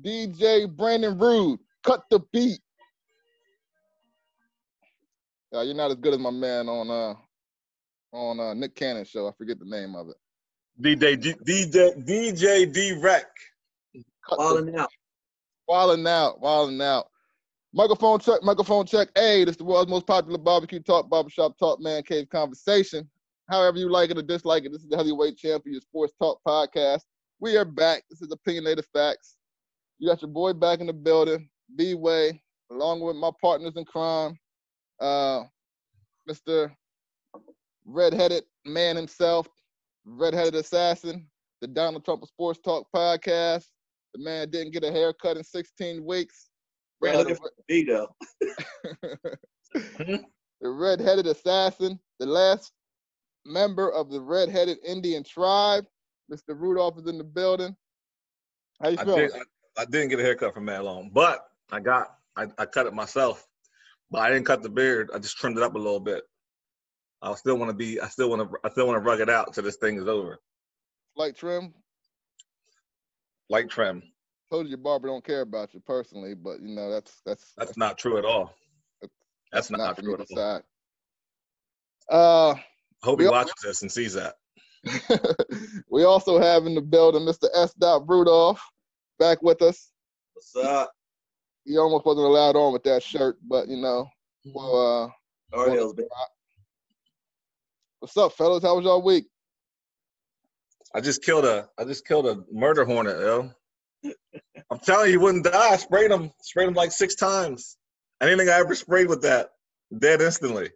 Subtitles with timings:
[0.00, 1.60] DJ Brandon Rude.
[1.82, 2.60] Cut the beat.
[5.54, 7.14] Uh, you're not as good as my man on uh
[8.12, 9.28] on uh, Nick Cannon show.
[9.28, 10.16] I forget the name of it.
[10.80, 13.26] DJ D, DJ DJ D-Wrek.
[14.28, 14.90] Falling out.
[15.66, 16.40] Falling out.
[16.40, 17.08] Falling out.
[17.72, 18.42] Microphone check.
[18.42, 19.08] Microphone check.
[19.14, 23.08] Hey, this is the world's most popular barbecue talk, barbershop talk, man cave conversation.
[23.48, 26.40] However you like it or dislike it, this is the heavyweight champion, your sports talk
[26.46, 27.00] podcast.
[27.40, 28.04] We are back.
[28.10, 29.36] This is opinionated facts.
[30.00, 33.84] You got your boy back in the building, B Way, along with my partners in
[33.84, 34.34] crime,
[34.98, 35.42] uh,
[36.28, 36.72] Mr.
[37.84, 39.46] Redheaded man himself,
[40.06, 41.28] Redheaded assassin,
[41.60, 43.66] the Donald Trump of Sports Talk podcast.
[44.14, 46.48] The man didn't get a haircut in 16 weeks.
[47.02, 48.08] Red looking for Vigo.
[49.74, 50.24] the
[50.62, 52.72] redheaded assassin, the last
[53.44, 55.84] member of the redheaded Indian tribe.
[56.32, 56.58] Mr.
[56.58, 57.76] Rudolph is in the building.
[58.80, 59.30] How you feeling?
[59.34, 59.40] I,
[59.76, 62.94] I didn't get a haircut from Matt Long, but I got I, I cut it
[62.94, 63.46] myself.
[64.10, 65.10] But I didn't cut the beard.
[65.14, 66.24] I just trimmed it up a little bit.
[67.22, 68.00] I still want to be.
[68.00, 68.56] I still want to.
[68.64, 70.38] I still want to rug it out till this thing is over.
[71.16, 71.74] Light trim.
[73.48, 74.02] Light trim.
[74.50, 77.76] Told you your barber don't care about you personally, but you know that's that's That's
[77.76, 78.54] not true at all.
[79.52, 80.62] That's not, not for true at all.
[82.10, 82.64] Uh, I
[83.02, 84.34] hope he watches this and sees that.
[85.90, 87.48] we also have in the building Mr.
[87.54, 87.72] S.
[87.74, 88.60] Dot Rudolph
[89.20, 89.92] back with us.
[90.32, 90.90] What's up?
[91.64, 94.08] He almost wasn't allowed on with that shirt, but you know,
[94.46, 95.12] well,
[95.54, 96.08] uh, baby.
[98.00, 98.64] what's up, fellas?
[98.64, 99.26] How was y'all week?
[100.94, 101.68] I just killed a.
[101.78, 103.50] I just killed a murder hornet, yo.
[104.70, 105.70] I'm telling you, he wouldn't die.
[105.70, 106.32] I sprayed him.
[106.40, 107.76] Sprayed him like six times.
[108.20, 109.50] Anything I ever sprayed with that,
[109.96, 110.70] dead instantly.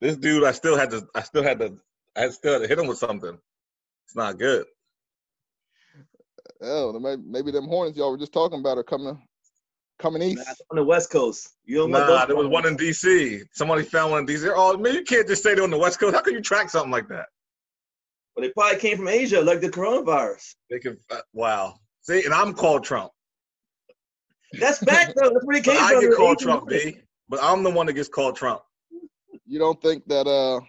[0.00, 1.06] This dude, I still had to.
[1.14, 1.76] I still had to.
[2.16, 3.38] I still had to hit him with something.
[4.06, 4.64] It's not good.
[6.62, 9.20] Oh, maybe, maybe them Hornets y'all were just talking about are coming,
[9.98, 10.46] coming east.
[10.46, 11.56] Nah, on the West Coast.
[11.64, 13.42] You don't want Nah, there was one in D.C.
[13.52, 14.48] Somebody found one in D.C.
[14.54, 16.14] Oh man, you can't just say they're on the West Coast.
[16.14, 17.26] How can you track something like that?
[18.36, 20.54] Well, they probably came from Asia, like the coronavirus.
[20.70, 20.96] They can.
[21.10, 21.74] Uh, wow.
[22.02, 23.12] See, and I'm called Trump.
[24.58, 25.30] That's back though.
[25.30, 26.00] That's where they But came I from.
[26.00, 26.98] get called Asian Trump, immigrants.
[26.98, 27.02] B.
[27.28, 28.62] But I'm the one that gets called Trump.
[29.46, 30.60] You don't think that uh,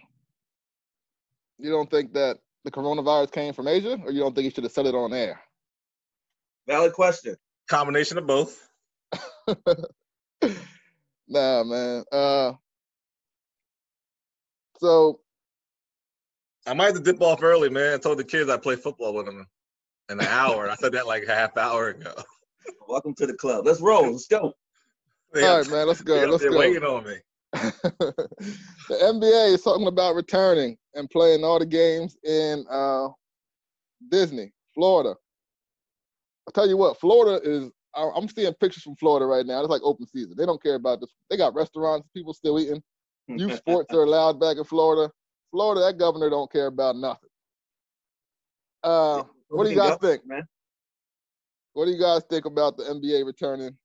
[1.58, 4.64] you don't think that the coronavirus came from Asia, or you don't think he should
[4.64, 5.40] have said it on air?
[6.66, 7.36] Valid question.
[7.68, 8.68] Combination of both.
[11.26, 12.04] Nah, man.
[12.12, 12.52] Uh,
[14.78, 15.20] so
[16.66, 17.94] I might have to dip off early, man.
[17.94, 19.46] I told the kids I play football with them
[20.10, 20.68] in an hour.
[20.68, 22.12] I said that like a half hour ago.
[22.88, 23.66] Welcome to the club.
[23.66, 24.12] Let's roll.
[24.12, 24.52] Let's go.
[25.32, 25.88] They all up- right, man.
[25.88, 26.22] Let's go.
[26.22, 26.58] up Let's there go.
[26.58, 27.16] waiting on me.
[27.54, 28.28] the
[28.90, 33.08] NBA is talking about returning and playing all the games in uh,
[34.10, 35.14] Disney, Florida.
[36.46, 37.70] I'll tell you what, Florida is.
[37.94, 39.60] I- I'm seeing pictures from Florida right now.
[39.60, 40.34] It's like open season.
[40.36, 41.10] They don't care about this.
[41.30, 42.82] They got restaurants, people still eating.
[43.28, 45.12] Youth sports are allowed back in Florida.
[45.52, 47.30] Florida, that governor don't care about nothing.
[48.82, 50.26] Uh, what do you guys think?
[50.26, 50.42] man?
[51.72, 53.76] What do you guys think about the NBA returning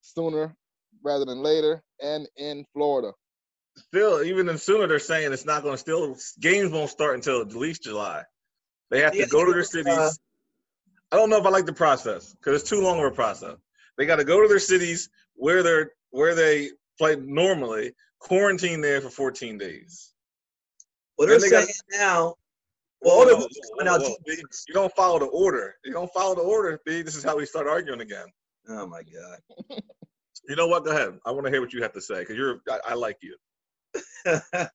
[0.00, 0.54] sooner
[1.02, 3.12] rather than later and in Florida?
[3.76, 7.40] Still, even in sooner, they're saying it's not going to still, games won't start until
[7.40, 8.22] at least July.
[8.90, 10.20] They have Yeah, to go to their uh, cities.
[11.12, 13.56] I don't know if I like the process because it's too long of a process.
[13.98, 19.00] They got to go to their cities where they're where they play normally, quarantine there
[19.00, 20.14] for 14 days.
[21.18, 22.34] Well, they're Then they saying got- now.
[23.02, 24.00] Well, all the Whoa, rules whoa, out.
[24.00, 24.64] whoa, two B, weeks.
[24.68, 25.74] You don't follow the order.
[25.84, 27.02] You don't follow the order, B.
[27.02, 28.26] This is how we start arguing again.
[28.68, 29.80] Oh my god.
[30.48, 30.84] You know what?
[30.84, 31.16] Go ahead.
[31.24, 32.60] I want to hear what you have to say because you're.
[32.68, 33.36] I, I like you.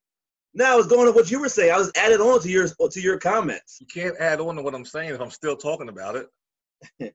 [0.54, 1.72] now I was going to what you were saying.
[1.72, 3.78] I was added on to your to your comments.
[3.80, 7.14] You can't add on to what I'm saying if I'm still talking about it.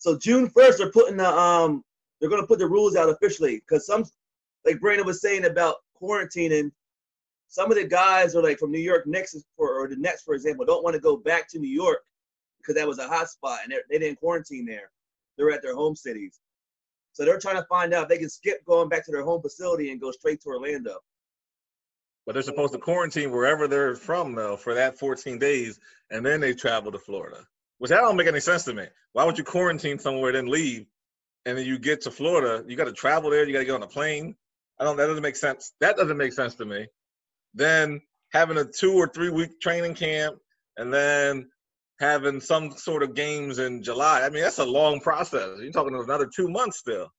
[0.00, 1.82] So June first, they're putting the um,
[2.20, 4.04] they're going to put the rules out officially because some,
[4.64, 6.70] like Brandon was saying about quarantining,
[7.48, 10.34] some of the guys are like from New York Knicks for or the Nets, for
[10.34, 12.04] example, don't want to go back to New York
[12.58, 14.90] because that was a hot spot and they- they didn't quarantine there.
[15.36, 16.38] They're at their home cities,
[17.12, 19.42] so they're trying to find out if they can skip going back to their home
[19.42, 20.98] facility and go straight to Orlando.
[22.28, 25.80] But they're supposed to quarantine wherever they're from though for that 14 days,
[26.10, 27.46] and then they travel to Florida.
[27.78, 28.84] Which that don't make any sense to me.
[29.14, 30.84] Why would you quarantine somewhere then leave,
[31.46, 32.62] and then you get to Florida?
[32.68, 33.46] You got to travel there.
[33.46, 34.36] You got to get on a plane.
[34.78, 34.98] I don't.
[34.98, 35.72] That doesn't make sense.
[35.80, 36.88] That doesn't make sense to me.
[37.54, 38.02] Then
[38.34, 40.36] having a two or three week training camp,
[40.76, 41.48] and then
[41.98, 44.20] having some sort of games in July.
[44.20, 45.60] I mean, that's a long process.
[45.62, 47.10] You're talking another two months still.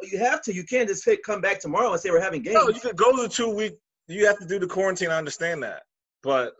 [0.00, 0.54] Well, you have to.
[0.54, 2.54] You can't just hit, come back tomorrow and say we're having games.
[2.54, 3.74] No, you could go to two week.
[4.08, 5.10] You have to do the quarantine.
[5.10, 5.82] I understand that,
[6.22, 6.54] but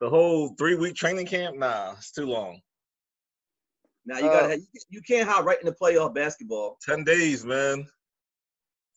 [0.00, 2.60] the whole three week training camp, nah, it's too long.
[4.06, 6.78] Now you Uh, gotta you, you can't hop right into playoff basketball.
[6.82, 7.86] Ten days, man.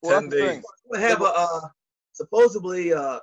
[0.02, 0.64] Well, Ten days.
[0.86, 1.62] We're have a uh,
[2.14, 3.20] supposedly uh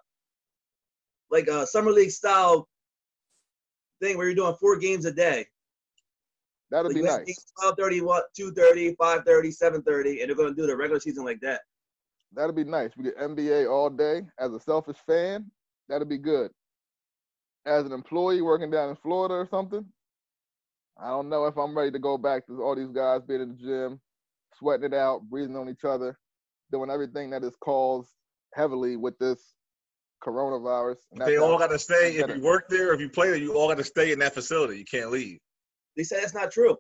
[1.31, 2.69] like a summer league style
[4.01, 5.47] thing where you're doing four games a day.
[6.71, 7.27] That'd Like be you have nice.
[7.27, 11.63] games 12:30, what 2:30, 5:30, 7:30, and they're gonna do the regular season like that.
[12.35, 12.91] That'd be nice.
[12.97, 14.23] We get NBA all day.
[14.39, 15.51] As a selfish fan,
[15.89, 16.51] that'd be good.
[17.67, 19.85] As an employee working down in Florida or something,
[21.01, 23.57] I don't know if I'm ready to go back to all these guys being in
[23.57, 24.01] the gym,
[24.59, 26.19] sweating it out, breathing on each other,
[26.71, 28.11] doing everything that is caused
[28.55, 29.55] heavily with this
[30.23, 30.97] coronavirus.
[31.25, 32.17] They all got to stay.
[32.17, 34.35] If you work there, if you play there, you all got to stay in that
[34.35, 34.79] facility.
[34.79, 35.39] You can't leave.
[35.97, 36.77] They say that's not true.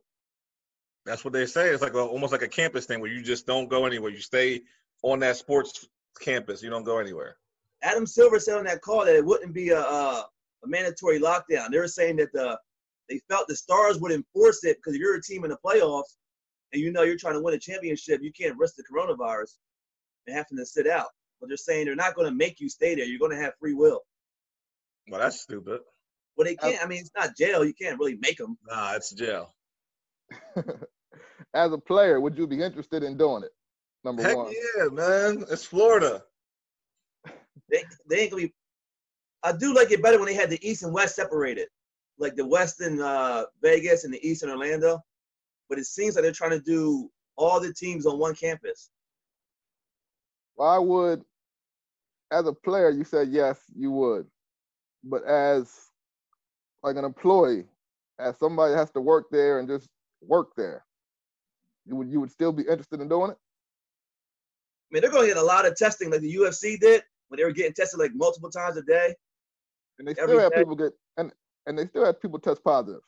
[1.07, 1.69] That's what they say.
[1.69, 4.11] It's like a, almost like a campus thing where you just don't go anywhere.
[4.11, 4.63] You stay
[5.05, 5.87] on that sports
[6.21, 6.63] campus.
[6.63, 7.37] You don't go anywhere.
[7.83, 10.27] Adam Silver said on that call that it wouldn't be a, a,
[10.65, 11.71] a mandatory lockdown.
[11.71, 12.59] They were saying that the
[13.11, 16.17] they felt the Stars would enforce it because if you're a team in the playoffs
[16.73, 19.59] and you know you're trying to win a championship, you can't risk the coronavirus
[20.27, 21.09] and having to sit out.
[21.39, 23.05] But they're saying they're not going to make you stay there.
[23.05, 24.01] You're going to have free will.
[25.11, 25.81] Well, that's stupid.
[26.35, 26.83] But they can't.
[26.83, 27.63] I mean, it's not jail.
[27.63, 28.57] You can't really make them.
[28.67, 29.55] Nah, it's jail.
[31.55, 33.53] As a player, would you be interested in doing it?
[34.05, 34.53] Number Heck one.
[34.77, 35.45] yeah, man.
[35.51, 36.23] It's Florida.
[37.71, 38.55] They, they ain't gonna be.
[39.43, 41.69] I do like it better when they had the East and West separated,
[42.19, 45.03] like the West in uh, Vegas and the East in Orlando.
[45.69, 48.91] But it seems like they're trying to do all the teams on one campus.
[50.61, 51.25] I would,
[52.31, 54.27] as a player, you said yes, you would.
[55.03, 55.91] But as
[56.83, 57.65] like an employee,
[58.19, 59.89] as somebody that has to work there and just
[60.21, 60.85] work there,
[61.87, 63.39] you would you would still be interested in doing it?
[64.91, 67.39] I mean, they're going to get a lot of testing, like the UFC did when
[67.39, 69.15] they were getting tested like multiple times a day.
[69.99, 70.59] And they still have day.
[70.59, 71.33] people get and
[71.67, 73.01] and they still have people test positive.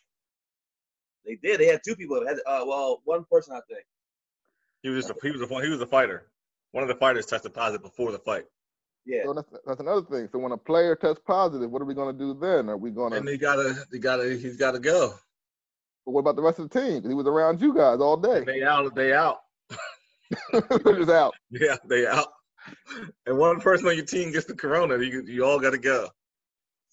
[1.25, 1.61] They did.
[1.61, 2.25] They had two people.
[2.27, 3.85] Had uh, well, one person I think.
[4.83, 6.29] He was just a, he was a, he was a fighter.
[6.73, 8.45] One of the fighters tested positive before the fight,
[9.05, 9.25] Yeah.
[9.25, 10.29] So that's that's another thing.
[10.31, 12.69] So when a player tests positive, what are we gonna do then?
[12.71, 15.15] Are we gonna and he gotta they gotta he's gotta go.
[16.05, 17.01] but what about the rest of the team?
[17.03, 18.45] 'Cause he was around you guys all day.
[18.45, 18.95] They out.
[18.95, 19.39] They out.
[20.53, 21.35] They're just out.
[21.51, 22.29] Yeah, they out.
[23.27, 26.09] And one person on your team gets the corona, you you all gotta go.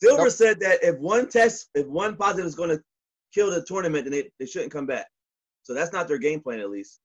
[0.03, 0.31] Silver Nope.
[0.31, 2.83] said that if one test, if one positive is going to
[3.33, 5.07] kill the tournament, then they, they shouldn't come back.
[5.63, 6.99] So that's not their game plan, at least.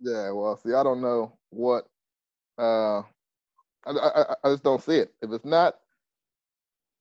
[0.00, 1.84] Yeah, well, see, I don't know what.
[2.58, 3.00] Uh,
[3.84, 5.12] I, I, I just don't see it.
[5.20, 5.76] If it's not,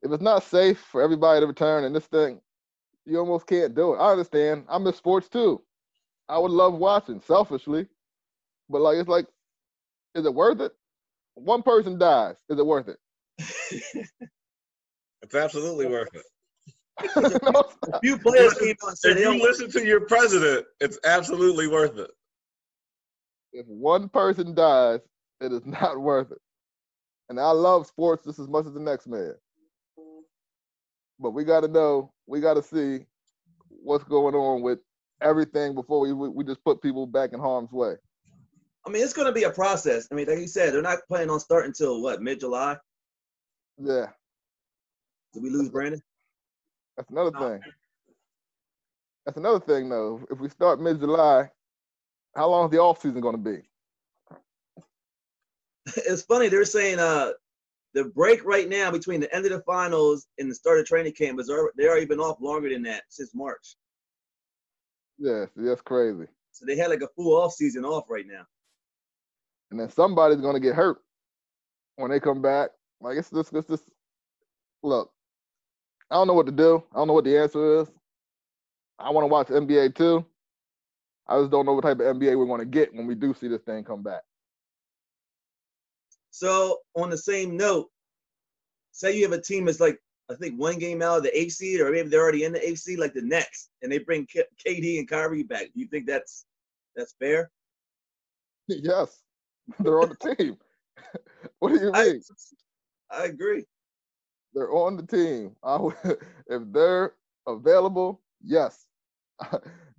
[0.01, 2.41] if it's not safe for everybody to return and this thing,
[3.05, 3.97] you almost can't do it.
[3.97, 4.65] I understand.
[4.69, 5.61] I miss sports too.
[6.29, 7.87] I would love watching, selfishly,
[8.69, 9.27] but like it's like,
[10.15, 10.73] is it worth it?
[11.35, 12.35] One person dies.
[12.49, 12.97] Is it worth it?
[15.23, 16.23] It's absolutely worth it.
[17.15, 17.95] no, it's not.
[17.95, 19.41] A few players came out said If you don't.
[19.41, 22.11] listen to your president, it's absolutely worth it.
[23.53, 24.99] if one person dies,
[25.41, 26.39] it is not worth it.
[27.29, 29.33] And I love sports just as much as the next man.
[31.19, 33.05] But we got to know, we got to see
[33.69, 34.79] what's going on with
[35.21, 37.95] everything before we, we we just put people back in harm's way.
[38.85, 40.07] I mean, it's going to be a process.
[40.11, 42.77] I mean, like you said, they're not planning on starting until what mid July.
[43.77, 44.07] Yeah,
[45.33, 46.01] Did we lose Brandon?
[46.97, 47.61] that's another thing.
[49.25, 50.21] That's another thing, though.
[50.29, 51.49] If we start mid July,
[52.35, 53.61] how long is the off season going to be?
[55.97, 56.49] it's funny.
[56.49, 57.31] They're saying uh
[57.93, 61.13] the break right now between the end of the finals and the start of training
[61.13, 63.75] camp is already, they already been off longer than that since March.
[65.19, 66.25] Yeah, see, that's crazy.
[66.51, 68.45] So they had like a full off season off right now.
[69.71, 70.99] and then somebody's gonna get hurt
[71.97, 72.71] when they come back.
[73.01, 73.83] Like it's just, it's just
[74.83, 75.11] look.
[76.11, 76.83] I don't know what to do.
[76.93, 77.89] I don't know what the answer is.
[78.97, 80.25] I want to watch NBA too.
[81.27, 83.47] I just don't know what type of NBA we're gonna get when we do see
[83.47, 84.21] this thing come back.
[86.31, 87.87] So on the same note,
[88.91, 89.99] say you have a team that's like
[90.31, 92.67] I think one game out of the eighth seed, or maybe they're already in the
[92.67, 95.65] eighth seed, like the next, and they bring K- KD and Kyrie back.
[95.73, 96.45] Do you think that's
[96.95, 97.49] that's fair?
[98.67, 99.23] yes,
[99.79, 100.57] they're on the team.
[101.59, 102.21] what do you I, mean?
[103.11, 103.65] I agree.
[104.53, 105.55] They're on the team.
[105.63, 105.95] I would,
[106.47, 107.13] if they're
[107.47, 108.85] available, yes.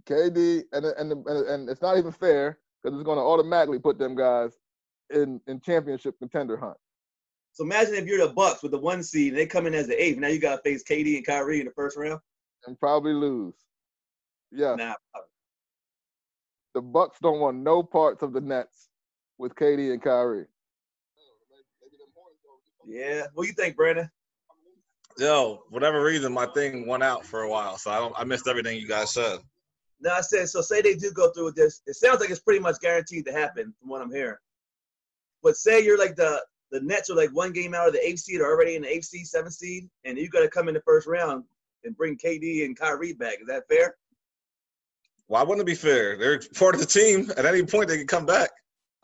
[0.07, 3.99] KD and and and, and it's not even fair because it's going to automatically put
[3.99, 4.53] them guys
[5.11, 6.77] in in championship contender hunt.
[7.53, 9.87] So imagine if you're the Bucks with the one seed and they come in as
[9.89, 10.19] the eighth.
[10.19, 12.21] Now you got to face KD and Kyrie in the first round.
[12.67, 13.55] and probably lose.
[14.53, 14.95] Yeah, Nah,
[16.75, 18.89] the Bucks don't want no parts of the Nets
[19.39, 20.47] with KD and Kyrie.
[22.87, 23.23] yeah.
[23.35, 24.11] What do you think, Brandon?
[25.19, 28.15] Yo, whatever reason, my thing went out for a while, so I don't.
[28.17, 29.39] I missed everything you guys said.
[30.01, 30.63] No, I said so.
[30.63, 31.83] Say they do go through with this.
[31.87, 34.39] It sounds like it's pretty much guaranteed to happen from what I'm hearing.
[35.43, 38.21] But say you're like the the Nets are like one game out of the eighth
[38.21, 40.75] seed, or already in the eighth seed, seventh seed, and you got to come in
[40.75, 41.45] the first round
[41.85, 43.39] and bring KD and Kyrie back.
[43.41, 43.97] Is that fair?
[45.27, 46.17] Why wouldn't it be fair?
[46.17, 47.31] They're part of the team.
[47.37, 48.51] At any point, they can come back.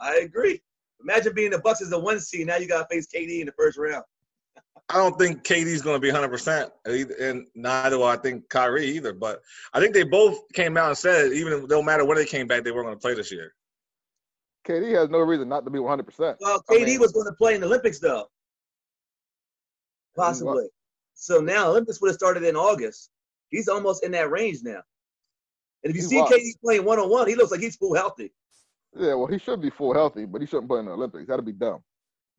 [0.00, 0.60] I agree.
[1.00, 2.46] Imagine being the Bucks as the one seed.
[2.46, 4.02] Now you got to face KD in the first round.
[4.88, 6.70] I don't think KD's going to be 100%,
[7.20, 9.12] and neither will I think Kyrie either.
[9.12, 9.40] But
[9.72, 12.64] I think they both came out and said, even no matter where they came back,
[12.64, 13.52] they weren't going to play this year.
[14.66, 16.02] KD has no reason not to be 100.
[16.04, 18.26] percent Well, KD mean, was going to play in the Olympics though,
[20.16, 20.66] possibly.
[21.14, 23.10] So now Olympics would have started in August.
[23.48, 24.82] He's almost in that range now.
[25.84, 28.32] And if you see KD playing one on one, he looks like he's full healthy.
[28.98, 31.28] Yeah, well, he should be full healthy, but he shouldn't play in the Olympics.
[31.28, 31.80] That'd be dumb.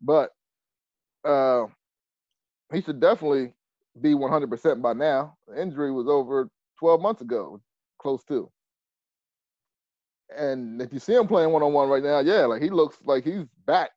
[0.01, 0.31] But
[1.24, 1.65] uh,
[2.74, 3.53] he should definitely
[4.01, 5.38] be 100% by now.
[5.48, 7.62] The injury was over 12 months ago,
[8.00, 8.51] close to.
[10.36, 12.98] And if you see him playing one on one right now, yeah, like he looks
[13.05, 13.91] like he's back,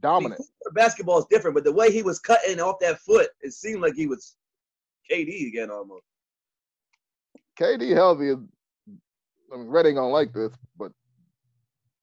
[0.00, 0.40] dominant.
[0.72, 3.94] basketball is different, but the way he was cutting off that foot, it seemed like
[3.94, 4.36] he was
[5.10, 6.04] KD again almost.
[7.58, 8.38] KD healthy is.
[9.52, 10.92] I mean, Red ain't gonna like this, but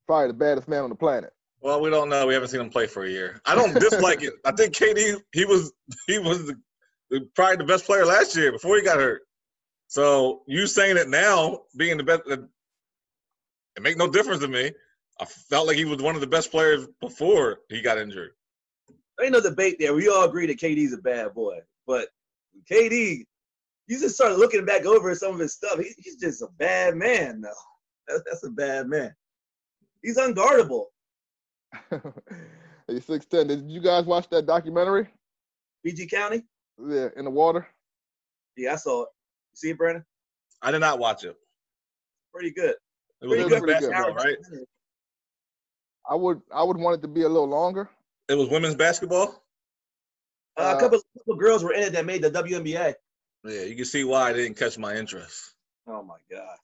[0.06, 1.32] probably the baddest man on the planet.
[1.62, 2.28] Well, we don't know.
[2.28, 3.42] We haven't seen him play for a year.
[3.46, 4.34] I don't dislike it.
[4.46, 5.72] I think KD he was
[6.08, 6.56] he was the,
[7.10, 9.22] the, probably the best player last year before he got hurt.
[9.88, 12.22] So you saying it now, being the best,
[13.78, 14.72] it make no difference to me.
[15.20, 18.32] I felt like he was one of the best players before he got injured.
[19.18, 19.94] There ain't no debate there.
[19.94, 22.10] We all agree that KD's a bad boy, but
[22.70, 23.26] KD,
[23.88, 25.80] you just start looking back over some of his stuff.
[25.80, 27.50] He, he's just a bad man though.
[28.08, 29.14] That's, that's a bad man.
[30.04, 30.86] He's unguardable.
[31.90, 33.48] hey, six ten.
[33.48, 35.08] Did you guys watch that documentary?
[35.84, 36.44] PG County.
[36.80, 37.68] Yeah, in the water.
[38.56, 39.10] Yeah, I saw it.
[39.54, 40.06] You see it, Brandon?
[40.62, 41.36] I did not watch it.
[42.34, 42.76] Pretty good.
[43.22, 44.38] It was pretty good basketball, right?
[46.10, 47.90] I would I would want it to be a little longer.
[48.30, 49.44] It was women's basketball.
[50.58, 52.96] Uh, a couple, couple girls were in it that made the WNBA.
[53.44, 55.54] Yeah, you can see why I didn't catch my interest.
[55.88, 56.58] Oh my god.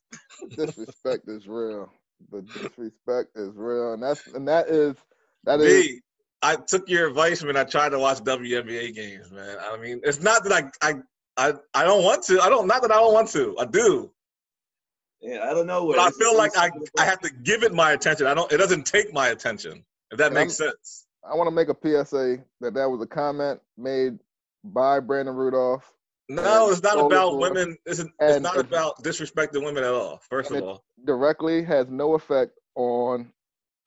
[0.55, 1.91] Disrespect is real
[2.31, 4.95] the disrespect is real, and that's and that is
[5.43, 5.87] that is.
[5.87, 6.01] Me,
[6.41, 9.57] I took your advice when I tried to watch WNBA games, man.
[9.61, 10.95] I mean, it's not that I I
[11.37, 12.41] I, I don't want to.
[12.41, 13.57] I don't not that I don't want to.
[13.59, 14.11] I do.
[15.23, 15.87] Yeah, I don't know.
[15.87, 18.27] But I feel like I, I have to give it my attention.
[18.27, 18.51] I don't.
[18.51, 19.83] It doesn't take my attention.
[20.11, 21.05] If that makes I'm, sense.
[21.23, 24.19] I want to make a PSA that that was a comment made
[24.65, 25.89] by Brandon Rudolph.
[26.27, 27.77] No, it's not about women.
[27.85, 30.19] It's, it's not about disrespecting women at all.
[30.29, 33.31] First of all, directly has no effect on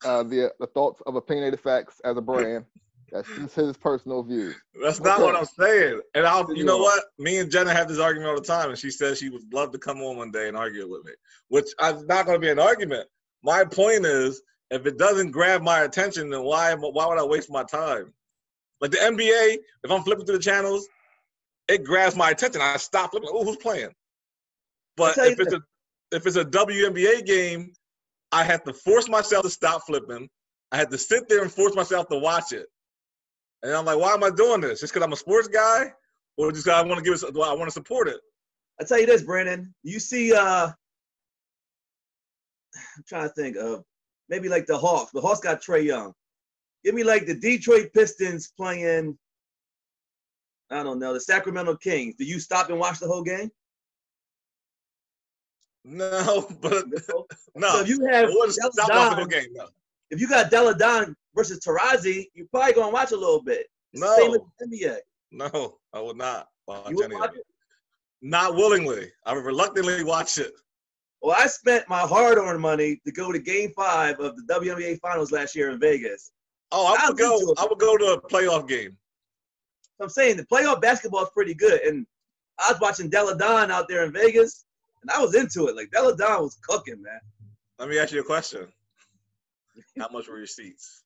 [0.04, 2.64] uh, the the thoughts of opinionated facts as a brand.
[3.12, 4.52] That's just his personal view.
[4.82, 5.24] That's not okay.
[5.24, 6.00] what I'm saying.
[6.14, 7.04] And I'll, you know what?
[7.18, 9.72] Me and Jenna have this argument all the time, and she says she would love
[9.72, 11.12] to come on one day and argue with me,
[11.48, 13.08] which is not going to be an argument.
[13.42, 17.50] My point is, if it doesn't grab my attention, then why why would I waste
[17.50, 18.12] my time?
[18.80, 20.88] Like the NBA, if I'm flipping through the channels,
[21.68, 22.60] it grabs my attention.
[22.60, 23.28] I stop looking.
[23.32, 23.90] Oh, who's playing?
[24.96, 25.60] But if it's a
[26.12, 27.72] if it's a WNBA game,
[28.32, 30.28] I have to force myself to stop flipping.
[30.72, 32.66] I had to sit there and force myself to watch it.
[33.62, 34.80] And I'm like, why am I doing this?
[34.80, 35.92] Just because I'm a sports guy,
[36.36, 37.24] or just because I want to give it?
[37.24, 38.20] I want to support it?
[38.80, 39.74] I tell you this, Brandon.
[39.82, 40.68] You see, uh,
[42.76, 43.84] I'm trying to think of
[44.28, 45.12] maybe like the Hawks.
[45.12, 46.12] The Hawks got Trae Young.
[46.84, 49.18] Give me like the Detroit Pistons playing
[50.70, 52.14] I don't know, the Sacramento Kings.
[52.16, 53.50] Do you stop and watch the whole game?
[55.84, 57.26] No, but no.
[57.70, 59.68] So you have stop watching the game, no.
[60.10, 63.66] If you got Delle Donne versus Taurasi, you're probably gonna watch a little bit.
[63.92, 64.14] no.
[64.16, 64.98] Same with NBA.
[65.32, 67.44] No, I would not watch you would watch it?
[68.22, 69.10] Not willingly.
[69.24, 70.52] I would reluctantly watch it.
[71.22, 75.32] Well, I spent my hard-earned money to go to Game Five of the WNBA Finals
[75.32, 76.32] last year in Vegas.
[76.72, 77.54] Oh, I would go.
[77.58, 78.96] I would go to a playoff game.
[80.00, 81.80] I'm saying the playoff basketball is pretty good.
[81.80, 82.06] And
[82.58, 84.66] I was watching Delle Donne out there in Vegas,
[85.02, 85.76] and I was into it.
[85.76, 87.20] Like Delle Donne was cooking, man.
[87.78, 88.66] Let me ask you a question.
[89.98, 91.02] How much were your seats?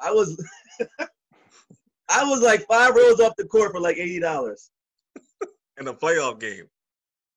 [0.00, 0.42] I was
[2.08, 4.70] I was like five rows off the court for like eighty dollars.
[5.78, 6.66] In a playoff game.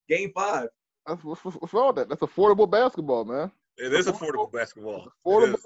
[0.10, 0.68] Game five.
[1.08, 2.10] That's what's, what's all that.
[2.10, 3.52] That's affordable basketball, man.
[3.78, 5.08] It is affordable, affordable basketball.
[5.26, 5.58] Affordable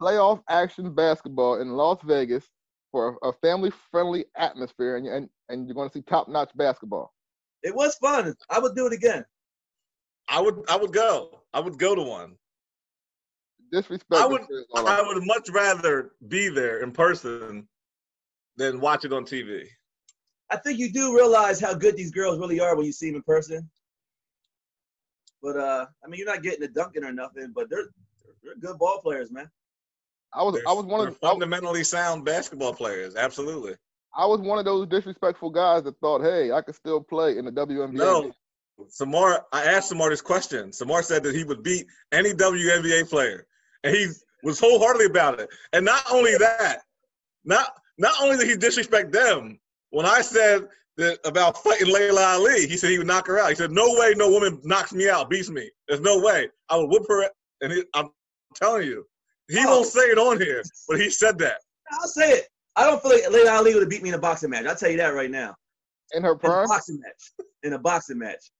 [0.00, 2.48] playoff action basketball in Las Vegas
[2.92, 7.12] for a family friendly atmosphere and, and, and you're going to see top notch basketball.
[7.62, 8.34] It was fun.
[8.50, 9.24] I would do it again.
[10.28, 11.42] I would I would go.
[11.52, 12.36] I would go to one.
[13.72, 14.20] Disrespect.
[14.20, 14.42] I would
[14.74, 17.66] I would much rather be there in person
[18.56, 19.66] than watch it on TV.
[20.50, 23.16] I think you do realize how good these girls really are when you see them
[23.16, 23.68] in person.
[25.42, 27.88] But uh, I mean, you're not getting a dunking or nothing, but they're
[28.42, 29.50] they're good ball players, man.
[30.32, 33.16] I was They're, I was one they're of I, fundamentally sound basketball players.
[33.16, 33.74] Absolutely.
[34.16, 37.44] I was one of those disrespectful guys that thought, hey, I could still play in
[37.44, 37.92] the WNBA.
[37.92, 38.32] No,
[38.88, 39.44] Samar.
[39.52, 40.72] I asked Samar this question.
[40.72, 43.46] Samar said that he would beat any WNBA player,
[43.86, 44.08] and he
[44.42, 45.48] was wholeheartedly about it.
[45.72, 46.82] And not only that,
[47.44, 49.58] not not only did he disrespect them.
[49.90, 53.48] When I said that about fighting Laila Ali, he said he would knock her out.
[53.50, 55.70] He said, "No way, no woman knocks me out, beats me.
[55.88, 56.48] There's no way.
[56.68, 57.30] I would whoop her."
[57.62, 58.10] And he, I'm
[58.54, 59.06] telling you,
[59.48, 59.76] he Oh.
[59.76, 61.58] won't say it on here, but he said that.
[61.92, 62.48] I'll say it.
[62.74, 64.66] I don't feel like Laila Ali would have beat me in a boxing match.
[64.66, 65.54] I'll tell you that right now.
[66.12, 67.46] In her In a prime, boxing match.
[67.62, 68.50] In a boxing match.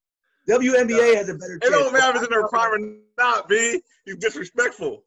[0.48, 1.74] WNBA has a better It chance.
[1.74, 3.82] don't matter if it's in her prime or not, B.
[4.04, 5.04] He's disrespectful.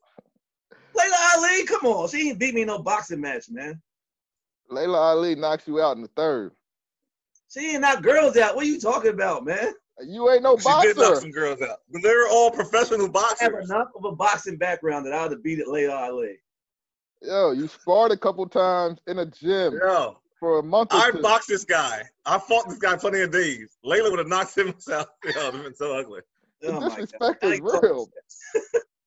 [0.99, 2.09] Laila Ali, come on.
[2.09, 3.81] She ain't beat me in no boxing match, man.
[4.69, 6.51] Laila Ali knocks you out in the third.
[7.51, 8.55] She ain't knock girls out.
[8.55, 9.73] What are you talking about, man?
[10.05, 10.81] You ain't no boxer.
[10.89, 11.79] She did knock some girls out.
[11.91, 13.37] But they were all professional boxers.
[13.41, 16.37] I have enough of a boxing background that I would have beat it Laila Ali.
[17.21, 21.11] Yo, you sparred a couple times in a gym Yo, for a month or I
[21.11, 21.21] two.
[21.21, 22.03] boxed this guy.
[22.25, 23.77] I fought this guy plenty of days.
[23.83, 25.09] Laila would have knocked him out.
[25.25, 26.21] Yo, it would have been so ugly.
[26.61, 27.53] The Oh my disrespect God.
[27.53, 28.09] is real.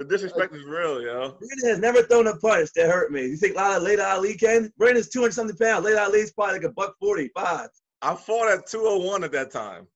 [0.00, 1.36] The disrespect is real, yo.
[1.38, 3.26] Brandon has never thrown a punch that hurt me.
[3.26, 4.72] You think Laila, Laila Ali can?
[4.78, 5.84] Brandon's 200 something pounds.
[5.84, 7.68] Laila Ali's probably like a buck 45.
[8.00, 9.86] I fought at 201 at that time.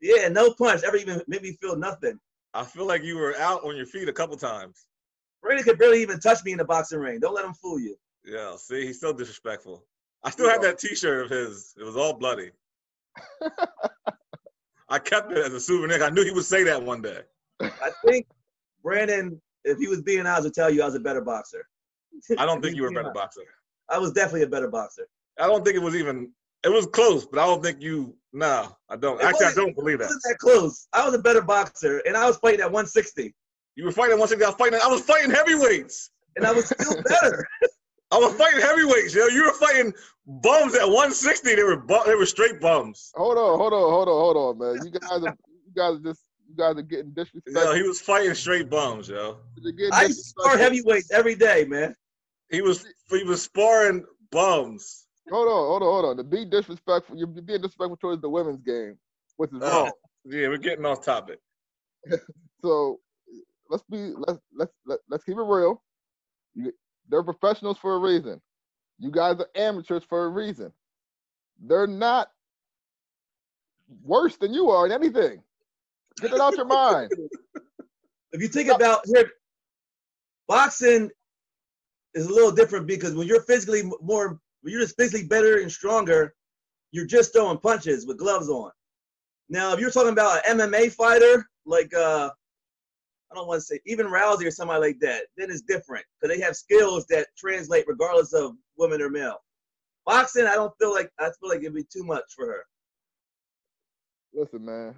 [0.00, 2.18] Yeah, no punch ever even made me feel nothing.
[2.54, 4.84] I feel like you were out on your feet a couple times.
[5.42, 7.20] Brandon could barely even touch me in the boxing ring.
[7.20, 7.94] Don't let him fool you.
[8.24, 9.84] Yeah, see, he's still disrespectful.
[10.24, 11.72] I still have that T-shirt of his.
[11.78, 12.50] It was all bloody.
[14.88, 16.02] I kept it as a souvenir.
[16.02, 17.20] I knew he would say that one day.
[17.60, 18.26] I think
[18.82, 21.66] Brandon, if he was being honest, would tell you I was a better boxer.
[22.38, 23.42] I don't think you were a better boxer.
[23.88, 25.06] I was definitely a better boxer.
[25.40, 26.30] I don't think it was even.
[26.64, 28.14] It was close, but I don't think you.
[28.32, 29.20] No, I don't.
[29.20, 30.04] It Actually, I don't believe It that.
[30.06, 30.86] wasn't that close.
[30.92, 33.34] I was a better boxer, and I was fighting at 160,
[33.76, 34.44] You were fighting at 160.
[34.44, 34.80] I was fighting.
[34.82, 36.10] I was fighting heavyweights.
[36.36, 37.46] and I was still better.
[38.12, 39.26] I was fighting heavyweights, yo.
[39.26, 39.92] You were fighting
[40.26, 41.54] bums at 160.
[41.54, 43.10] They were bu- they were straight bums.
[43.16, 44.84] Hold on, hold on, hold on, hold on, man.
[44.84, 47.64] You guys are you guys are just you guys are getting disrespectful.
[47.64, 49.38] Yo, he was fighting straight bums, yo.
[49.56, 51.94] You're getting I used to spar heavyweights every day, man.
[52.50, 55.06] He was he was sparring bums.
[55.30, 56.16] Hold on, hold on, hold on.
[56.18, 58.98] To be disrespectful, you're being disrespectful towards the women's game,
[59.36, 59.92] which is Oh, wrong.
[60.26, 61.38] yeah, we're getting off topic.
[62.64, 63.00] So
[63.70, 65.82] let's be let's let's let, let's keep it real.
[66.54, 66.72] You,
[67.08, 68.40] they're professionals for a reason.
[69.00, 70.72] You guys are amateurs for a reason.
[71.60, 72.28] They're not
[74.04, 75.42] worse than you are in anything.
[76.20, 77.10] Get that out your mind.
[78.32, 79.30] If you think about here,
[80.48, 81.10] boxing
[82.14, 85.70] is a little different because when you're physically more, when you're just physically better and
[85.70, 86.34] stronger,
[86.92, 88.70] you're just throwing punches with gloves on.
[89.48, 92.30] Now, if you're talking about an MMA fighter, like uh,
[93.30, 96.34] I don't want to say even Rousey or somebody like that, then it's different because
[96.34, 99.38] they have skills that translate regardless of woman or male.
[100.06, 102.64] Boxing, I don't feel like I feel like it'd be too much for her.
[104.34, 104.94] Listen, man.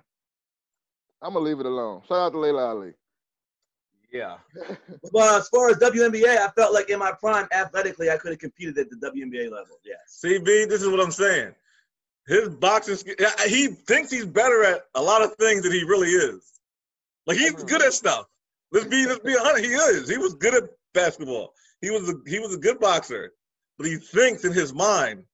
[1.24, 2.02] I'm gonna leave it alone.
[2.06, 2.92] Shout out to Laila Ali.
[4.12, 4.36] Yeah.
[5.12, 8.40] But as far as WNBA, I felt like in my prime athletically, I could have
[8.40, 9.78] competed at the WNBA level.
[9.84, 10.20] Yes.
[10.24, 11.54] CB, this is what I'm saying.
[12.26, 15.84] His boxing, sk- yeah, he thinks he's better at a lot of things than he
[15.84, 16.52] really is.
[17.26, 18.26] Like he's good at stuff.
[18.72, 19.64] Let's be let's be honest.
[19.64, 20.08] He is.
[20.08, 21.54] He was good at basketball.
[21.80, 23.32] He was a, he was a good boxer,
[23.78, 25.24] but he thinks in his mind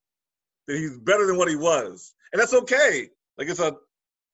[0.66, 3.08] that he's better than what he was, and that's okay.
[3.38, 3.74] Like it's a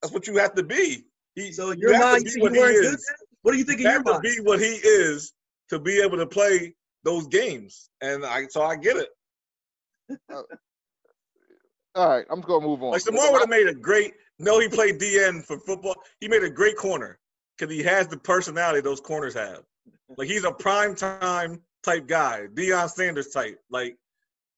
[0.03, 1.07] that's what you have to be.
[1.37, 2.94] He, So in you your have mind, you be think what he weren't good?
[2.94, 3.07] is.
[3.07, 3.16] then?
[3.42, 4.22] What do you think in You your have to mind?
[4.22, 5.33] be what he is
[5.68, 9.09] to be able to play those games, and I so I get it.
[11.94, 12.92] All right, I'm just gonna move on.
[12.92, 14.12] Like Samar would have made a great.
[14.38, 15.94] No, he played DN for football.
[16.20, 17.18] He made a great corner
[17.57, 19.62] because he has the personality those corners have.
[20.18, 23.59] Like he's a prime time type guy, Deion Sanders type.
[23.70, 23.96] Like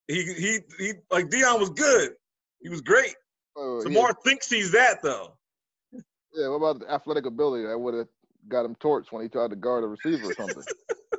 [0.09, 2.13] he he he like Deion was good.
[2.61, 3.15] He was great.
[3.57, 3.83] Oh, yeah.
[3.85, 5.38] Samar thinks he's that though.
[6.39, 8.07] Yeah, what about the athletic ability that would have
[8.49, 10.63] got him torched when he tried to guard a receiver or something?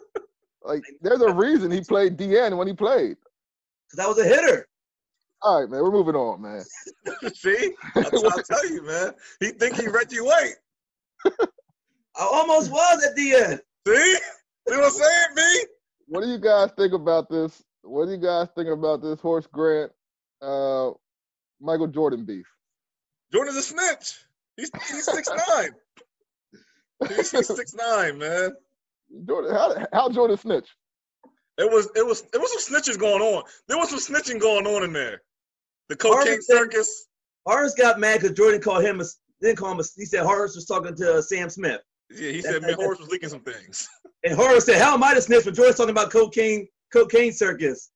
[0.64, 3.18] like, there's a reason he played DN when he played.
[3.92, 4.66] Because I was a hitter.
[5.42, 6.64] All right, man, we're moving on, man.
[7.34, 9.12] See, that's what I tell you, man.
[9.42, 10.56] He think he Reggie White.
[11.26, 11.42] I
[12.18, 13.62] almost was at the end.
[13.86, 14.18] See,
[14.68, 15.66] You know what I'm saying, B?
[16.08, 17.62] What do you guys think about this?
[17.82, 19.92] What do you guys think about this Horace Grant,
[20.42, 20.92] uh,
[21.60, 22.46] Michael Jordan beef?
[23.34, 24.20] Jordan's a snitch.
[24.60, 25.70] He's he's six nine.
[27.08, 28.52] He's six nine, man.
[29.28, 30.68] Jordan, how how Jordan snitch?
[31.58, 33.44] It was it was it was some snitches going on.
[33.68, 35.22] There was some snitching going on in there.
[35.90, 37.06] The cocaine Harvey said- circus.
[37.46, 39.06] Horace got mad because Jordan called him a
[39.42, 41.80] didn't call him a, he said Horace was talking to uh, Sam Smith.
[42.12, 43.88] Yeah, he That's- said man, Horace was leaking some things.
[44.26, 45.46] And Horace said, How am I to snitch?
[45.46, 47.90] But Jordan's talking about cocaine, cocaine circus.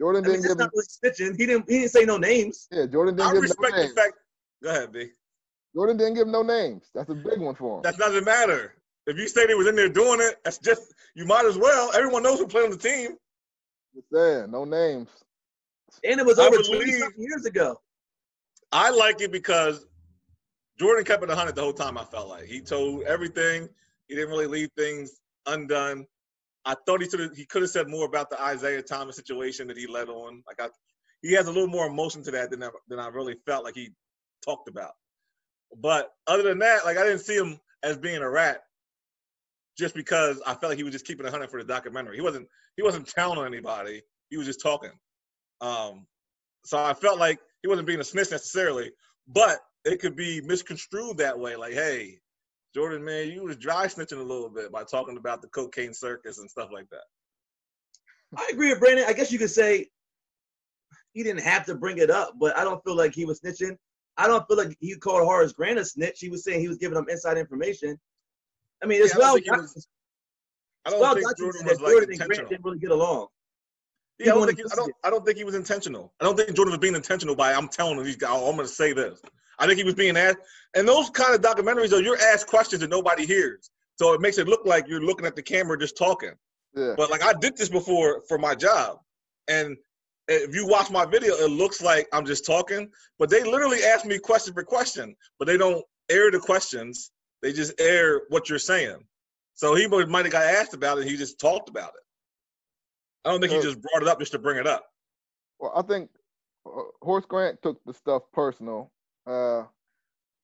[0.00, 1.36] Jordan I mean, didn't that's give him, not really snitching.
[1.36, 2.68] He didn't he didn't say no names.
[2.70, 3.92] yeah, Jordan didn't I give him no respect the names.
[3.94, 4.14] fact.
[4.62, 5.10] Go ahead, B.
[5.78, 6.90] Jordan didn't give him no names.
[6.92, 7.82] That's a big one for him.
[7.82, 8.74] That doesn't matter.
[9.06, 11.92] If you say they was in there doing it, that's just you might as well.
[11.94, 13.10] Everyone knows who played on the team.
[13.94, 15.08] Just saying, no names.
[16.02, 17.80] And it was over believe- 20 years ago.
[18.72, 19.86] I like it because
[20.80, 21.96] Jordan kept it 100 the whole time.
[21.96, 23.68] I felt like he told everything.
[24.08, 25.12] He didn't really leave things
[25.46, 26.06] undone.
[26.64, 29.78] I thought he should he could have said more about the Isaiah Thomas situation that
[29.78, 30.42] he led on.
[30.44, 30.70] Like I,
[31.22, 33.76] he has a little more emotion to that than I, than I really felt like
[33.76, 33.90] he
[34.44, 34.90] talked about.
[35.76, 38.62] But other than that, like I didn't see him as being a rat,
[39.76, 42.16] just because I felt like he was just keeping it 100 for the documentary.
[42.16, 44.02] He wasn't he wasn't telling anybody.
[44.30, 44.92] He was just talking.
[45.60, 46.06] Um,
[46.64, 48.92] so I felt like he wasn't being a snitch necessarily,
[49.26, 51.56] but it could be misconstrued that way.
[51.56, 52.18] Like, hey,
[52.74, 56.38] Jordan, man, you was dry snitching a little bit by talking about the cocaine circus
[56.38, 57.02] and stuff like that.
[58.36, 59.06] I agree with Brandon.
[59.08, 59.86] I guess you could say
[61.12, 63.76] he didn't have to bring it up, but I don't feel like he was snitching.
[64.18, 66.18] I don't feel like he called Horace Grant a snitch.
[66.20, 67.98] He was saying he was giving them inside information.
[68.82, 69.88] I mean, it's Yeah, I don't well, think was-
[70.84, 73.28] I don't well think Jordan was like Jordan and Grant didn't really get along.
[74.18, 74.92] Yeah, I don't, think he, I don't.
[75.04, 76.12] I don't think he was intentional.
[76.20, 78.30] I don't think Jordan was being intentional by I'm telling these guys.
[78.32, 79.20] Oh, I'm going to say this.
[79.60, 80.38] I think he was being asked.
[80.74, 84.38] And those kind of documentaries are you're asked questions that nobody hears, so it makes
[84.38, 86.32] it look like you're looking at the camera just talking.
[86.74, 86.94] Yeah.
[86.96, 88.98] But like I did this before for my job,
[89.46, 89.76] and
[90.28, 92.90] if you watch my video, it looks like I'm just talking.
[93.18, 97.10] But they literally ask me question for question, but they don't air the questions.
[97.42, 98.98] They just air what you're saying.
[99.54, 101.06] So he might have got asked about it.
[101.06, 102.02] He just talked about it.
[103.24, 104.84] I don't think he just brought it up just to bring it up.
[105.58, 106.10] Well, I think
[106.66, 108.92] uh, Horace Grant took the stuff personal.
[109.26, 109.62] Uh,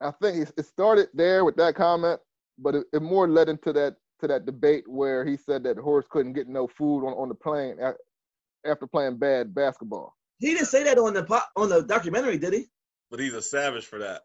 [0.00, 2.20] I think it- started there with that comment,
[2.58, 6.06] but it, it more led into that to that debate where he said that Horace
[6.10, 7.78] couldn't get no food on, on the plane
[8.66, 10.14] after playing bad basketball.
[10.38, 12.66] He didn't say that on the po- on the documentary, did he?
[13.10, 14.22] But he's a savage for that.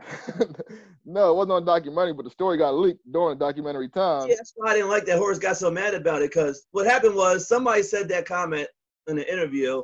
[1.04, 4.28] no, it wasn't on documentary, but the story got leaked during the documentary time.
[4.28, 6.30] Yeah, that's why I didn't like that Horace got so mad about it.
[6.30, 8.68] Because what happened was somebody said that comment
[9.08, 9.82] in the interview,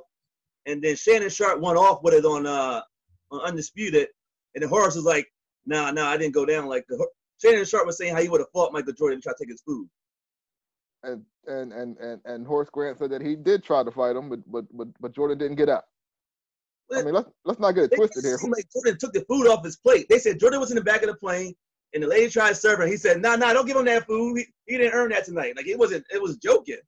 [0.66, 2.82] and then Shannon Sharpe went off with it on uh
[3.30, 4.08] on Undisputed,
[4.54, 5.26] and then Horace was like,
[5.66, 7.06] "Nah, nah, I didn't go down like the."
[7.42, 9.50] Shannon Sharpe was saying how he would have fought Michael Jordan to try to take
[9.50, 9.88] his food.
[11.04, 14.28] And and and and and Horace Grant said that he did try to fight him,
[14.28, 15.86] but but but, but Jordan didn't get up.
[16.92, 18.36] I mean, let's let's not get it twisted here.
[18.38, 20.06] seem like Jordan took the food off his plate.
[20.08, 21.54] They said Jordan was in the back of the plane,
[21.94, 22.88] and the lady tried to serve him.
[22.88, 24.36] He said, "Nah, nah, don't give him that food.
[24.38, 25.56] He, he didn't earn that tonight.
[25.56, 26.04] Like it wasn't.
[26.12, 26.78] It was joking."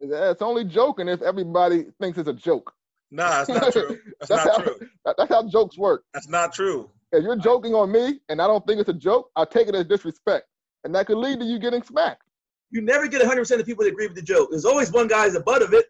[0.00, 2.72] Yeah, It's only joking if everybody thinks it's a joke.
[3.10, 3.98] Nah, that's not true.
[4.20, 4.88] That's, That's not how- true.
[5.04, 6.04] That- That's how jokes work.
[6.12, 6.90] That's not true.
[7.12, 9.74] If you're joking on me and I don't think it's a joke, I take it
[9.76, 10.46] as disrespect,
[10.84, 12.22] and that could lead to you getting smacked.
[12.70, 14.48] You never get 100 percent of people that agree with the joke.
[14.50, 15.86] There's always one guy who's the butt of it.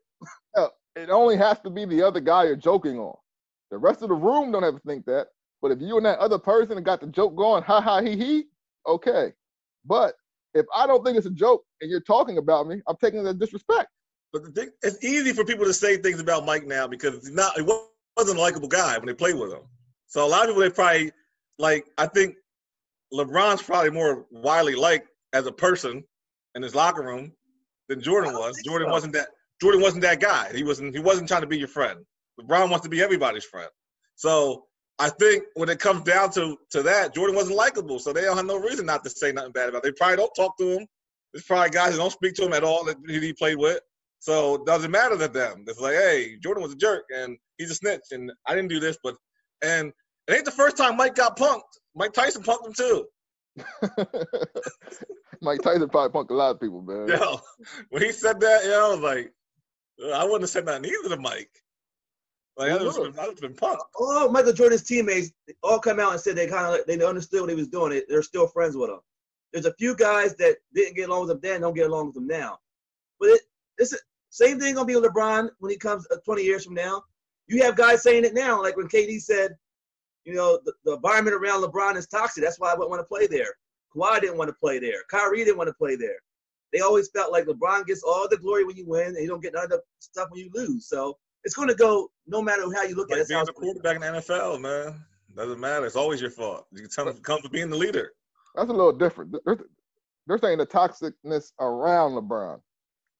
[0.97, 3.15] It only has to be the other guy you're joking on.
[3.71, 5.27] The rest of the room don't have to think that.
[5.61, 8.45] But if you and that other person got the joke going, ha ha he he,
[8.87, 9.33] okay.
[9.85, 10.15] But
[10.55, 13.27] if I don't think it's a joke and you're talking about me, I'm taking it
[13.27, 13.89] as disrespect.
[14.33, 17.31] But the thing, it's easy for people to say things about Mike now because he's
[17.31, 17.55] not.
[17.57, 19.63] He wasn't a likable guy when they played with him.
[20.07, 21.13] So a lot of people they probably
[21.59, 21.87] like.
[21.99, 22.37] I think
[23.13, 26.05] LeBron's probably more widely liked as a person
[26.57, 27.33] in his locker room
[27.89, 28.61] than Jordan was.
[28.65, 28.93] Jordan so.
[28.93, 29.29] wasn't that.
[29.61, 30.51] Jordan wasn't that guy.
[30.53, 30.95] He wasn't.
[30.95, 32.01] He wasn't trying to be your friend.
[32.41, 33.71] LeBron wants to be everybody's friend.
[34.17, 34.65] So
[34.99, 37.99] I think when it comes down to to that, Jordan wasn't likable.
[37.99, 39.79] So they don't have no reason not to say nothing bad about.
[39.79, 39.85] It.
[39.85, 40.87] They probably don't talk to him.
[41.33, 43.81] There's probably guys who don't speak to him at all that he played with.
[44.19, 45.65] So it doesn't matter to them.
[45.69, 48.81] It's like, hey, Jordan was a jerk and he's a snitch, and I didn't do
[48.81, 49.15] this, but
[49.63, 49.93] and
[50.27, 51.61] it ain't the first time Mike got punked.
[51.95, 53.07] Mike Tyson punked him too.
[55.41, 57.09] Mike Tyson probably punked a lot of people, man.
[57.09, 57.41] Yo,
[57.91, 59.33] when he said that, yo, I was like,
[60.15, 61.51] I wouldn't have said nothing either to Mike.
[62.57, 63.19] Like I You was, would've.
[63.19, 63.79] I would have been punked.
[63.99, 67.43] All Michael Jordan's teammates they all come out and said they kind of they understood
[67.43, 67.91] what he was doing.
[67.91, 69.01] They- They're still friends with him.
[69.53, 72.17] There's a few guys that didn't get along with him then, don't get along with
[72.17, 72.59] him now.
[73.21, 73.41] But it,
[73.79, 73.99] it's the
[74.31, 77.03] same thing gonna be with LeBron when he comes uh, 20 years from now.
[77.47, 79.57] You have guys saying it now, like when KD said,
[80.27, 82.43] you know, the, the environment around LeBron is toxic.
[82.43, 83.55] That's why I wouldn't want to play there.
[83.95, 85.05] Kawhi didn't want to play there.
[85.09, 86.17] Kyrie didn't want to play there.
[86.73, 89.41] They always felt like LeBron gets all the glory when you win, and you don't
[89.41, 90.89] get none of the stuff when you lose.
[90.89, 93.29] So it's going to go no matter how you look at it.
[93.29, 93.81] Being it's a gonna go.
[93.81, 95.05] quarterback in the NFL, man.
[95.37, 95.87] Doesn't matter.
[95.87, 96.67] It's always your fault.
[96.73, 98.11] You can tell them come for being the leader.
[98.55, 99.37] That's a little different.
[99.45, 99.59] They're,
[100.27, 102.59] they're saying the toxicness around LeBron.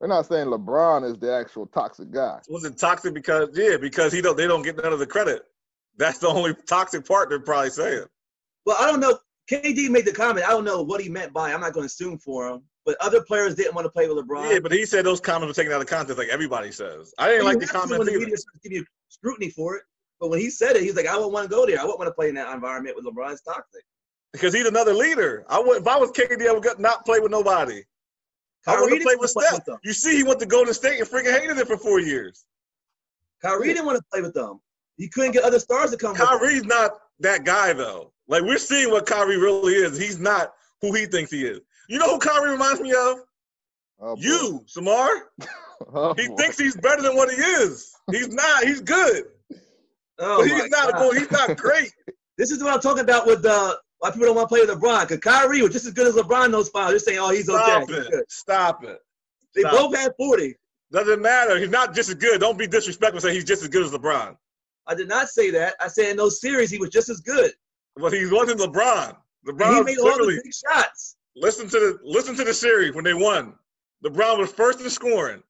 [0.01, 2.41] They're not saying LeBron is the actual toxic guy.
[2.49, 5.43] Was it toxic because yeah, because he don't they don't get none of the credit.
[5.99, 8.05] That's the only toxic part they're probably saying.
[8.65, 9.19] Well, I don't know.
[9.51, 10.47] KD made the comment.
[10.47, 11.53] I don't know what he meant by.
[11.53, 12.63] I'm not going to assume for him.
[12.85, 14.53] But other players didn't want to play with LeBron.
[14.53, 17.13] Yeah, but he said those comments were taken out of context, like everybody says.
[17.19, 18.21] I didn't like the have to comment when the either.
[18.21, 19.83] media starts giving you scrutiny for it.
[20.21, 21.79] But when he said it, he's like, I wouldn't want to go there.
[21.81, 23.33] I wouldn't want to play in that environment with LeBron.
[23.33, 23.83] It's toxic.
[24.33, 25.45] because he's another leader.
[25.49, 27.83] I would if I was KD, I would not play with nobody.
[28.67, 29.63] I Kyrie want to play with Steph.
[29.67, 29.79] with.
[29.85, 32.45] You see, he went to Golden State and freaking hated it for four years.
[33.43, 34.61] Kyrie didn't want to play with them.
[34.97, 36.13] He couldn't get other stars to come.
[36.13, 36.27] with him.
[36.27, 38.13] Kyrie's not that guy though.
[38.29, 39.99] Like we're seeing what Kyrie really is.
[39.99, 41.61] He's not who he thinks he is.
[41.89, 43.19] You know who Kyrie reminds me of?
[44.01, 44.17] Oh.
[44.19, 45.09] You, Samar.
[45.93, 46.37] Oh, He boy.
[46.37, 47.93] thinks he's better than what he is.
[48.11, 48.65] He's not.
[48.65, 49.25] He's good,
[50.19, 50.93] Oh but he's not.
[50.93, 51.15] God.
[51.17, 51.93] He's not great.
[52.39, 54.71] This is what I'm talking about with uh, why people don't want to play with
[54.71, 55.09] LeBron.
[55.09, 56.93] Because Kyrie was just as good as LeBron in those finals.
[56.93, 57.59] They're saying, oh, he's okay.
[57.65, 58.11] Stop He's it.
[58.11, 58.25] good.
[58.29, 58.99] Stop it.
[59.55, 59.73] They Stop.
[59.73, 60.55] both had 40.
[60.93, 61.59] Doesn't matter.
[61.59, 62.41] He's not just as good.
[62.41, 63.17] Don't be disrespectful.
[63.17, 64.37] and Say he's just as good as LeBron.
[64.87, 65.75] I did not say that.
[65.81, 67.53] I said in those series he was just as good.
[67.97, 69.09] But he wasn't LeBron.
[69.09, 71.17] And he LeBron made all the big shots.
[71.35, 73.55] listen to the listen to the series when they won.
[74.05, 75.43] LeBron was first in scoring,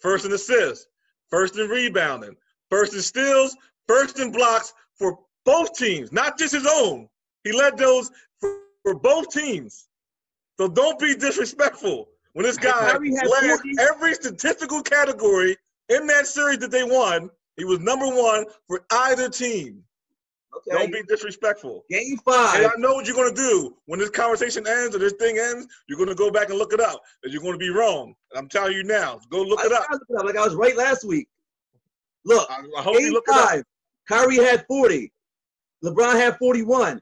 [0.00, 0.86] first in assists,
[1.30, 2.36] first in rebounding,
[2.68, 7.08] first in steals, first in blocks for both teams, not just his own.
[7.44, 9.88] He led those for, for both teams.
[10.58, 13.74] So don't be disrespectful when this guy led 40.
[13.80, 15.56] every statistical category
[15.88, 17.30] in that series that they won.
[17.62, 19.84] He was number one for either team.
[20.56, 20.76] Okay.
[20.76, 21.84] Don't be disrespectful.
[21.88, 22.56] Game five.
[22.56, 22.66] And.
[22.66, 25.68] I know what you're gonna do when this conversation ends or this thing ends.
[25.88, 28.16] You're gonna go back and look it up, and you're gonna be wrong.
[28.32, 29.84] And I'm telling you now, go look I it up.
[29.84, 31.28] tried to look it up like I was right last week.
[32.24, 33.62] Look, I, I hope game look five.
[34.08, 35.12] Kyrie had 40.
[35.84, 37.00] LeBron had 41.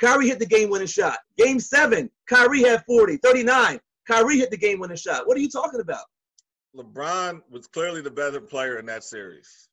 [0.00, 1.18] Kyrie hit the game-winning shot.
[1.36, 2.08] Game seven.
[2.28, 3.16] Kyrie had 40.
[3.16, 3.80] 39.
[4.06, 5.26] Kyrie hit the game-winning shot.
[5.26, 6.04] What are you talking about?
[6.76, 9.67] LeBron was clearly the better player in that series.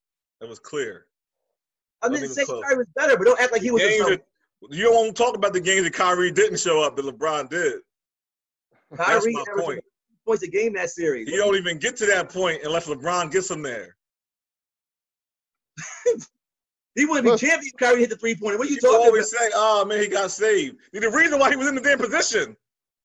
[0.46, 1.08] It was clear.
[2.04, 2.64] I didn't say close.
[2.64, 3.82] Kyrie was better, but don't act like he was.
[3.82, 4.22] Games that,
[4.70, 7.50] you don't want to talk about the games that Kyrie didn't show up that LeBron
[7.50, 7.80] did.
[8.92, 9.80] That's Kyrie my point.
[10.26, 11.28] points a game that series.
[11.28, 13.96] He don't even get to that point unless LeBron gets him there.
[16.98, 18.58] He wouldn't be champion if Kyrie hit the three-pointer.
[18.58, 19.42] What are you People talking always about?
[19.42, 22.56] say, "Oh man, he got saved." The reason why he was in the damn position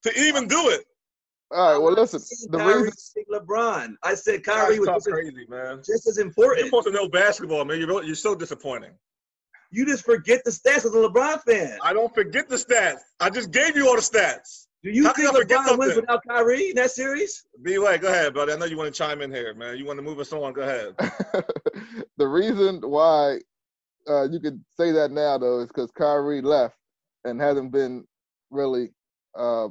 [0.05, 0.85] to even do it.
[1.53, 1.79] All right.
[1.79, 2.21] Well, listen.
[2.51, 2.97] The Kyrie reason.
[2.97, 3.95] saved LeBron.
[4.05, 5.79] I said Guys Kyrie was talk just as, crazy, man.
[5.79, 6.59] just as important.
[6.59, 6.67] You're important.
[6.67, 7.81] supposed to know basketball, man.
[7.81, 8.93] You're, you're so disappointing.
[9.73, 11.79] You just forget the stats as a LeBron fan.
[11.83, 13.01] I don't forget the stats.
[13.21, 14.67] I just gave you all the stats.
[14.83, 15.97] Do you How think I forget LeBron wins something?
[16.03, 17.45] without Kyrie in that series?
[17.63, 18.53] B way, go ahead, buddy.
[18.53, 19.77] I know you want to chime in here, man.
[19.77, 20.53] You want to move us on.
[20.53, 20.95] Go ahead.
[22.17, 23.39] the reason why
[24.09, 26.77] uh, you could say that now though is because Kyrie left
[27.25, 28.05] and hasn't been
[28.51, 28.91] really
[29.39, 29.69] uh,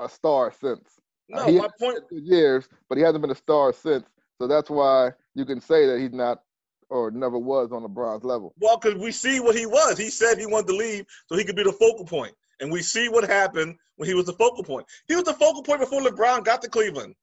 [0.00, 0.88] a star since.
[1.32, 1.98] Uh, no, he my point.
[2.10, 4.04] Years, but he hasn't been a star since.
[4.40, 6.42] So that's why you can say that he's not
[6.90, 8.52] or never was on LeBron's level.
[8.58, 9.96] Well, because we see what he was.
[9.96, 12.82] He said he wanted to leave so he could be the focal point, and we
[12.82, 14.86] see what happened when he was the focal point.
[15.06, 17.14] He was the focal point before LeBron got to Cleveland,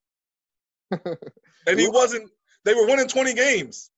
[0.91, 2.31] and he wasn't.
[2.63, 3.91] They were winning 20 games.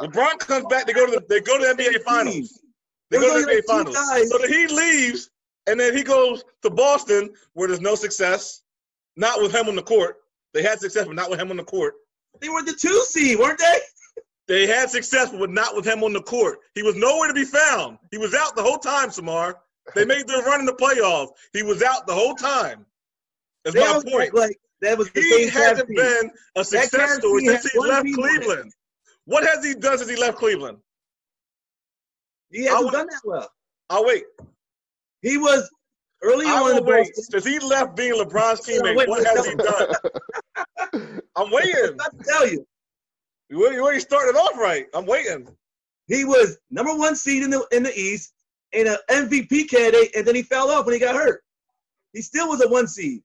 [0.00, 0.86] Uh, LeBron comes back.
[0.86, 1.24] They go to the.
[1.28, 2.60] They go to the NBA Finals.
[3.10, 4.30] They go to the NBA Finals.
[4.30, 5.30] So then he leaves,
[5.66, 8.62] and then he goes to Boston, where there's no success.
[9.16, 10.16] Not with him on the court.
[10.52, 11.94] They had success, but not with him on the court.
[12.40, 13.78] They were the two seed, weren't they?
[14.48, 16.60] They had success, but not with him on the court.
[16.76, 17.98] He was nowhere to be found.
[18.12, 19.58] He was out the whole time, Samar.
[19.96, 21.30] They made their run in the playoffs.
[21.52, 22.86] He was out the whole time.
[23.64, 24.34] That's They my point.
[24.34, 28.06] like that was the He same hasn't been a success story since he left.
[28.14, 28.72] Cleveland.
[29.24, 30.78] What has he done since he left Cleveland?
[32.50, 33.50] He hasn't would- done that well.
[33.90, 34.24] I'll wait.
[35.26, 35.68] He was
[36.22, 37.14] early I on in the wait.
[37.16, 39.92] Since he left being LeBron's teammate, wait, what wait, has he done?
[40.94, 41.94] I'm I'm waiting.
[41.94, 42.64] about to tell you,
[43.48, 44.86] You already- started off right.
[44.94, 45.48] I'm waiting.
[46.06, 48.34] he was number one seed in the in the East
[48.72, 51.42] and an MVP candidate, and then he fell off when he got hurt.
[52.12, 53.22] He still was a one seed,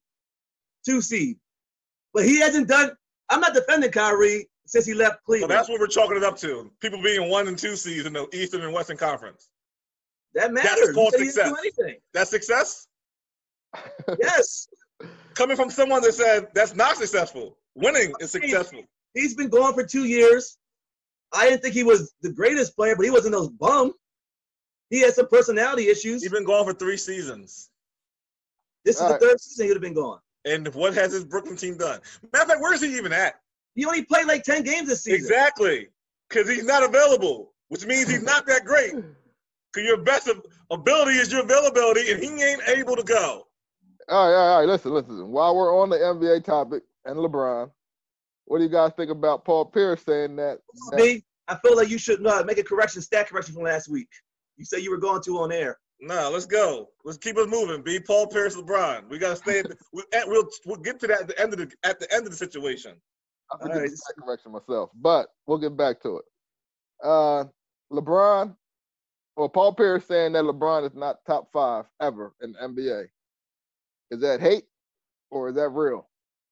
[0.83, 1.37] two seed,
[2.15, 2.91] but he hasn't done.
[3.29, 5.51] I'm not defending Kyrie since he left So Cleveland.
[5.51, 6.71] that's what we're chalking it up to.
[6.81, 9.50] People being one and two seeds in the Eastern and Western Conference.
[10.33, 10.95] That that's matters.
[10.95, 11.59] called He didn't do success.
[11.59, 11.95] anything.
[12.13, 12.87] That's success?
[14.19, 14.67] Yes,
[15.33, 17.57] Coming from someone that said that's not successful.
[17.75, 18.83] Winning is successful.
[19.13, 20.57] he's been gone for two years.
[21.33, 23.93] I didn't think he was the greatest player, but he wasn't those bum.
[24.89, 26.21] He had some personality issues.
[26.21, 27.69] He's been gone for three seasons.
[28.83, 30.19] This is All the third season he would have been gone.
[30.43, 32.01] And what has his Brooklyn team done?
[32.33, 33.35] Matter of fact, where's he even at?
[33.75, 35.19] He only played like 10 games this season.
[35.21, 35.87] Exactly.
[36.27, 38.93] Because he's not available, which means he's not that great.
[39.73, 43.47] Because your best of- ability is your availability, and he ain't able to go.
[44.09, 44.67] All right, all right, all right.
[44.67, 45.27] Listen, listen.
[45.29, 47.71] While we're on the NBA topic, and LeBron.
[48.45, 50.59] What do you guys think about Paul Pierce saying that?
[50.91, 53.89] that Me, I feel like you should uh, make a correction, stat correction from last
[53.89, 54.09] week.
[54.57, 55.79] You said you were going to on air.
[55.99, 56.89] No, let's go.
[57.05, 57.83] Let's keep it moving.
[57.83, 59.07] Be Paul Pierce, LeBron.
[59.09, 59.59] We gotta stay.
[59.59, 61.99] At the, we, at, we'll we'll get to that at the end of the at
[61.99, 62.93] the end of the situation.
[63.51, 63.91] I forget Alright.
[63.91, 66.25] the stat correction myself, but we'll get back to it.
[67.03, 67.43] Uh,
[67.91, 68.55] LeBron,
[69.41, 73.05] or Paul Pierce saying that LeBron is not top five ever in the NBA.
[74.11, 74.65] Is that hate
[75.31, 76.07] or is that real?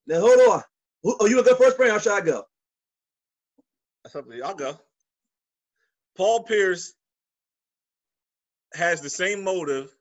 [0.07, 0.63] Now hold on.
[1.03, 1.97] Who- Oh, you want to go first, Brandon?
[1.97, 2.45] Or should I go?
[4.03, 4.43] That's up to you.
[4.43, 4.79] I'll go.
[6.17, 6.93] Paul Pierce
[8.73, 9.95] has the same motive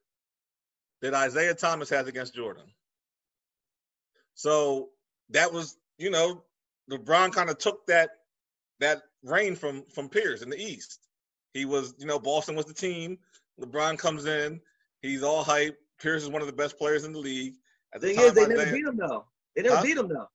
[1.02, 2.64] that Isiah Thomas has against Jordan.
[4.34, 4.88] So
[5.30, 6.42] that was, you know,
[6.90, 8.10] LeBron kind of took that
[8.80, 11.07] that reign from from Pierce in the East.
[11.58, 13.18] He was, you know, Boston was the team.
[13.60, 14.60] LeBron comes in,
[15.02, 15.76] he's all hype.
[16.00, 17.54] Pierce is one of the best players in the league.
[17.92, 19.26] At The the thing is, they time, never Isiah- beat him though.
[19.56, 19.82] They never Huh?
[19.82, 20.28] beat him though.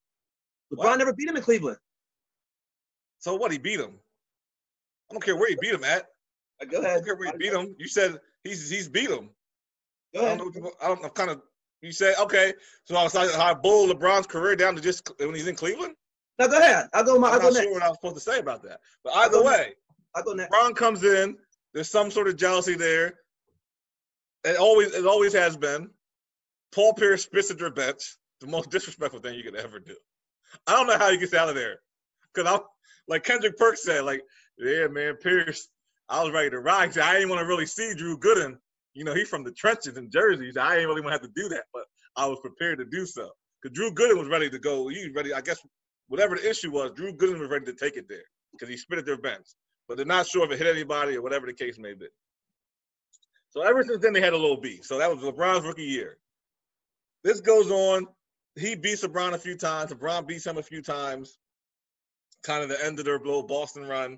[0.73, 0.99] LeBron What?
[0.99, 1.77] never beat him in Cleveland.
[3.19, 3.51] so what?
[3.53, 3.97] He beat him.
[5.09, 6.07] I don't care where he beat him at.
[6.61, 6.95] Uh, Go I ahead.
[6.95, 7.75] don't care where he beat him.
[7.79, 9.29] You said he's he's beat him.
[10.13, 10.71] Go I don't know.
[10.81, 11.09] I don't know.
[11.09, 11.41] Kind of.
[11.81, 12.53] You say okay.
[12.85, 15.95] So I was like, I boil LeBron's career down to just when he's in Cleveland.
[16.39, 16.87] No, go ahead.
[16.93, 17.17] I'll go.
[17.19, 17.63] My, I'll I'm go not next.
[17.65, 18.79] sure what I was supposed to say about that.
[19.03, 19.73] But either go way,
[20.15, 20.51] I'll go next.
[20.53, 21.37] LeBron comes in.
[21.73, 23.15] There's some sort of jealousy there.
[24.43, 25.89] It always it always has been.
[26.73, 28.17] Paul Pierce spits at your bench.
[28.41, 29.95] The most disrespectful thing you could ever do.
[30.67, 31.79] I don't know how he gets out of there.
[32.35, 32.59] Cause I'm
[33.07, 34.21] like Kendrick Perks said, like,
[34.57, 35.67] yeah, man, Pierce.
[36.09, 36.97] I was ready to ride.
[36.97, 38.57] I didn't want to really see Drew Gooden.
[38.93, 40.51] You know, he's from the trenches in Jersey.
[40.51, 41.83] Said, I didn't really want to have to do that, but
[42.15, 43.29] I was prepared to do so.
[43.61, 44.89] Because Drew Gooden was ready to go.
[44.89, 45.59] He was ready, I guess,
[46.07, 48.99] whatever the issue was, Drew Gooden was ready to take it there because he spit
[48.99, 49.45] at their bench.
[49.87, 52.07] But they're not sure if it hit anybody or whatever the case may be.
[53.49, 54.85] So ever since then, they had a little beef.
[54.85, 56.17] So that was LeBron's rookie year.
[57.23, 58.07] This goes on.
[58.55, 59.91] He beats LeBron a few times.
[59.91, 61.37] LeBron beats him a few times.
[62.43, 64.17] Kind of the end of their little Boston run.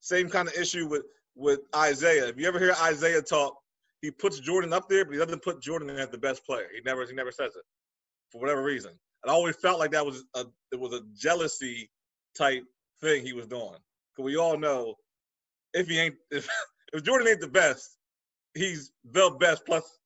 [0.00, 1.04] Same kind of issue with
[1.36, 2.28] with Isiah.
[2.28, 3.56] If you ever hear Isiah talk,
[4.02, 6.66] he puts Jordan up there, but he doesn't put Jordan as the best player.
[6.74, 7.62] He never he never says it
[8.30, 8.90] for whatever reason.
[9.22, 11.90] And I always felt like that was a it was a jealousy
[12.36, 12.64] type
[13.00, 13.78] thing he was doing.
[14.14, 14.94] Because we all know
[15.72, 16.48] if he ain't if,
[16.92, 17.96] if Jordan ain't the best,
[18.54, 19.98] he's the best plus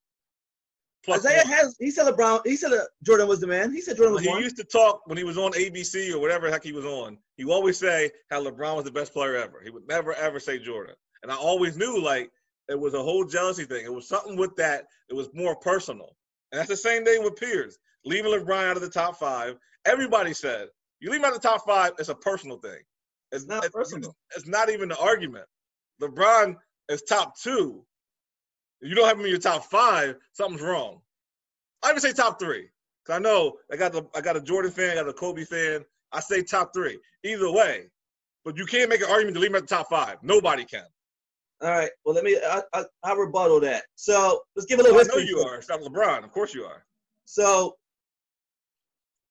[1.05, 1.47] plus Isiah one.
[1.47, 1.75] has.
[1.79, 2.41] He said LeBron.
[2.45, 3.71] He said uh, Jordan was the man.
[3.71, 4.41] He said Jordan was he one.
[4.41, 7.17] used to talk when he was on ABC or whatever heck he was on.
[7.37, 9.61] He would always say how LeBron was the best player ever.
[9.63, 10.95] He would never ever say Jordan.
[11.23, 12.31] And I always knew like
[12.69, 13.85] it was a whole jealousy thing.
[13.85, 14.85] It was something with that.
[15.09, 16.15] It was more personal.
[16.51, 17.77] And that's the same thing with Pierce.
[18.05, 19.55] Leaving LeBron out of the top five.
[19.85, 20.67] Everybody said
[20.99, 21.93] you leave him out of the top five.
[21.99, 22.79] It's a personal thing.
[23.31, 24.15] It's not it's, personal.
[24.35, 25.45] It's not even the argument.
[26.01, 26.55] LeBron
[26.89, 27.83] is top two.
[28.81, 31.01] If you don't have him in your top five, something's wrong.
[31.83, 32.69] I even say top three.
[33.05, 35.43] Cause I know I got the I got a Jordan fan, I got a Kobe
[35.43, 35.83] fan.
[36.11, 36.97] I say top three.
[37.23, 37.85] Either way.
[38.45, 40.17] But you can't make an argument to leave him at the top five.
[40.23, 40.85] Nobody can.
[41.61, 41.89] All right.
[42.05, 42.37] Well, let me.
[42.37, 43.83] I, I, I'll rebuttal that.
[43.95, 45.27] So let's give a little I know history.
[45.27, 45.61] you are.
[45.61, 46.23] Stop LeBron.
[46.23, 46.85] Of course you are.
[47.25, 47.75] So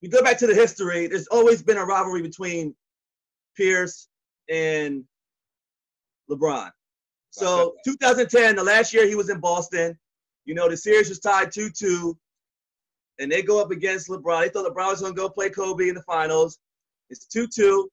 [0.02, 1.06] we go back to the history.
[1.06, 2.74] There's always been a rivalry between
[3.58, 4.08] Pierce
[4.48, 5.04] and
[6.30, 6.70] LeBron.
[7.30, 9.98] So 2010, the last year he was in Boston,
[10.44, 12.14] you know, the series was tied 2-2,
[13.18, 14.42] and they go up against LeBron.
[14.42, 16.58] They thought LeBron was gonna go play Kobe in the finals.
[17.10, 17.86] It's 2-2,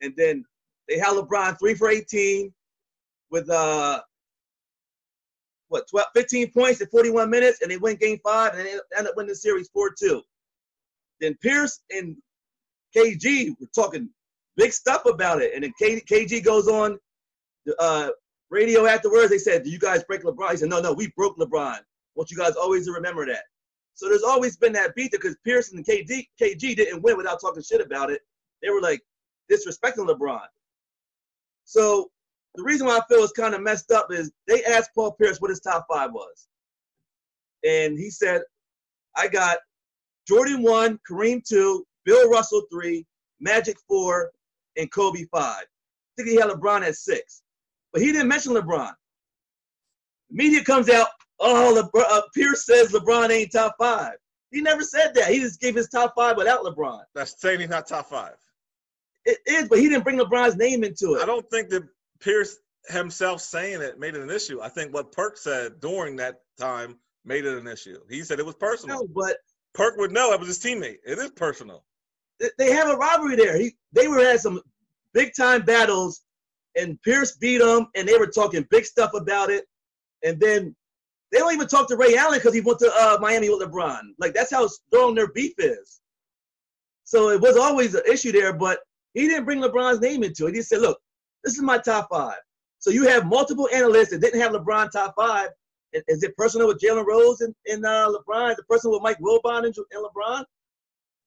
[0.00, 0.44] and then
[0.88, 2.52] they had LeBron three for 18
[3.30, 4.00] with uh
[5.68, 9.06] what 12, 15 points in 41 minutes, and they win game five, and they end
[9.06, 10.22] up winning the series 4-2.
[11.20, 12.16] Then Pierce and
[12.96, 14.08] KG were talking
[14.58, 16.98] big stuff about it, and then KG goes on
[17.78, 18.10] uh,
[18.50, 19.30] radio afterwards.
[19.30, 21.78] They said, "Do you guys break LeBron?" He said, "No, no, we broke LeBron.
[22.16, 23.44] Want you guys always to remember that."
[23.94, 27.62] So there's always been that beat because Pierce and KG, KG didn't win without talking
[27.62, 28.20] shit about it.
[28.62, 29.00] They were like
[29.50, 30.46] disrespecting LeBron.
[31.64, 32.10] So
[32.54, 35.40] the reason why I feel it's kind of messed up is they asked Paul Pierce
[35.40, 36.48] what his top five was.
[37.64, 38.42] And he said,
[39.16, 39.58] I got
[40.26, 43.04] Jordan one, Kareem two, Bill Russell three,
[43.40, 44.30] Magic four,
[44.78, 45.64] and Kobe five.
[45.64, 45.66] I
[46.16, 47.42] think he had LeBron at six.
[47.92, 48.92] But he didn't mention LeBron.
[50.30, 51.08] The media comes out,
[51.40, 54.14] oh, LeBron, uh, Pierce says LeBron ain't top five.
[54.50, 55.28] He never said that.
[55.28, 57.02] He just gave his top five without LeBron.
[57.14, 58.34] That's saying he's not top five.
[59.24, 61.22] It is, but he didn't bring LeBron's name into it.
[61.22, 61.82] I don't think that
[62.20, 62.56] Pierce
[62.88, 64.60] himself saying it made it an issue.
[64.62, 67.98] I think what Perk said during that time made it an issue.
[68.08, 69.00] He said it was personal.
[69.00, 69.36] No, but
[69.74, 70.98] Perk would know it was his teammate.
[71.04, 71.84] It is personal.
[72.40, 73.58] Th- they have a rivalry there.
[73.58, 74.60] He, they were had some
[75.14, 76.22] big time battles,
[76.76, 79.64] and Pierce beat him, and they were talking big stuff about it.
[80.24, 80.74] And then
[81.30, 84.00] they don't even talk to Ray Allen because he went to uh, Miami with LeBron.
[84.18, 86.00] Like that's how strong their beef is.
[87.04, 88.80] So it was always an issue there, but
[89.14, 90.54] he didn't bring LeBron's name into it.
[90.54, 90.98] He said, look,
[91.42, 92.38] this is my top five.
[92.78, 95.50] So you have multiple analysts that didn't have LeBron top five.
[95.92, 98.52] Is it personal with Jalen Rose and, and uh, LeBron?
[98.52, 100.44] Is it personal with Mike Wilbon and LeBron?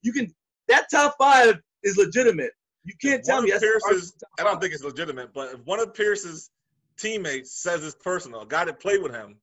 [0.02, 0.32] You can
[0.72, 2.52] that top five is legitimate.
[2.84, 5.78] You can't tell one me that's Pierce's, I don't think it's legitimate, but if one
[5.78, 6.50] of Pierce's
[6.98, 9.36] teammates says it's personal, a guy that played with him,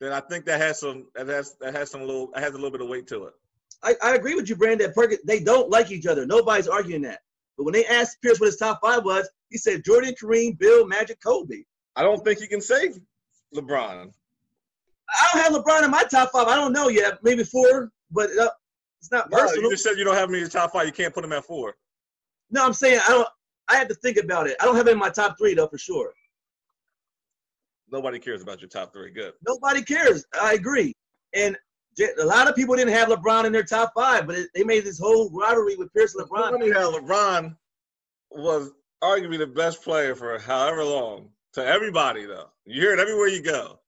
[0.00, 2.56] then I think that has some that has that has some little that has a
[2.56, 3.32] little bit of weight to it.
[3.82, 4.92] I, I agree with you, Brandon.
[4.94, 6.26] Perkins, they don't like each other.
[6.26, 7.20] Nobody's arguing that.
[7.56, 10.86] But when they asked Pierce what his top five was, he said Jordan, Kareem, Bill,
[10.86, 11.62] Magic, Kobe.
[11.94, 12.98] I don't think you can save
[13.54, 14.10] LeBron.
[15.08, 16.48] I don't have LeBron in my top five.
[16.48, 17.18] I don't know yet.
[17.22, 18.50] Maybe four, but uh,
[19.00, 19.64] it's not No, personal.
[19.64, 20.86] you just said you don't have him in your top five.
[20.86, 21.76] You can't put him at four.
[22.50, 23.28] No, I'm saying I don't.
[23.68, 24.56] I have to think about it.
[24.60, 26.12] I don't have it in my top three though, for sure.
[27.90, 29.10] Nobody cares about your top three.
[29.10, 29.34] Good.
[29.46, 30.24] Nobody cares.
[30.40, 30.94] I agree.
[31.34, 31.56] And
[32.20, 34.84] a lot of people didn't have LeBron in their top five, but it, they made
[34.84, 36.50] this whole rivalry with Pierce and LeBron.
[36.50, 37.56] Funny how LeBron
[38.30, 38.70] was
[39.02, 42.48] arguably the best player for however long to everybody though.
[42.64, 43.78] You hear it everywhere you go.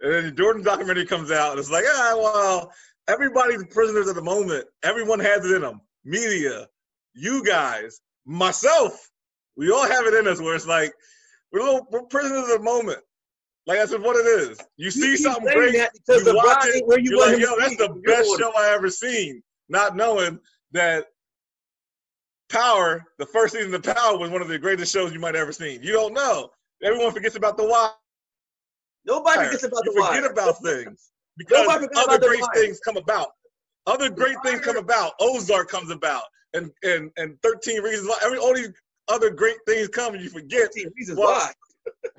[0.00, 2.72] And then the Jordan documentary comes out and it's like, ah, well,
[3.08, 4.64] everybody's prisoners of the moment.
[4.82, 5.80] Everyone has it in them.
[6.04, 6.68] Media,
[7.14, 9.10] you guys, myself,
[9.56, 10.92] we all have it in us where it's like
[11.52, 12.98] we're little we're prisoners of the moment.
[13.66, 14.60] Like that's what it is.
[14.76, 18.00] You see something great, because you watch it, where you you're like, yo, that's the
[18.06, 19.42] best show I ever seen.
[19.68, 20.38] Not knowing
[20.72, 21.06] that
[22.48, 25.42] Power, the first season of Power, was one of the greatest shows you might have
[25.42, 25.82] ever seen.
[25.82, 26.50] You don't know.
[26.84, 27.90] Everyone forgets about the why.
[29.04, 30.32] Nobody forgets about you the forget wire.
[30.32, 31.66] about things because
[31.96, 32.50] other great wire.
[32.54, 33.28] things come about.
[33.86, 35.12] Other great things come about.
[35.20, 36.22] Ozark comes about,
[36.54, 38.16] and and and Thirteen Reasons Why.
[38.24, 38.70] Every all these
[39.08, 40.72] other great things come, and you forget.
[40.74, 41.52] 15 reasons Well, why.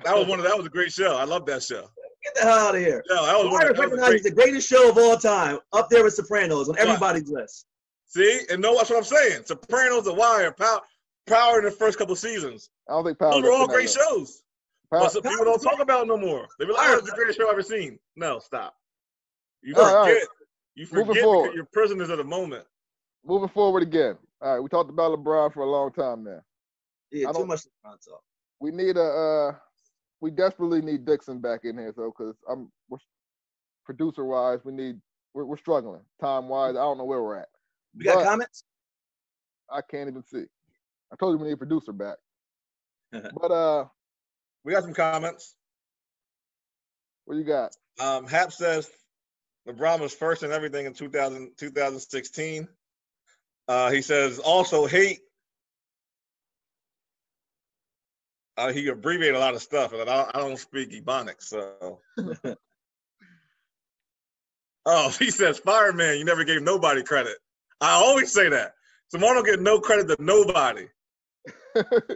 [0.04, 1.16] That was one of that was a great show.
[1.16, 1.90] I love that show.
[2.24, 3.04] Get the hell out of here.
[3.10, 4.22] Yeah, that was The one of, that was recognized great.
[4.22, 7.66] the greatest show of all time, up there with Sopranos on everybody's list.
[8.06, 9.42] See, and no, that's what I'm saying.
[9.44, 10.80] Sopranos, The Wire, Power,
[11.26, 12.70] Power in the first couple seasons.
[12.88, 13.32] I don't think Power.
[13.32, 14.42] Those were all great shows.
[14.90, 16.48] Power- But some people don't talk about it no more.
[16.58, 18.74] They be like, "Oh, it's the greatest show I've ever seen." No, stop.
[19.62, 19.94] You All forget.
[19.94, 20.22] right, all right.
[20.74, 21.42] You Moving forget forward.
[21.44, 22.64] because you're prisoners of the moment.
[23.24, 24.16] Moving forward again.
[24.40, 26.40] All right, we talked about LeBron for a long time now.
[27.10, 28.22] Yeah, too much LeBron talk.
[28.60, 29.02] We need a.
[29.02, 29.52] Uh,
[30.20, 32.98] we desperately need Dixon back in here, though, because I'm we're,
[33.84, 34.96] producer wise, we need
[35.34, 36.70] we're, we're struggling time wise.
[36.76, 37.48] I don't know where we're at.
[37.96, 38.62] We got But comments?
[39.70, 40.44] I can't even see.
[41.12, 42.16] I told you we need a producer back.
[43.12, 43.86] but uh,
[44.64, 45.54] We got some comments.
[47.24, 47.72] what you got?
[48.00, 48.88] Um, Hap says
[49.66, 52.68] LeBron was first in everything in 2000, 2016.
[53.66, 55.20] Uh, he says also hate.
[58.56, 62.00] Uh, he abbreviated a lot of stuff, and I, I don't speak Ebonics, so.
[64.86, 66.18] oh, he says fireman.
[66.18, 67.36] You never gave nobody credit.
[67.80, 68.72] I always say that.
[69.10, 70.86] Samar don't get no credit to nobody.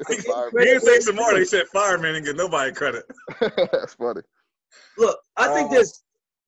[0.09, 0.16] He
[0.59, 1.34] didn't say Samar.
[1.34, 3.05] They said fireman and get nobody credit.
[3.40, 4.22] That's funny.
[4.99, 6.03] Look, I think Uh, this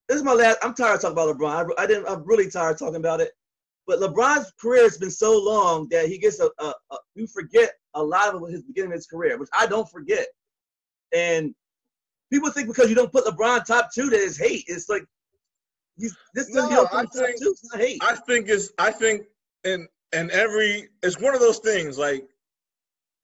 [0.09, 0.59] this is my last.
[0.63, 1.71] I'm tired of talking about LeBron.
[1.79, 2.07] I, I didn't.
[2.09, 3.33] I'm really tired of talking about it.
[3.87, 7.73] But LeBron's career has been so long that he gets a, a, a you forget
[7.95, 10.27] a lot of his beginning of his career, which I don't forget.
[11.15, 11.55] And
[12.33, 14.65] people think because you don't put LeBron top two that is hate.
[14.69, 15.05] It's like
[15.99, 17.51] he's this No, put I think- two.
[17.51, 18.03] It's not hate.
[18.03, 19.27] I think it's I think
[19.65, 22.27] in and every it's one of those things like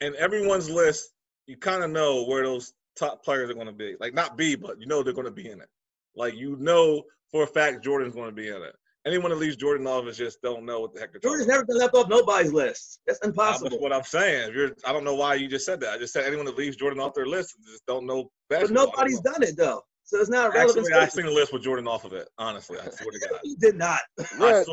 [0.01, 1.13] in everyone's list
[1.47, 4.57] you kind of know where those top players are going to be like not be
[4.57, 5.69] but you know they're going to be in it
[6.17, 8.75] like you know for a fact Jordan's going to be in it
[9.07, 11.79] anyone that leaves Jordan off is just don't know what the heck Jordan's never been
[11.79, 13.01] left off nobody's list.
[13.07, 13.71] That's impossible.
[13.71, 13.81] That's impossible.
[13.81, 14.51] what I'm saying.
[14.51, 15.95] If you're, I don't know why you just said that.
[15.95, 18.87] I just said anyone that leaves Jordan off their list just don't know But basketball.
[18.89, 20.87] nobody's done it though, so it's not a relevant.
[20.87, 22.29] Actually, I've seen a list with Jordan off of it.
[22.37, 23.41] Honestly, I swear to God.
[23.43, 24.01] He did not.
[24.19, 24.65] I swear-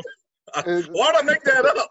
[0.54, 1.90] I- Why'd I make that up?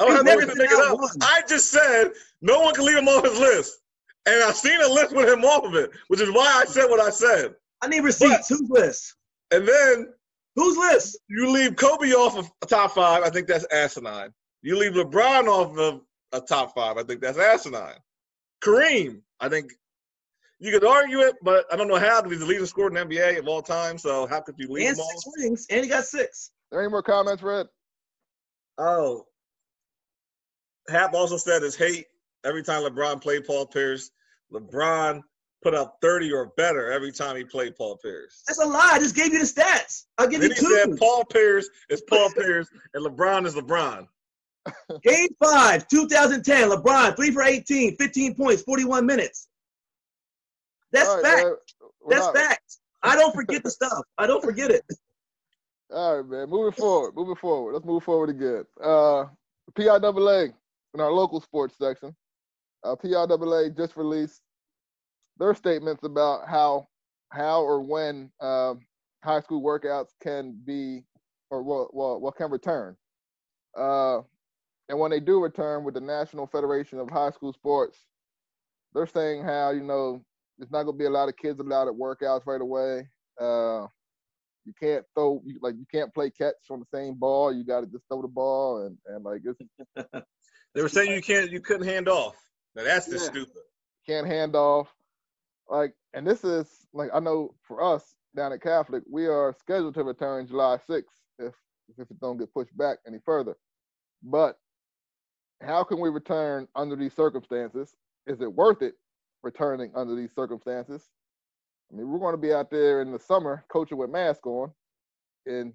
[0.00, 0.98] I don't He's have no never to make it up.
[0.98, 1.08] one.
[1.20, 2.10] I just said
[2.40, 3.78] no one can leave him off his list.
[4.26, 6.86] And I've seen a list with him off of it, which is why I said
[6.86, 7.54] what I said.
[7.82, 8.48] I need receipts.
[8.48, 9.14] Who's list?
[9.50, 10.12] And then
[10.56, 11.18] Who's list?
[11.28, 13.22] you leave Kobe off of a top five.
[13.22, 14.30] I think that's asinine.
[14.62, 16.00] You leave LeBron off of
[16.32, 16.96] a top five.
[16.96, 17.98] I think that's asinine.
[18.64, 19.72] Kareem, I think
[20.58, 22.94] you could argue it, but I don't know how because he's the leading scorer in
[22.94, 23.98] the NBA of all time.
[23.98, 25.10] So how could you leave And him off?
[25.12, 26.50] six rings, and he got six.
[26.70, 27.66] there any more comments, Red?
[28.78, 29.26] Oh.
[30.88, 32.06] Hap also said his hate
[32.44, 34.10] every time LeBron played Paul Pierce.
[34.52, 35.20] LeBron
[35.66, 38.44] put up 30 or better every time he played Paul Pierce.
[38.46, 38.90] That's a lie.
[38.92, 40.04] I just gave you the stats.
[40.16, 40.76] I'll give Then you he two.
[40.92, 44.06] said Paul Pierce is Paul Pierce and LeBron is LeBron.
[45.02, 46.70] Game five, 2010.
[46.70, 49.48] LeBron, three for 18, 15 points, 41 minutes.
[50.92, 51.44] That's All right, fact.
[51.44, 51.54] man.
[52.10, 52.76] That's not- fact.
[53.02, 54.04] I don't forget the stuff.
[54.18, 54.84] I don't forget it.
[55.92, 56.48] All right, man.
[56.48, 57.16] Moving forward.
[57.16, 57.72] Moving forward.
[57.72, 58.64] Let's move forward again.
[58.80, 59.24] Uh,
[59.76, 60.52] PIAA
[60.94, 62.14] in our local sports section,
[62.84, 64.42] uh, PIAA just released
[65.38, 66.86] their statements about how
[67.30, 68.74] how or when uh,
[69.22, 71.04] high school workouts can be
[71.50, 72.96] or what what, what can return.
[73.76, 74.20] Uh,
[74.88, 77.98] and when they do return with the National Federation of High School Sports,
[78.94, 80.22] they're saying how you know
[80.58, 83.08] there's not gonna be a lot of kids allowed at workouts right away.
[83.40, 83.86] Uh,
[84.64, 87.52] you can't throw like you can't play catch on the same ball.
[87.52, 89.60] You got to just throw the ball and and like it's.
[90.74, 92.36] they were saying you can't you couldn't hand off.
[92.74, 93.30] Now that's just yeah.
[93.30, 93.62] stupid.
[94.06, 94.92] Can't hand off.
[95.68, 99.94] Like and this is like I know for us down at Catholic, we are scheduled
[99.94, 101.04] to return July 6th
[101.38, 101.54] if
[101.98, 103.56] if it don't get pushed back any further.
[104.22, 104.58] But
[105.62, 107.94] how can we return under these circumstances?
[108.26, 108.94] Is it worth it
[109.42, 111.08] returning under these circumstances?
[111.90, 114.72] I mean, we're going to be out there in the summer coaching with masks on
[115.46, 115.72] in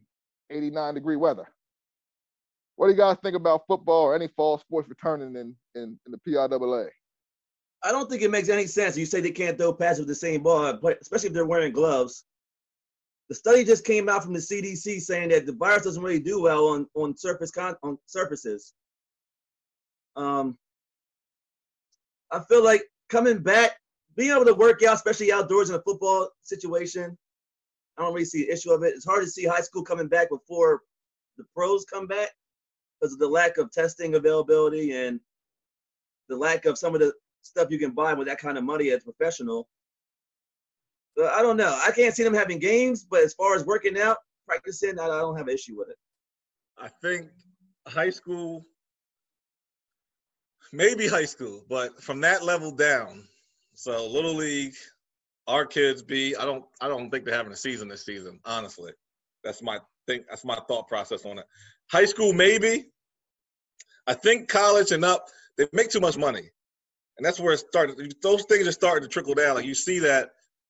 [0.50, 1.48] 89 degree weather.
[2.76, 6.12] What do you guys think about football or any fall sports returning in, in, in
[6.12, 6.89] the PIAA?
[7.84, 8.98] I don't think it makes any sense.
[8.98, 12.26] You say they can't throw passes with the same ball, especially if they're wearing gloves.
[13.30, 16.42] The study just came out from the CDC saying that the virus doesn't really do
[16.42, 18.74] well on on surface con- on surfaces.
[20.16, 20.58] Um,
[22.30, 23.78] I feel like coming back,
[24.16, 27.18] being able to work out, especially outdoors in a football situation,
[27.98, 28.94] I don't really see an issue of it.
[28.96, 30.82] It's hard to see high school coming back before
[31.38, 32.30] the pros come back
[33.00, 35.20] because of the lack of testing availability and
[36.30, 38.92] the lack of some of the stuff you can buy with that kind of money
[38.92, 39.68] as professional.
[41.16, 41.78] But I don't know.
[41.86, 44.18] I can't see them having games, but as far as working out,
[44.48, 45.98] practicing, I, I don't have an issue with it.
[46.78, 47.30] I think
[47.88, 48.66] high school
[50.72, 53.28] maybe high school, but from that level down.
[53.74, 54.76] So little league,
[55.48, 56.36] our kids be.
[56.36, 56.66] I don't.
[56.82, 58.39] I don't think they're having a season this season.
[58.46, 58.92] Honestly,
[59.44, 60.26] that's my think.
[60.30, 61.46] That's my thought process on it.
[61.92, 62.86] High school, maybe.
[64.08, 65.28] I think college and up,
[65.58, 66.50] they make too much money,
[67.18, 68.16] and that's where it started.
[68.22, 69.55] Those things are starting to trickle down.
[69.55, 70.30] Like you see that,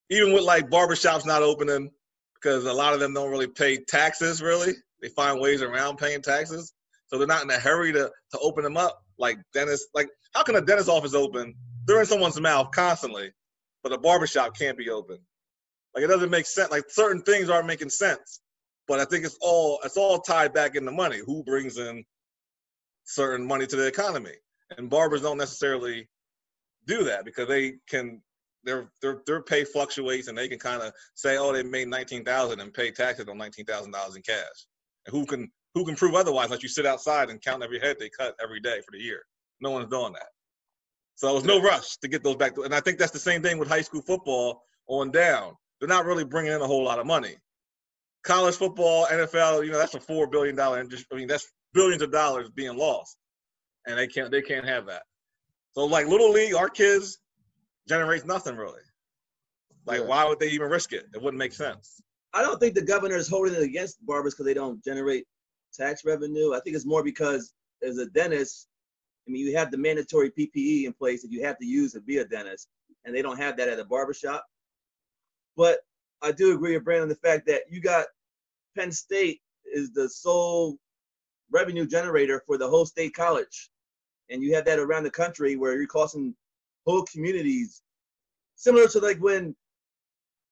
[0.10, 1.90] even with like barbershops not opening
[2.36, 4.42] because a lot of them don't really pay taxes.
[4.42, 6.74] Really, they find ways around paying taxes,
[7.08, 9.88] so they're not in a hurry to to open them up like dentist.
[9.94, 11.54] Like, how can a dentist office open?
[11.86, 13.32] They're in someone's mouth constantly,
[13.84, 15.18] but a barbershop can't be open.
[15.96, 16.72] Like, it doesn't make sense.
[16.72, 18.40] Like, certain things aren't making sense.
[18.88, 21.20] But I think it's all it's all tied back into money.
[21.26, 22.04] Who brings in
[23.06, 24.34] certain money to the economy?
[24.78, 26.10] And barbers don't necessarily
[26.92, 28.22] do that because they can
[28.64, 32.24] their their their pay fluctuates and they can kind of say, oh, they made nineteen
[32.24, 34.68] thousand and pay taxes on nineteen thousand dollars in cash.
[35.06, 36.50] And who can who can prove otherwise?
[36.50, 39.22] Let you sit outside and count every head they cut every day for the year.
[39.62, 40.28] No one's doing that.
[41.16, 42.56] So there was no rush to get those back.
[42.56, 45.54] To, and I think that's the same thing with high school football on down.
[45.80, 47.36] They're not really bringing in a whole lot of money.
[48.24, 51.08] College football, NFL, you know, that's a four billion dollar industry.
[51.12, 53.18] I mean, that's billions of dollars being lost,
[53.88, 55.04] and they can't they can't have that.
[55.74, 57.20] So like little league, our kids
[57.88, 58.82] generates nothing really.
[59.86, 60.06] Like, yeah.
[60.06, 61.06] why would they even risk it?
[61.14, 62.02] It wouldn't make sense.
[62.34, 65.26] I don't think the governor is holding it against barbers because they don't generate
[65.74, 66.54] tax revenue.
[66.54, 67.54] I think it's more because
[67.84, 68.68] as a dentist,
[69.28, 72.02] I mean, you have the mandatory PPE in place that you have to use to
[72.02, 72.68] be a dentist,
[73.06, 74.46] and they don't have that at a barbershop.
[75.58, 75.80] But
[76.22, 78.06] I do agree with Brandon the fact that you got
[78.78, 80.78] Penn State is the sole
[81.52, 83.71] revenue generator for the whole state college.
[84.32, 86.34] And you have that around the country where you're causing
[86.88, 87.82] whole communities,
[88.56, 89.56] similar to like when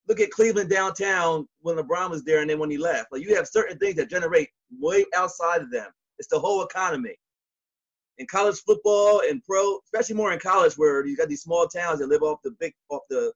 [0.07, 3.11] look at Cleveland downtown when LeBron was there and then when he left.
[3.11, 4.49] Like you have certain things that generate
[4.79, 5.87] way outside of them.
[6.17, 7.15] It's the whole economy.
[8.17, 11.99] In college football and pro, especially more in college where you got these small towns
[11.99, 13.31] that live off the big off the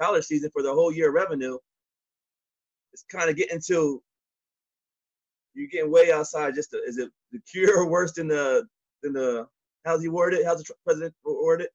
[0.00, 1.58] college season for the whole year revenue.
[2.92, 4.00] It's kind of getting to
[5.54, 8.64] you're getting way outside just is it the cure worse than the
[9.02, 9.48] than the
[9.84, 10.44] how's he worded?
[10.44, 11.68] How's the president worded?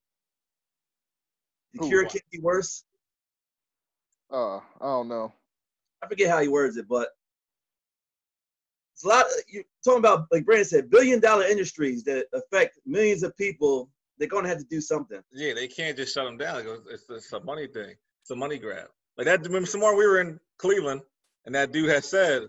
[1.74, 2.84] The cure can't be worse
[4.34, 5.32] uh, I don't know.
[6.02, 7.10] I forget how he words it, but
[8.94, 9.26] it's a lot.
[9.26, 13.90] Of, you're talking about, like Brandon said, billion dollar industries that affect millions of people.
[14.18, 15.22] They're going to have to do something.
[15.32, 16.66] Yeah, they can't just shut them down.
[16.90, 17.96] It's, it's a money thing.
[18.22, 18.88] It's a money grab.
[19.18, 19.42] Like that.
[19.44, 21.02] Remember, somewhere we were in Cleveland,
[21.46, 22.44] and that dude had said,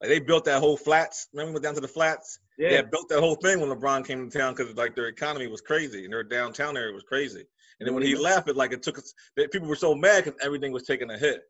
[0.00, 1.28] like they built that whole flats.
[1.32, 2.38] Remember, we went down to the flats.
[2.58, 2.70] Yeah.
[2.70, 5.60] They built that whole thing when LeBron came to town because like their economy was
[5.60, 7.44] crazy and their downtown area was crazy.
[7.80, 8.22] And then when he mm-hmm.
[8.22, 9.12] left, it like it took us.
[9.36, 11.42] People were so mad because everything was taking a hit.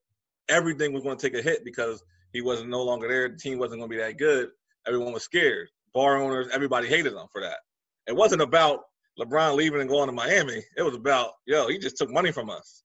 [0.49, 3.29] Everything was going to take a hit because he wasn't no longer there.
[3.29, 4.49] The team wasn't going to be that good.
[4.87, 5.69] Everyone was scared.
[5.95, 7.59] Bar owners, everybody hated him for that.
[8.07, 8.81] It wasn't about
[9.19, 10.63] LeBron leaving and going to Miami.
[10.77, 12.83] It was about yo, he just took money from us.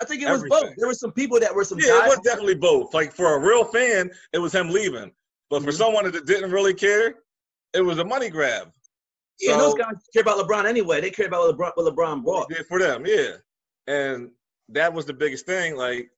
[0.00, 0.68] I think it was Everything.
[0.68, 0.76] both.
[0.76, 1.78] There were some people that were some.
[1.80, 2.94] Yeah, it was definitely both.
[2.94, 5.12] Like for a real fan, it was him leaving.
[5.50, 5.76] But for mm-hmm.
[5.76, 7.16] someone that didn't really care,
[7.74, 8.70] it was a money grab.
[9.40, 11.00] Yeah, those guys care about LeBron anyway.
[11.00, 12.46] They care about what LeBron, what LeBron bought.
[12.50, 13.36] Yeah, for them, yeah.
[13.86, 14.30] And
[14.70, 15.76] that was the biggest thing.
[15.76, 16.10] Like,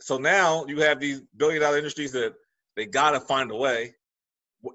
[0.00, 2.34] so now you have these billion dollar industries that
[2.76, 3.94] they gotta find a way.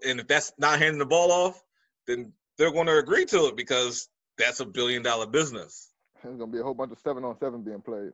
[0.06, 1.64] And if that's not handing the ball off,
[2.08, 5.92] then they're going to agree to it because that's a billion dollar business,
[6.24, 8.12] There's gonna be a whole bunch of seven on seven being played.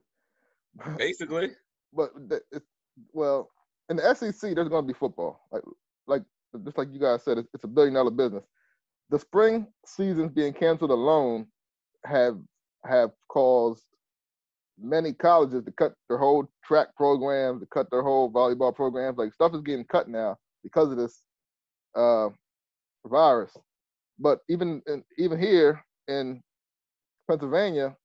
[0.97, 1.51] Basically.
[1.93, 2.11] but
[3.13, 3.49] well,
[3.89, 5.41] in the SEC, there's going to be football.
[5.51, 5.63] Like,
[6.07, 6.23] like
[6.63, 8.43] just like you guys said, it's, it's a billion dollar business.
[9.09, 11.47] The spring seasons being canceled alone
[12.05, 12.37] have
[12.85, 13.83] have caused
[14.79, 19.17] many colleges to cut their whole track programs, to cut their whole volleyball programs.
[19.17, 21.21] Like stuff is getting cut now because of this
[21.95, 22.29] uh,
[23.05, 23.51] virus.
[24.19, 26.41] But even in, even here in
[27.29, 27.95] Pennsylvania,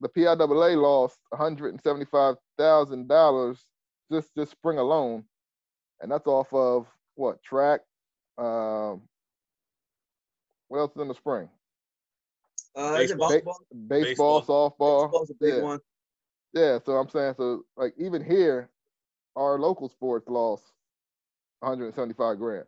[0.00, 3.58] the PIAA lost $175,000
[4.10, 5.24] just this spring alone,
[6.00, 7.80] and that's off of what track?
[8.38, 9.02] Um,
[10.68, 11.48] what else is in the spring?
[12.76, 13.58] Uh, is it Baseball.
[13.88, 15.06] Baseball, softball.
[15.06, 15.62] Baseball's a big yeah.
[15.62, 15.80] one.
[16.52, 18.70] Yeah, so I'm saying so like even here,
[19.36, 20.64] our local sports lost
[21.60, 22.64] 175 grand.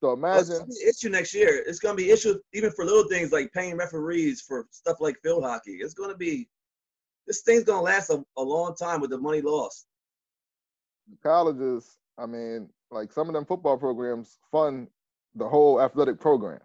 [0.00, 1.62] So Well, it's imagine gonna be an issue next year.
[1.66, 5.44] It's gonna be issue even for little things like paying referees for stuff like field
[5.44, 5.74] hockey.
[5.74, 6.48] It's gonna be
[7.26, 9.86] this thing's gonna last a, a long time with the money lost.
[11.22, 14.88] colleges, I mean, like some of them football programs fund
[15.34, 16.60] the whole athletic program.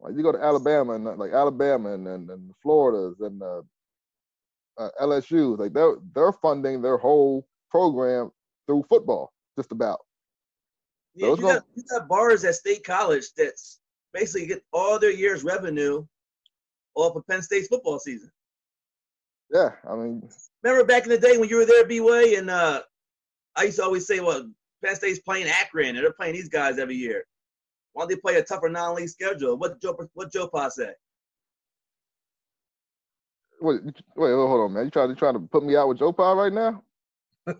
[0.00, 3.62] Like you go to Alabama and like Alabama and and, and Florida's and uh,
[4.78, 8.30] uh, LSU's, like they're they're funding their whole program
[8.66, 10.00] through football, just about.
[11.14, 13.80] Yeah, Those you gon- got you got bars at State College that's
[14.12, 16.04] basically get all their year's revenue
[16.94, 18.30] off of Penn State's football season.
[19.52, 20.28] Yeah, I mean,
[20.62, 22.82] Remember back in the day when you were there, B Way, and uh,
[23.54, 24.50] I used to always say, well,
[24.82, 27.24] Penn State's playing Akron, and they're playing these guys every year.
[27.92, 29.58] Why don't they play a tougher non-league schedule?
[29.58, 30.94] What Joe what Joe Pa said?
[33.62, 33.80] wait,
[34.16, 34.84] wait, hold on, man.
[34.84, 36.82] You trying to trying to put me out with Joe Pa right now?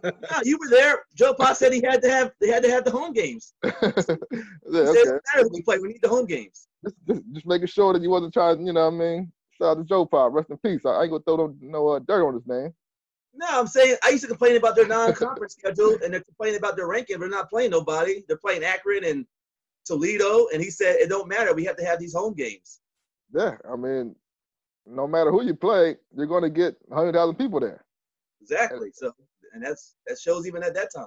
[0.04, 1.02] No, you were there.
[1.16, 3.52] Joe Pa said he had to have they had to have the home games.
[3.64, 3.98] yeah, okay.
[3.98, 5.78] it doesn't matter who we play.
[5.80, 6.68] We need the home games.
[6.84, 9.32] Just, just, just making sure that you wasn't trying, you know what I mean?
[9.62, 10.84] Shout out to Joe Pa, rest in peace.
[10.84, 12.74] I, I ain't gonna throw no, no uh, dirt on his name.
[13.34, 16.76] No, I'm saying I used to complain about their non-conference schedule, and they're complaining about
[16.76, 17.20] their ranking.
[17.20, 18.24] They're not playing nobody.
[18.26, 19.24] They're playing Akron and
[19.84, 21.54] Toledo, and he said it don't matter.
[21.54, 22.80] We have to have these home games.
[23.32, 24.16] Yeah, I mean,
[24.84, 27.84] no matter who you play, you're going to get 100,000 people there.
[28.40, 28.90] Exactly.
[28.92, 29.12] So,
[29.54, 31.06] and that's that shows even at that time.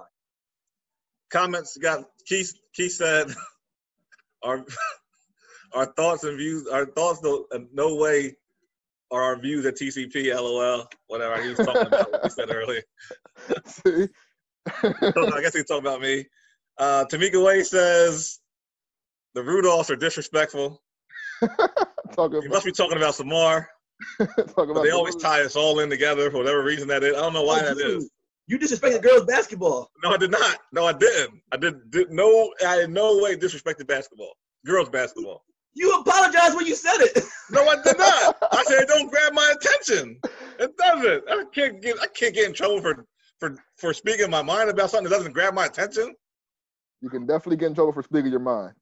[1.28, 2.54] Comments got Keith.
[2.74, 3.28] Keith said,
[4.42, 4.64] "Our
[5.74, 6.66] our thoughts and views.
[6.66, 8.36] Our thoughts, no, no way,
[9.10, 10.34] are our views at TCP.
[10.34, 10.88] LOL.
[11.08, 12.10] Whatever he was talking about.
[12.12, 12.82] what we said earlier.
[13.66, 14.08] See?
[14.82, 16.24] I guess he's talking about me.
[16.78, 18.40] Uh, Tamika Way says
[19.34, 20.82] the Rudolphs are disrespectful.
[21.40, 23.68] talking He about, must be talking about Samar.
[24.18, 25.22] talking about they the always Rudolphs.
[25.22, 27.14] tie us all in together for whatever reason that is.
[27.16, 28.10] I don't know why Oh, that dude, is.
[28.48, 29.90] You disrespected girls basketball.
[30.04, 30.58] No, I did not.
[30.72, 31.40] No, I didn't.
[31.52, 32.52] I did, did no.
[32.66, 34.32] I in no way disrespected basketball,
[34.64, 35.42] girls basketball.
[35.76, 37.22] You apologized when you said it.
[37.50, 38.36] No, I did not.
[38.50, 40.18] I said it don't grab my attention.
[40.58, 41.24] It doesn't.
[41.28, 41.96] I can't get.
[42.00, 43.04] I can't get in trouble for
[43.38, 46.14] for for speaking my mind about something that doesn't grab my attention.
[47.02, 48.72] You can definitely get in trouble for speaking your mind.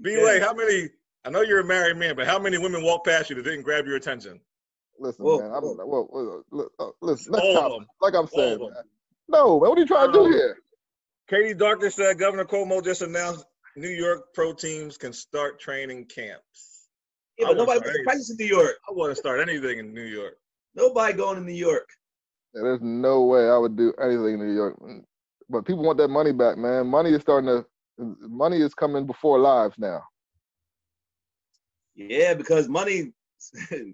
[0.00, 0.22] B Yeah.
[0.24, 0.88] way, how many?
[1.24, 3.62] I know you're a married man, but how many women walk past you that didn't
[3.62, 4.40] grab your attention?
[5.00, 5.50] Listen, Whoa, man.
[5.52, 5.74] I'm, whoa.
[5.74, 7.86] whoa, whoa, look, uh, listen, let's All of them.
[8.00, 8.70] Like I'm All saying, them.
[8.72, 8.82] man.
[9.28, 9.68] No, man.
[9.70, 10.56] What are you trying to do here?
[11.28, 13.44] Katie Darker said Governor Cuomo just announced
[13.78, 16.88] New York pro teams can start training camps.
[17.38, 18.04] Yeah, but nobody wants to anything.
[18.04, 18.76] practice in New York.
[18.88, 20.38] I wouldn't start anything in New York.
[20.74, 21.88] Nobody going to New York.
[22.54, 24.76] Yeah, There's no way I would do anything in New York.
[25.48, 26.86] But people want that money back, man.
[26.86, 27.64] Money is starting to.
[28.20, 30.00] Money is coming before lives now.
[31.96, 33.12] Yeah, because money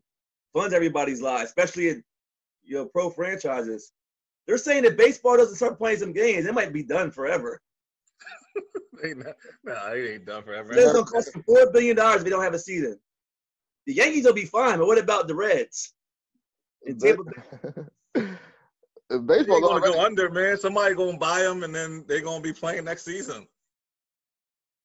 [0.53, 2.05] funds everybody's lives, especially in
[2.63, 3.93] your pro franchises.
[4.47, 7.61] They're saying that baseball doesn't start playing some games, it might be done forever.
[9.05, 9.35] Ain't not,
[9.65, 10.73] nah, it ain't done forever.
[10.73, 12.99] It's gonna cost them four billion dollars if they don't have a season.
[13.87, 15.93] The Yankees will be fine, but what about the Reds?
[16.87, 18.23] And Tampa Bay-
[19.11, 19.93] They Baseball's gonna already.
[19.93, 20.57] go under, man.
[20.57, 23.47] Somebody gonna buy them, and then they're gonna be playing next season.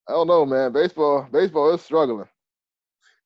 [0.07, 0.74] I don't know, man.
[0.74, 2.28] Baseball, baseball is struggling.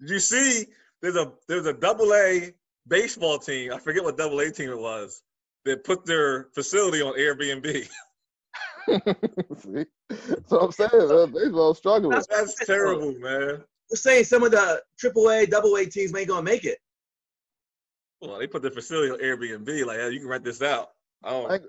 [0.02, 0.66] Did you see?
[1.02, 2.54] There's a there's a double A
[2.88, 3.74] baseball team.
[3.74, 5.24] I forget what double A team it was
[5.66, 7.88] that put their facility on Airbnb.
[9.64, 9.86] See,
[10.48, 12.22] so I'm saying, man, baseball's struggling.
[12.30, 13.64] That's terrible, man.
[13.90, 16.80] They're saying some of the triple A, double A teams ain't gonna make it.
[18.22, 19.86] Well, they put the facility on Airbnb.
[19.86, 20.90] Like, hey, you can rent this out.
[21.24, 21.60] Oh, I-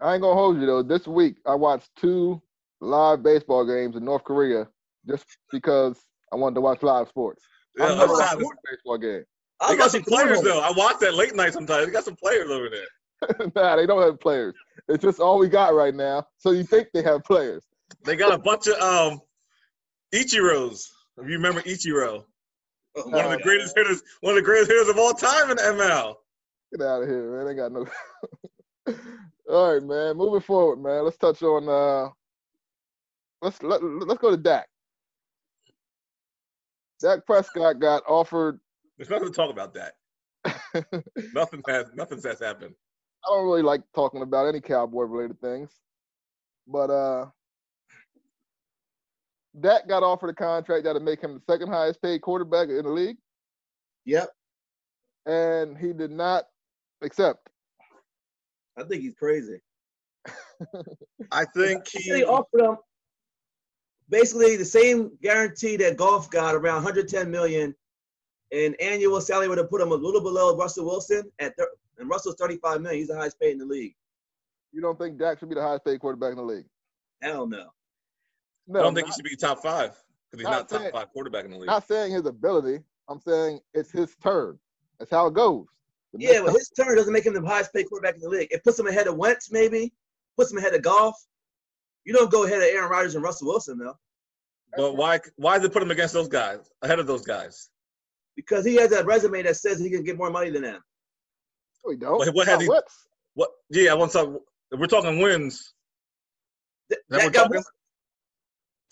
[0.00, 0.82] I ain't gonna hold you though.
[0.82, 2.42] This week I watched two
[2.80, 4.66] live baseball games in North Korea
[5.06, 5.98] just because
[6.32, 7.44] I wanted to watch live sports.
[7.76, 9.24] Yeah, I've never outside watched of- a baseball game.
[9.60, 10.44] I they got some players cornhole.
[10.44, 10.60] though.
[10.60, 11.86] I watch that late night sometimes.
[11.86, 13.50] They got some players over there.
[13.54, 14.54] nah, they don't have players.
[14.88, 16.26] It's just all we got right now.
[16.38, 17.62] So you think they have players?
[18.04, 19.20] They got a bunch of um
[20.14, 20.84] Ichiros.
[21.18, 22.24] If you remember Ichiro,
[22.94, 25.56] Oh, one of the greatest hitters, one of the greatest hitters of all time in
[25.56, 26.14] the ML.
[26.72, 27.46] Get out of here, man.
[27.46, 27.86] They got no.
[29.50, 30.16] all right, man.
[30.16, 31.04] Moving forward, man.
[31.04, 31.68] Let's touch on.
[31.68, 32.10] uh
[33.40, 34.68] Let's let, let's go to Dak.
[37.00, 38.60] Dak Prescott got offered.
[38.96, 39.94] There's nothing to talk about that.
[41.34, 42.74] Nothing has nothing has happened.
[43.24, 45.70] I don't really like talking about any cowboy related things,
[46.66, 47.26] but uh
[49.60, 52.88] Dak got offered a contract that'll make him the second highest paid quarterback in the
[52.90, 53.18] league,
[54.06, 54.30] Yep.
[55.26, 56.44] and he did not
[57.02, 57.48] accept.
[58.78, 59.60] I think he's crazy.
[61.32, 62.24] I think he They he.
[62.24, 62.76] offered him
[64.08, 67.74] basically the same guarantee that Goff got around 110 million
[68.52, 72.08] in annual salary would have put him a little below Russell Wilson at thir- and
[72.08, 72.98] Russell's 35 million.
[73.00, 73.94] He's the highest paid in the league.
[74.72, 76.66] You don't think Dak should be the highest paid quarterback in the league?
[77.20, 77.70] Hell no.
[78.66, 79.90] No, I don't think he should be top five
[80.30, 81.66] because he's not not top saying- five quarterback in the league.
[81.66, 82.82] not saying his ability.
[83.08, 84.58] I'm saying it's his turn.
[84.98, 85.66] That's how it goes.
[86.12, 88.28] The Yeah, next but his turn doesn't make him the highest paid quarterback in the
[88.28, 88.48] league.
[88.52, 89.92] It puts him ahead of Wentz, maybe.
[90.36, 91.16] Puts him ahead of Goff.
[92.04, 93.98] You don't go ahead of Aaron Rodgers and Russell Wilson though,
[94.76, 95.20] But why?
[95.36, 97.68] Why did they put him against those guys ahead of those guys?
[98.34, 100.82] because he has a resume that says he can get more money than them.
[101.84, 102.16] No, he don't.
[102.18, 103.06] What- what has he- Wentz.
[103.34, 103.50] What?
[103.68, 104.40] Yeah, I want to.
[104.70, 105.74] If we're talking wins,
[106.88, 107.62] Th- that that we're guy- talking?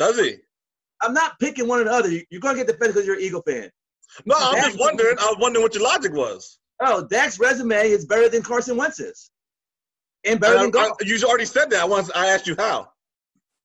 [0.00, 0.36] Does he?
[1.02, 2.10] I'm not picking one or the other.
[2.10, 3.70] You- You're gonna get defended because you're an Eagle fan.
[4.24, 5.16] No, I'm Dak- just wondering.
[5.20, 6.58] I was wondering what your logic was.
[6.80, 9.30] Oh, Dak's resume is better than Carson Wentz's,
[10.24, 10.96] and better I- than Goff.
[11.00, 12.10] I- you already said that once.
[12.14, 12.90] I asked you how.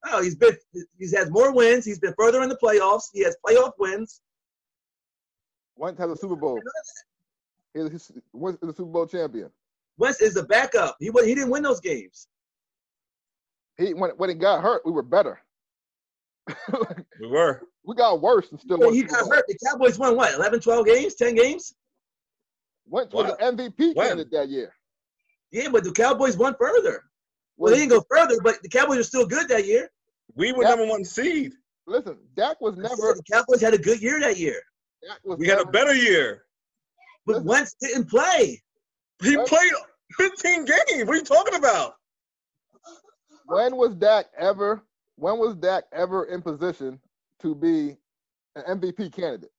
[0.08, 0.56] Oh, he's been
[1.00, 1.84] he's had more wins.
[1.86, 3.06] He's been further in the playoffs.
[3.14, 4.22] He has playoff wins.
[5.78, 6.60] Wentz has a Super Bowl.
[7.74, 9.50] He's, he's Wentz is a Super Bowl champion.
[9.98, 10.98] Wentz is the backup.
[11.00, 12.28] He wa- he didn't win those games.
[13.78, 15.40] He when when he got hurt, we were better.
[17.20, 17.62] We were.
[17.84, 19.32] we got worse and still When he got Bowl.
[19.32, 20.34] hurt, the Cowboys won what?
[20.34, 21.74] 11, 12 games, 10 games?
[22.88, 23.42] Went to What?
[23.42, 24.08] an MVP When?
[24.08, 24.74] candidate that year.
[25.52, 27.04] Yeah, but the Cowboys won further.
[27.58, 29.90] Well, they didn't go further, but the Cowboys were still good that year.
[30.36, 30.70] We were Yeah.
[30.72, 31.54] number one seed.
[31.88, 32.96] Listen, Dak was never.
[32.96, 34.62] said the Cowboys had a good year that year,
[35.08, 36.46] Dak was We had a better year.
[37.26, 37.48] but Listen.
[37.48, 38.62] Wentz didn't play.
[39.24, 39.48] He What?
[39.48, 39.72] played
[40.18, 41.06] 15 games.
[41.06, 41.96] What are you talking about?
[43.46, 44.82] When was Dak ever?
[45.18, 47.00] When was Dak ever in position
[47.42, 47.96] to be
[48.56, 49.52] an MVP candidate?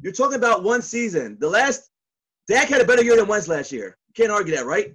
[0.00, 1.36] You're talking about one season.
[1.40, 1.90] The last
[2.48, 3.96] Dak had a better year than Wentz last year.
[4.08, 4.94] You can't argue that, right?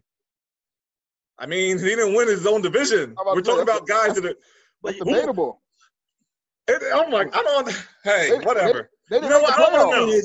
[1.37, 3.15] I mean, he didn't win his own division.
[3.25, 3.77] We're talking that?
[3.77, 4.35] about guys that are.
[4.81, 5.61] But That's debatable.
[6.67, 7.69] It, oh I'm like, I don't.
[8.03, 8.89] Hey, They- whatever.
[9.09, 9.53] They You know what?
[9.53, 10.21] I don't wanna know.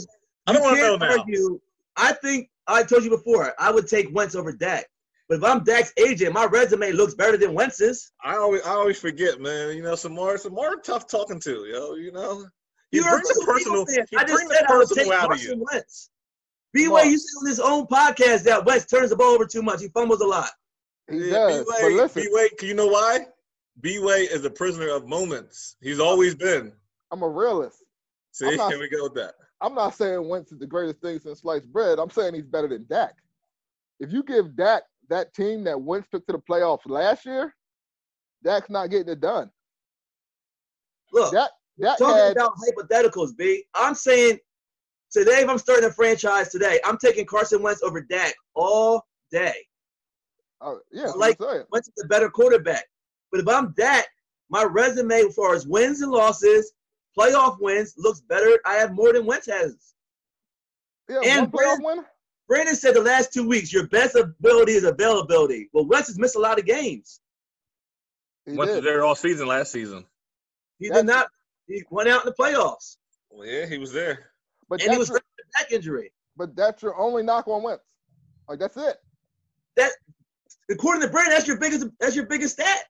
[0.46, 1.18] I don't want to know now.
[1.18, 1.60] argue.
[1.96, 3.52] I think I told you before.
[3.58, 4.86] I would take Wentz over Dak.
[5.30, 8.10] But if I'm Dak's agent, my resume looks better than Wentz's.
[8.24, 9.76] I always, I always forget, man.
[9.76, 11.94] You know, some more, some more tough talking to, yo.
[11.94, 12.46] You know,
[12.90, 14.88] You He are brings the too personal- he I just brings the said I would
[14.88, 15.66] take personal out of Carson you.
[15.70, 16.10] Wentz.
[16.72, 19.80] B-Way, you said on his own podcast that Wentz turns the ball over too much.
[19.80, 20.50] He fumbles a lot.
[21.08, 21.64] He Yeah, does.
[21.64, 23.26] But B-Way, listen, B-Way, you know why?
[23.80, 25.76] B-Way is a prisoner of moments.
[25.80, 26.72] He's always been.
[27.12, 27.84] I'm a realist.
[28.32, 29.34] See, I'm not- here we go with that.
[29.60, 32.00] I'm not saying Wentz is the greatest thing since sliced bread.
[32.00, 33.14] I'm saying he's better than Dak.
[34.00, 37.54] If you give Dak that team that Wentz took to the playoffs last year,
[38.42, 39.50] Dak's not getting it done.
[41.12, 41.50] Look, Dak,
[41.80, 43.64] Dak talking had about hypotheticals, B.
[43.74, 44.38] I'm saying
[45.10, 49.54] today, if I'm starting a franchise today, I'm taking Carson Wentz over Dak all day.
[50.60, 51.40] uh, yeah, I'm like-.
[51.40, 52.84] Wentz is a better quarterback.
[53.30, 54.06] But if I'm Dak,
[54.48, 56.72] my resume as far as wins and losses,
[57.18, 58.58] playoff wins, looks better.
[58.64, 59.94] I have more than Wentz has.
[61.08, 62.04] Yeah, and one playoff win.
[62.50, 65.70] Brandon said the last two weeks, your best ability is availability.
[65.72, 67.20] Well, Wentz has missed a lot of games.
[68.44, 68.82] He Went did.
[68.82, 70.04] there all season last season.
[70.80, 71.28] He That's- did not.
[71.68, 72.96] He went out in the playoffs,
[73.30, 74.32] Well, yeah, he was there.
[74.68, 76.12] But and he that's was your, with a back injury.
[76.36, 77.84] but that's your only knock on Wentz.
[78.48, 78.96] Like that's it.
[79.76, 79.92] That
[80.68, 81.86] According to Brandon, that's your biggest.
[82.00, 82.82] That's your biggest stat.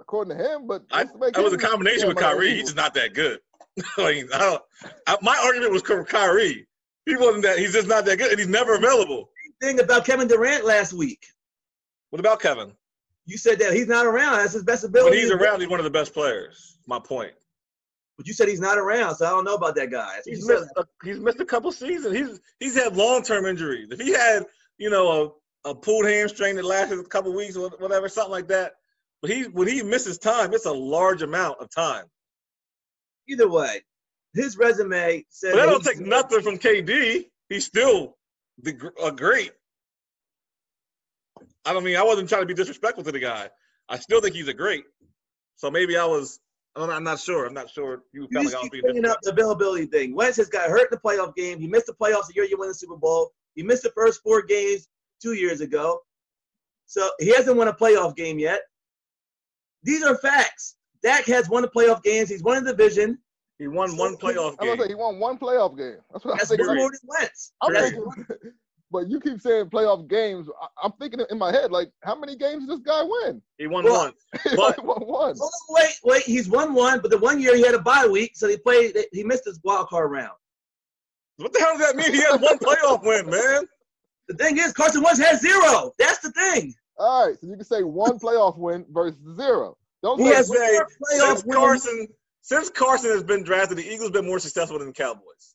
[0.00, 2.54] According to him, but I, let's that was a combination with like, Kyrie.
[2.54, 3.40] He's just not that good.
[3.98, 4.62] like, I don't,
[5.06, 6.66] I, my argument was Ky- Kyrie.
[7.06, 7.58] He wasn't that.
[7.58, 9.30] He's just not that good, and he's never available.
[9.60, 11.26] Thing about Kevin Durant last week.
[12.10, 12.72] What about Kevin?
[13.26, 14.38] You said that he's not around.
[14.38, 15.16] That's his best ability.
[15.16, 16.78] When he's around, he's one of the best players.
[16.86, 17.32] My point.
[18.16, 20.14] But you said he's not around, so I don't know about that guy.
[20.16, 20.68] That's He's missed.
[20.76, 22.16] A, he's missed a couple seasons.
[22.16, 23.88] He's he's had long term injuries.
[23.90, 24.44] If he had,
[24.78, 25.34] you know,
[25.64, 28.72] a, a pulled hamstring that lasted a couple weeks or whatever, something like that.
[29.22, 32.04] But he when he misses time, it's a large amount of time.
[33.28, 33.82] Either way,
[34.34, 37.26] his resume says But that don't take nothing from KD.
[37.48, 38.16] He's still
[38.62, 39.52] the a great.
[41.64, 43.50] I don't mean I wasn't trying to be disrespectful to the guy.
[43.88, 44.84] I still think he's a great.
[45.56, 46.40] So maybe I was.
[46.74, 47.46] I'm not, I'm not sure.
[47.46, 48.02] I'm not sure.
[48.12, 50.14] You You felt just like I was keep being bringing up the availability thing.
[50.16, 51.60] Wentz has got hurt in the playoff game.
[51.60, 53.30] He missed the playoffs the year you won the Super Bowl.
[53.54, 54.88] He missed the first four games
[55.20, 56.00] two years ago.
[56.86, 58.62] So he hasn't won a playoff game yet.
[59.82, 60.76] These are facts.
[61.02, 62.30] Dak has won the playoff games.
[62.30, 63.18] He's won the division.
[63.58, 64.88] He won one playoff I'm gonna say game.
[64.88, 65.96] he won one playoff game.
[66.12, 66.76] That's what That's I'm one thinking.
[66.76, 67.52] more than Wentz.
[67.62, 68.52] I'm thinking,
[68.90, 70.48] but you keep saying playoff games.
[70.60, 73.40] I, I'm thinking in my head, like, how many games did this guy win?
[73.58, 74.12] He won Well, one.
[74.50, 75.36] He But- only won one.
[75.38, 76.22] Hold wait, wait.
[76.24, 78.96] He's won one, but the one year he had a bye week, so he played.
[79.12, 80.32] He missed his wild card round.
[81.36, 82.12] What the hell does that mean?
[82.12, 83.64] He had one playoff win, man.
[84.28, 85.92] The thing is, Carson Wentz has zero.
[85.98, 86.74] That's the thing.
[86.98, 89.76] All right, so you can say one playoff win versus zero.
[90.02, 91.56] Don't He say has say, four playoff Since wins.
[91.56, 92.08] Carson,
[92.42, 95.54] since Carson has been drafted, the Eagles have been more successful than the Cowboys.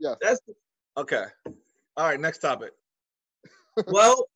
[0.00, 0.16] yes.
[0.20, 0.40] That's
[0.96, 1.24] Okay.
[1.96, 2.18] All right.
[2.20, 2.72] Next topic.
[3.86, 4.26] well.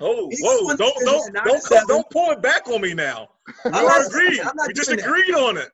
[0.00, 0.76] Oh, Eagles whoa!
[0.76, 1.86] Don't don't don't and seven.
[1.86, 3.28] don't pull it back on me now.
[3.64, 4.40] We I'm not- agreed.
[4.40, 5.06] I'm not We just doing that.
[5.06, 5.68] agreed on it.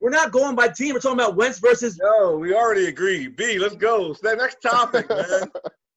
[0.00, 0.94] We're not going by team.
[0.94, 1.98] We're talking about Wentz versus.
[2.00, 3.36] No, we already agreed.
[3.36, 4.14] B, let's go.
[4.14, 5.50] So that next topic, man.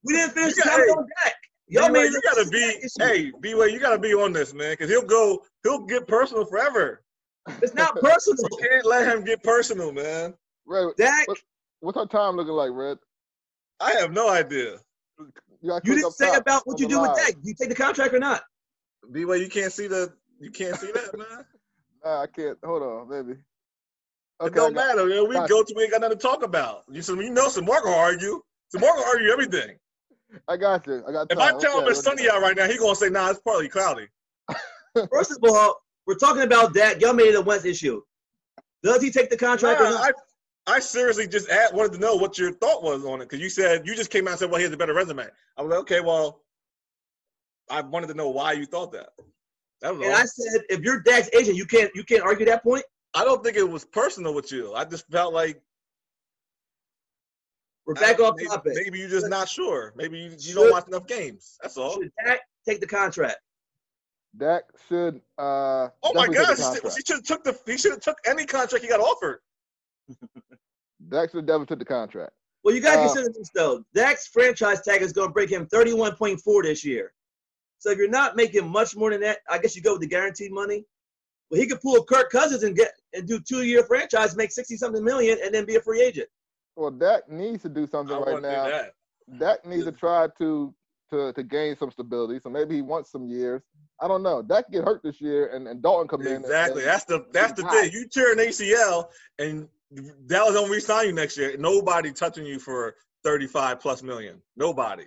[0.04, 1.34] We didn't finish You the got- topic hey, on Dak.
[1.68, 2.90] Y'all B-Way, made you gotta be.
[3.00, 5.42] Hey, B way, you gotta be on this, man, because he'll go.
[5.64, 7.04] He'll get personal forever.
[7.62, 8.44] It's not personal.
[8.52, 10.34] You can't let him get personal, man.
[10.66, 11.38] Red, Dak, What-
[11.80, 12.98] what's our time looking like, Red?
[13.80, 14.78] I have no idea.
[15.62, 17.18] You, you didn't say about what you the do with live.
[17.18, 17.36] Dak.
[17.44, 18.44] You take the contract or not?
[19.12, 20.14] B way, you can't see the.
[20.40, 21.46] You can't see that, man.
[22.04, 22.58] Nah, I can't.
[22.66, 23.34] Hold on, baby.
[23.34, 25.06] it Okay, I don't got- matter.
[25.08, 25.28] Man.
[25.30, 26.84] We got go to we ain't got nothing to talk about.
[26.92, 28.42] You said you know some more gonna argue.
[28.70, 29.78] Some more gonna argue everything.
[30.48, 31.04] I got you.
[31.08, 31.38] I got If.
[31.38, 34.08] I tell him it's sunny out right now, he gonna say, "Nah, it's partly cloudy."
[35.12, 35.80] First of all,
[36.12, 37.00] we're talking about that.
[37.00, 38.02] Y'all made it a Wentz issue.
[38.84, 40.14] Does he take the contract or not?
[40.68, 43.40] I, I seriously just asked, wanted to know what your thought was on it because
[43.40, 45.26] you said you just came out and said, "Well, he has a better resume."
[45.58, 46.42] I was like, "Okay, well,
[47.70, 49.12] I wanted to know why you thought that."
[49.82, 50.20] That was and all.
[50.20, 52.84] I said, if you're Dak's agent, you can't you can't argue that point.
[53.14, 54.74] I don't think it was personal with you.
[54.74, 55.62] I just felt like
[57.86, 58.74] We're back uh, off maybe, topic.
[58.76, 59.94] Maybe you're just not sure.
[59.96, 61.58] Maybe you, you Should- don't watch enough games.
[61.62, 62.02] That's all.
[62.26, 63.38] Dak take the contract?
[64.38, 65.22] Dak should.
[65.38, 67.58] Uh, Oh my definitely gosh, he should have took the.
[67.66, 69.40] He should have took any contract he got offered.
[71.10, 72.32] Dak should definitely took the contract.
[72.64, 73.84] Well, you got to Uh, consider this though.
[73.94, 77.12] Dak's franchise tag is going to break him 31.4 this year.
[77.80, 80.08] So if you're not making much more than that, I guess you go with the
[80.08, 80.86] guaranteed money.
[81.50, 84.78] Well, he could pull Kirk Cousins and get and do two year franchise, make 60
[84.78, 86.30] something million, and then be a free agent.
[86.76, 88.64] Well, Dak needs to do I something right want do now.
[88.66, 88.94] that.
[89.40, 90.74] Dak needs to try to
[91.10, 92.40] to to gain some stability.
[92.40, 93.64] So maybe he wants some years.
[94.02, 94.42] I don't know.
[94.42, 96.42] Dak get hurt this year, and, and Dalton come in.
[96.42, 96.84] Exactly.
[96.84, 97.84] That's the that's the Right.
[97.84, 97.92] thing.
[97.94, 99.06] You tear an ACL
[99.40, 99.68] and
[100.26, 101.56] Dallas don't re-sign you next year.
[101.58, 104.42] Nobody touching you for 35 plus million.
[104.58, 105.06] Nobody.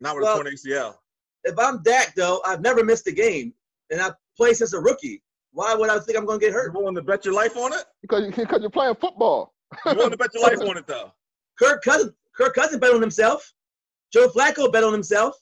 [0.00, 0.98] Not with Well- a torn ACL.
[1.44, 3.52] If I'm Dak though, I've never missed a game,
[3.90, 5.22] and I've played since a rookie.
[5.52, 6.66] Why would I think I'm going to get hurt?
[6.66, 6.78] You hurt?
[6.78, 7.84] willing to bet your life on it?
[8.00, 9.54] because you, because you're playing football.
[9.86, 11.12] You willing to bet your life on it though?
[11.58, 13.52] Kirk Cousins, Kirk Cousins bet on himself.
[14.12, 15.34] Joe Flacco bet on himself.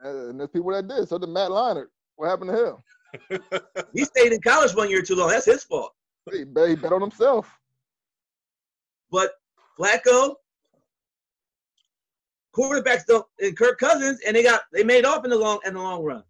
[0.00, 1.08] And there's people that did.
[1.08, 1.86] So did Matt Leinart.
[2.16, 2.76] What happened to him?
[3.94, 5.30] He stayed in college one year too long.
[5.30, 5.92] That's his fault.
[6.30, 7.50] He bet, he bet on himself.
[9.10, 9.30] But
[9.78, 10.34] Flacco,
[12.54, 15.74] quarterbacks don't, and Kirk Cousins, and they got they made off in the long in
[15.74, 16.22] the long run.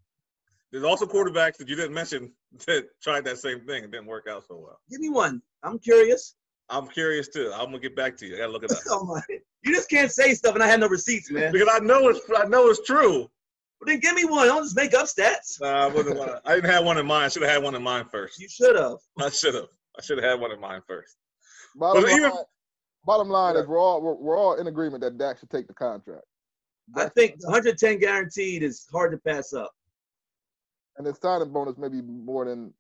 [0.71, 2.33] There's also quarterbacks that you didn't mention
[2.67, 4.79] that tried that same thing and didn't work out so well.
[4.91, 5.41] Give me one.
[5.63, 6.35] I'm curious.
[6.69, 7.53] I'm curious too.
[7.55, 8.35] I'm gonna get back to you.
[8.35, 9.21] I gotta look it up Oh my!
[9.63, 11.53] You just can't say stuff, and I have no receipts, man.
[11.53, 13.31] because I know it's I know it's true.
[13.87, 14.49] But then give me one.
[14.49, 15.61] Don't just make up stats.
[15.61, 16.19] Nah, I wasn't.
[16.19, 17.33] wanna- I didn't have one in mind.
[17.33, 18.39] Should have had one in mind first.
[18.41, 18.97] You should have.
[19.21, 19.69] I should have.
[19.97, 21.17] I should have had one in mind first.
[21.77, 22.33] Bottom But line, even-
[23.05, 23.61] bottom line Yeah.
[23.61, 26.25] is we're all we're, we're all in agreement that Dak should take the contract.
[26.97, 29.73] I think 110 guaranteed is hard to pass up.
[30.99, 32.73] and the signing bonus maybe more than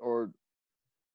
[0.00, 0.30] or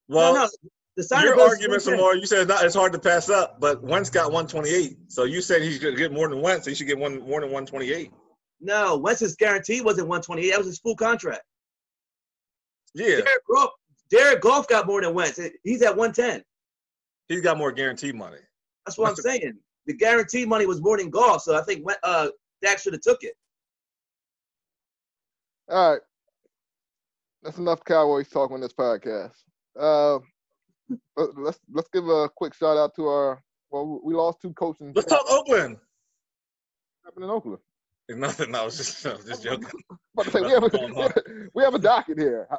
[0.08, 0.50] Well, no, no.
[0.96, 2.16] The signing your bonus is arguments are more.
[2.16, 5.12] You said it's, not, it's hard to pass up, but Wentz got 128.
[5.12, 6.66] So you said he should get more than Wentz.
[6.66, 8.12] He should get one more than 128.
[8.60, 10.50] No, Wentz's guarantee wasn't 128.
[10.50, 11.44] That was his full contract.
[12.94, 13.70] Yeah, Derek Goff,
[14.10, 15.40] Derek Goff got more than Wentz.
[15.64, 16.44] He's at 110.
[17.28, 18.40] he's got more guaranteed money.
[18.86, 19.58] That's what I'm saying.
[19.86, 22.30] The guarantee money was more than Goff, so I think uh,
[22.64, 23.34] Dak should have took it.
[25.70, 26.02] all right.
[27.44, 29.34] That's enough Cowboys talk on this podcast.
[29.80, 30.16] Uh,
[31.16, 34.92] let- let's let's give a quick shout out to our well we lost two coaches.
[34.96, 35.78] Let's talk Oakland.
[37.06, 37.60] happened in Oakland.
[38.10, 38.56] It's nothing.
[38.56, 39.68] I was just, I was just joking.
[40.16, 40.94] But say, we have a Going
[41.54, 42.48] we have a docket here.
[42.50, 42.58] I,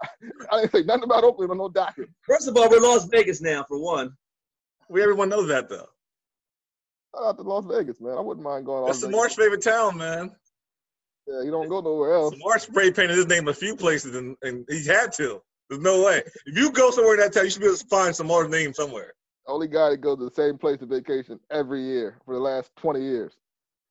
[0.53, 2.09] I didn't say nothing about Oakland on no docket.
[2.23, 4.13] First of all, we're Las Vegas now, for one.
[4.89, 5.89] We everyone knows that though.
[7.17, 8.17] Shout out to Las Vegas, man.
[8.17, 8.87] I wouldn't mind going.
[8.87, 10.31] That's Las Samar's favorite town, man.
[11.27, 12.35] Yeah, you don't go nowhere else.
[12.35, 15.43] Samar spray painted his name a few places, and, and he had to.
[15.69, 16.23] There's no way.
[16.47, 18.73] If you go somewhere in that town, you should be able to find Samar's name
[18.73, 19.13] somewhere.
[19.47, 22.71] Only guy that goes to the same place on vacation every year for the last
[22.77, 23.33] 20 years.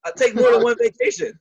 [0.05, 1.39] I take more than one vacation.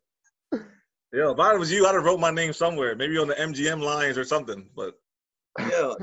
[1.13, 3.81] Yeah, if I was you, I'd have wrote my name somewhere, maybe on the MGM
[3.83, 4.69] lines or something.
[4.75, 4.95] But
[5.59, 5.95] Yeah,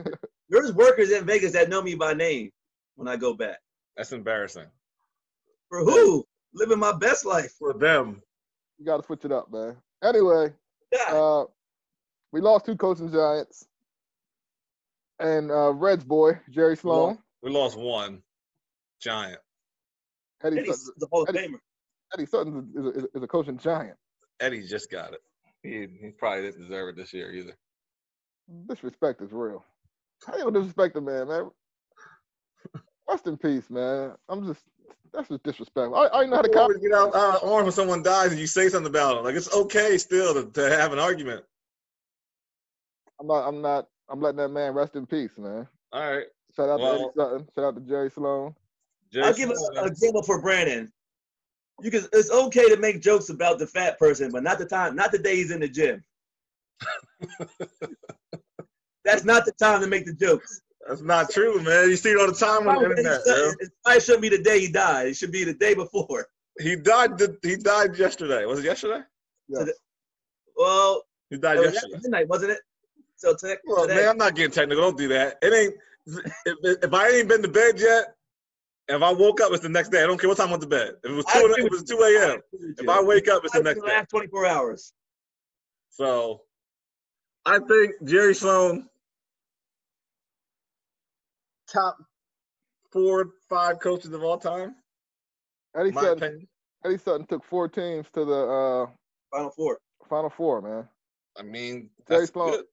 [0.49, 2.51] there's workers in Vegas that know me by name
[2.95, 3.59] when I go back.
[3.97, 4.67] that's embarrassing
[5.69, 6.25] For who?
[6.53, 7.53] Living my best life.
[7.59, 8.21] for them.
[8.79, 9.75] You got to switch it up, man.
[10.03, 10.53] Anyway,
[10.93, 11.45] God, uh,
[12.31, 13.65] we lost two coaching giants.
[15.19, 18.21] And uh, Reds boy, Jerry Sloan, We lost one
[19.01, 19.39] giant.
[20.43, 21.59] Eddie, Eddie's Sutton, the Hall of Eddie- Famer.
[22.13, 23.95] Eddie Sutton is a, is, a, is a coaching giant.
[24.43, 25.21] Eddie just got it.
[25.63, 27.53] He, he probably didn't deserve it this year either.
[28.67, 29.63] Disrespect is real.
[30.27, 31.49] How you gonna disrespect a man, man?
[33.09, 34.11] Rest in peace, man.
[34.27, 34.61] I'm just
[35.13, 35.95] that's just disrespectful.
[35.95, 36.57] I, I know how to You comment.
[36.57, 39.23] always get out uh, arm when someone dies and you say something about it.
[39.23, 41.45] Like it's okay still to, to have an argument.
[43.19, 43.47] I'm not.
[43.47, 43.87] I'm not.
[44.09, 45.67] I'm letting that man rest in peace, man.
[45.93, 46.25] All right.
[46.55, 47.47] Shout out to Eddie Sutton.
[47.55, 48.53] Shout out to Jerry Sloan.
[49.11, 49.85] Jerry I'll give an Sloan, man.
[49.87, 50.91] example for Brandon.
[51.83, 52.05] You can.
[52.13, 54.95] It's okay to make jokes about the fat person, but not the time.
[54.95, 56.03] Not the day he's in the gym.
[59.05, 60.61] That's not the time to make the jokes.
[60.87, 61.89] That's not true, man.
[61.89, 63.51] You see it all the time on the internet, bro.
[63.59, 65.07] It probably shouldn't be the day he died.
[65.07, 66.27] It should be the day before.
[66.59, 67.17] He died.
[67.17, 68.45] The, he died yesterday.
[68.45, 69.01] Was it yesterday?
[69.49, 69.69] Yes.
[70.55, 71.95] Well, He died was yesterday.
[71.95, 72.59] after midnight, wasn't it?
[73.15, 74.01] So tech, Well, today.
[74.01, 74.83] man, I'm not getting technical.
[74.83, 75.37] Don't do that.
[75.41, 75.73] It ain't.
[76.45, 78.12] If, if I ain't been to bed yet,
[78.87, 80.03] if I woke up, it's the next day.
[80.03, 80.93] I don't care what time I went to bed.
[81.03, 82.39] If it was I two, if it was two a.m.
[82.77, 82.87] If.
[82.89, 83.87] I wake up, it's the next day.
[83.87, 84.93] last 24 hours.
[85.89, 86.41] So,
[87.45, 88.87] I think Jerry Sloan,
[91.71, 91.97] top
[92.91, 94.75] four, five coaches of all time.
[95.75, 96.17] Eddie My Sutton.
[96.23, 96.47] opinion.
[96.85, 98.87] Eddie Sutton took four teams to the uh,
[99.31, 99.77] Final four.
[100.09, 100.87] Final Four, man.
[101.39, 102.65] I mean, Jerry Sloan- good.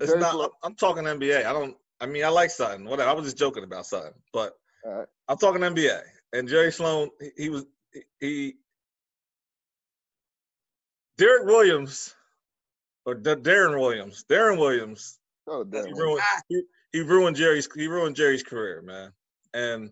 [0.00, 0.32] It's Jerry not.
[0.32, 1.44] Sloan- I'm, I'm talking NBA.
[1.44, 1.76] I don't.
[2.00, 2.84] I mean, I like Sutton.
[2.84, 3.10] Whatever.
[3.10, 4.54] I was just joking about Sutton, but All
[4.90, 5.06] right.
[5.28, 6.00] I'm talking NBA.
[6.32, 8.54] And Jerry Sloan, he, he was he, he.
[11.18, 12.14] Derek Williams,
[13.06, 14.24] or D- Deron Williams.
[14.28, 15.18] Deron Williams.
[15.48, 16.22] Oh, He ruined.
[16.48, 16.62] He,
[16.92, 17.68] he ruined Jerry's.
[17.74, 19.12] He ruined Jerry's career, man.
[19.54, 19.90] And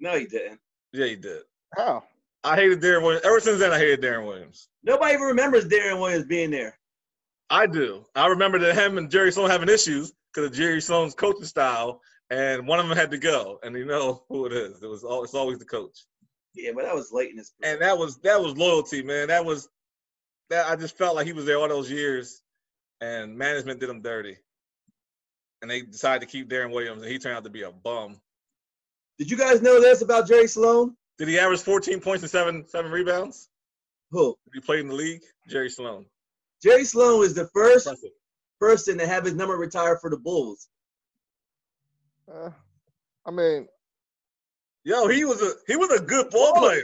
[0.00, 0.60] No, he didn't.
[0.92, 1.42] yeah, he did.
[1.74, 2.04] How?
[2.44, 3.24] I hated Deron Williams.
[3.24, 4.68] Ever since then, I hated Deron Williams.
[4.84, 6.78] Nobody even remembers Deron Williams being there.
[7.48, 8.04] I do.
[8.14, 12.00] I remember that him and Jerry Sloan having issues because of Jerry Sloan's coaching style,
[12.30, 13.58] and one of them had to go.
[13.62, 14.82] And you know who it is.
[14.82, 15.04] It was.
[15.04, 16.04] al- It's always the coach.
[16.54, 17.74] Yeah, but that was late in his career.
[17.74, 19.28] and that was that was loyalty, man.
[19.28, 19.68] That was
[20.50, 22.40] that I just felt like he was there all those years,
[23.00, 24.36] and management did him dirty,
[25.60, 28.20] and they decided to keep Deron Williams, and he turned out to be a bum.
[29.18, 30.96] Did you guys know this about Jerry Sloan?
[31.18, 33.48] Did he average 14 points and seven seven rebounds?
[34.12, 34.36] Who?
[34.46, 35.22] Did he played in the league?
[35.50, 36.06] Jerry Sloan.
[36.62, 38.10] Jerry Sloan was the first Impressive.
[38.60, 40.68] person to have his number retired for the Bulls.
[42.32, 42.50] Uh,
[43.26, 43.66] I mean,
[44.84, 46.82] Yo, he was a he was a good ball player.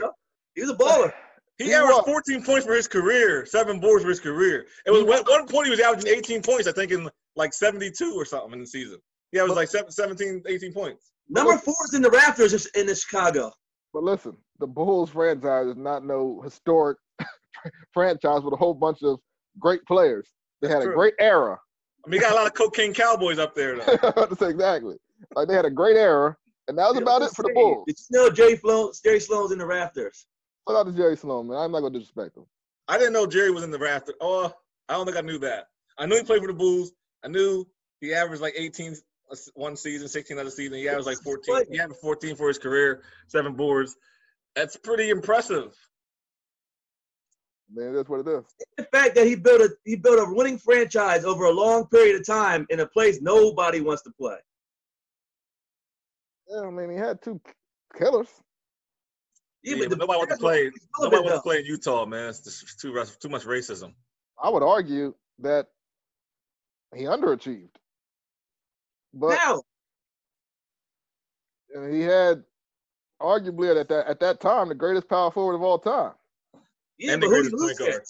[0.55, 1.13] He was a baller.
[1.57, 2.23] He, He averaged was.
[2.27, 4.65] 14 points for his career, seven boards for his career.
[4.85, 7.53] It was He at one point he was averaging 18 points, I think, in like
[7.53, 8.97] 72 or something in the season.
[9.31, 11.11] He averaged like seven- 17, 18 points.
[11.29, 13.51] Number four is in the rafters in the Chicago.
[13.93, 16.97] but listen, the Bulls franchise is not no historic
[17.93, 19.19] franchise with a whole bunch of
[19.59, 20.27] great players.
[20.61, 21.57] They had a great era.
[22.05, 24.11] I mean, he got a lot of cocaine cowboys up there, though.
[24.15, 24.97] That's exactly.
[25.35, 26.35] Like they had a great era,
[26.67, 27.85] and that was about it for the Bulls.
[27.87, 28.91] Did you know Jerry Sloan?
[29.03, 30.25] Jerry Sloan's in the rafters.
[30.67, 31.57] Shout out to Jerry Sloan, man.
[31.57, 32.45] I'm not gonna disrespect him.
[32.87, 34.13] I didn't know Jerry was in the rafter.
[34.21, 34.53] Oh,
[34.89, 35.67] I don't think I knew that.
[35.97, 36.91] I knew he played for the Bulls.
[37.23, 37.65] I knew
[38.01, 38.95] he averaged like 18
[39.31, 40.77] uh, one season, 16 other season.
[40.77, 41.65] He averaged like 14.
[41.71, 43.95] He averaged 14 for his career, seven boards.
[44.55, 45.73] That's pretty impressive.
[47.73, 48.43] Man, that's what it is.
[48.77, 52.19] The fact that he built a he built a winning franchise over a long period
[52.19, 54.37] of time in a place nobody wants to play.
[56.53, 57.41] Yeah, I mean, he had two
[57.97, 58.27] killers.
[59.63, 60.71] Yeah, Even but nobody wants to play.
[60.99, 62.29] Nobody wants to play in Utah, man.
[62.29, 63.93] It's just too too much racism.
[64.41, 65.67] I would argue that
[66.95, 67.69] he underachieved,
[69.13, 69.63] but How?
[71.89, 72.43] he had
[73.21, 76.11] arguably at that at that time the greatest power forward of all time,
[76.99, 78.01] Yeah, And but who did he lose to?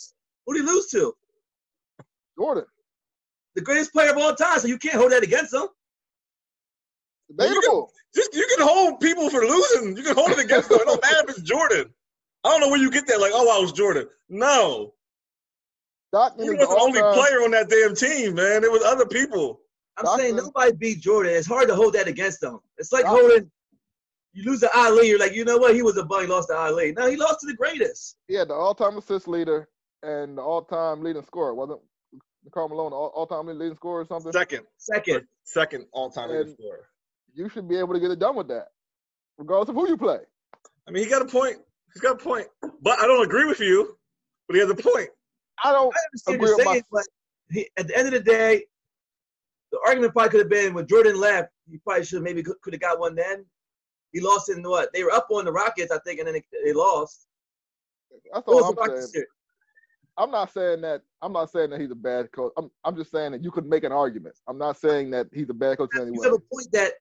[0.46, 1.14] Who did he lose to?
[2.38, 2.66] Jordan.
[3.56, 4.60] The greatest player of all time.
[4.60, 5.68] So you can't hold that against him.
[7.38, 7.92] Debatable.
[8.16, 9.98] Just you can hold people for losing.
[9.98, 10.80] You can hold it against them.
[10.82, 11.92] It don't matter if it's Jordan.
[12.44, 13.20] I don't know where you get that.
[13.20, 14.08] Like, oh, I was Jordan.
[14.30, 14.94] No,
[16.10, 18.64] Stockton he was the the only all-time- player on that damn team, man.
[18.64, 19.62] It was other people.
[19.98, 21.34] I'm Stockton- saying nobody beat Jordan.
[21.34, 22.60] It's hard to hold that against them.
[22.78, 23.52] It's like Stockton- holding
[24.34, 25.76] you lose to Ali, you're like, you know what?
[25.76, 26.22] He was a bum.
[26.22, 26.92] He lost to Ali.
[26.94, 28.18] No, he lost to the greatest.
[28.28, 29.70] Yeah, the all-time assist leader
[30.02, 31.54] and the all-time leading scorer.
[31.54, 31.80] Wasn't
[32.52, 34.32] Karl Malone all- all-time leading scorer or something?
[34.32, 35.28] Second, Second.
[35.44, 36.90] second all-time leading scorer.
[37.34, 38.68] You should be able to get it done with that,
[39.38, 40.20] regardless of who you play.
[40.88, 41.58] I mean, he got a point.
[41.94, 42.48] He's got a point.
[42.82, 43.98] But I don't agree with you.
[44.48, 45.10] But he has a point.
[45.64, 45.94] I don't.
[45.96, 47.06] I Agree with you're saying, but
[47.50, 48.66] he, at the end of the day,
[49.72, 52.74] the argument probably could have been when Jordan left, he probably should have maybe could,
[52.74, 53.46] have got one then.
[54.12, 54.94] He lost in what?
[54.94, 57.28] They were up on the Rockets, I think, and then they, they lost.
[58.32, 59.08] That's all I'm saying.
[59.08, 59.28] series?
[60.18, 61.02] I'm not saying that.
[61.22, 62.52] I'm not saying that he's a bad coach.
[62.58, 62.70] I'm.
[62.84, 64.36] I'm just saying that you could make an argument.
[64.48, 66.94] I'm not saying that he's a bad coach in any You have a point that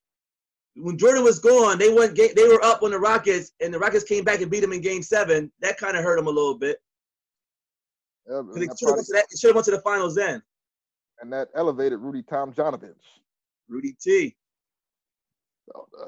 [0.74, 2.14] when Jordan was gone, they went.
[2.16, 4.72] ga- They were up on the Rockets, and the Rockets came back and beat them
[4.72, 5.52] in Game Seven.
[5.60, 6.78] That kind of hurt them a little bit.
[8.26, 9.26] Yeah, 'Cause and, They should have went to that.
[9.30, 10.42] They should have went to the finals then.
[11.20, 12.94] and that elevated Rudy Tomjanovich.
[13.68, 14.34] Rudy T.
[15.68, 16.04] So, uh,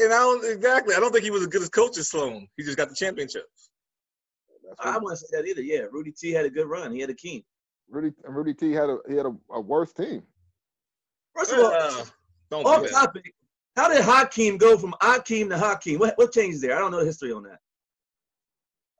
[0.00, 0.94] and I don't exactly.
[0.94, 2.48] I don't think he was as good as coach as Sloan.
[2.56, 3.70] He just got the championships.
[4.64, 5.60] that's I what- wouldn't say that either.
[5.62, 6.92] Yeah, Rudy T had a good run.
[6.92, 7.44] He had a key.
[7.90, 10.22] Rudy and Rudy T had a he had a, a worse team.
[11.36, 12.06] First of all,
[12.50, 12.90] don't do off that.
[12.90, 13.34] topic.
[13.76, 15.98] How did Hakeem go from Akeem to Hakeem?
[15.98, 16.76] What what changed there?
[16.76, 17.58] I don't know the history on that.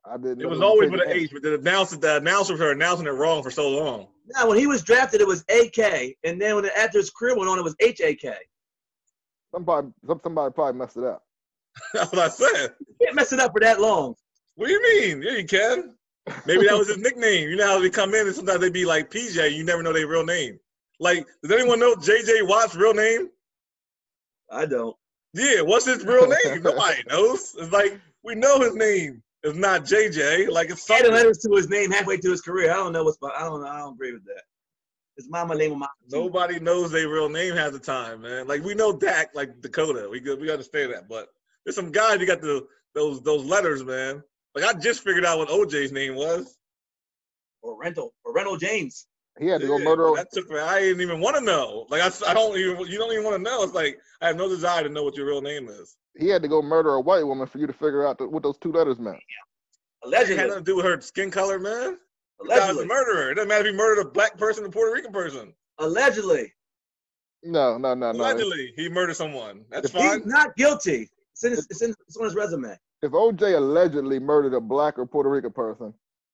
[0.05, 0.41] I didn't.
[0.41, 1.17] It was they always changed with the an.
[1.17, 4.07] H, but the announcer, the announcers were announcing it wrong for so long.
[4.27, 7.49] Now, when he was drafted, it was AK, and then when after his career went
[7.49, 8.35] on, it was HAK.
[9.53, 9.89] Somebody
[10.23, 11.23] somebody probably messed it up.
[11.93, 12.73] That's what I said.
[12.79, 14.15] You can't mess it up for that long.
[14.55, 15.21] What do you mean?
[15.21, 15.95] Yeah, you can.
[16.45, 17.49] Maybe that was his nickname.
[17.49, 19.55] You know how they come in and sometimes they be like PJ.
[19.55, 20.59] You never know their real name.
[20.99, 23.29] Like, does anyone know JJ Watt's real name?
[24.51, 24.95] I don't.
[25.33, 26.61] Yeah, what's his real name?
[26.63, 27.55] Nobody knows.
[27.57, 29.21] It's like we know his name.
[29.43, 30.49] It's not JJ.
[30.49, 31.11] Like it's something.
[31.11, 32.71] letters to his name halfway through his career.
[32.71, 33.17] I don't know what's.
[33.23, 33.61] I don't.
[33.61, 33.67] Know.
[33.67, 34.43] I don't agree with that.
[35.17, 35.87] His mama name my.
[36.11, 38.47] Nobody knows their real name half the time, man.
[38.47, 40.07] Like we know Dak, like Dakota.
[40.09, 40.39] We good.
[40.39, 41.09] We understand that.
[41.09, 41.27] But
[41.65, 42.65] there's some guys you got the
[42.95, 44.23] those those letters, man.
[44.55, 46.57] Like I just figured out what OJ's name was.
[47.63, 48.09] Orenthal.
[48.23, 49.07] Or rental James.
[49.39, 50.09] He had to go Yeah, murder.
[50.09, 50.59] but That took me.
[50.59, 51.87] I didn't even want to know.
[51.89, 52.77] Like I, I don't even.
[52.87, 53.63] You don't even want to know.
[53.63, 55.97] It's like I have no desire to know what your real name is.
[56.15, 58.43] He had to go murder a white woman for you to figure out the, what
[58.43, 59.17] those two letters meant.
[60.05, 60.35] Allegedly.
[60.35, 60.49] It had Allegedly.
[60.49, 61.97] nothing to do with her skin color, man.
[62.41, 63.31] The guy's a murderer.
[63.31, 65.53] It doesn't matter if he murdered a black person or Puerto Rican person.
[65.79, 66.51] Allegedly.
[67.43, 68.19] No, no, no, no.
[68.19, 69.65] Allegedly, he murdered someone.
[69.71, 70.21] That's He's fine.
[70.25, 71.09] not guilty.
[71.31, 72.77] It's, in his, it's, in, it's on his resume.
[73.01, 75.93] If OJ allegedly murdered a black or Puerto Rican person,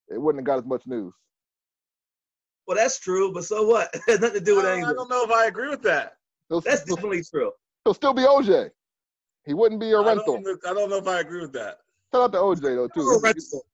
[0.10, 1.14] it wouldn't have got as much news.
[2.70, 3.90] Well, that's true, but so what?
[3.96, 4.86] It has nothing to do with anything.
[4.86, 6.18] I don't know if I agree with that.
[6.50, 7.52] He'll, That's he'll, definitely true.
[7.84, 8.70] he'll still be OJ.
[9.44, 10.36] He wouldn't be a I rental.
[10.36, 11.80] don't, know- I don't know if I agree with that.
[12.14, 13.20] Shout out to OJ though too.
[13.24, 13.66] rental.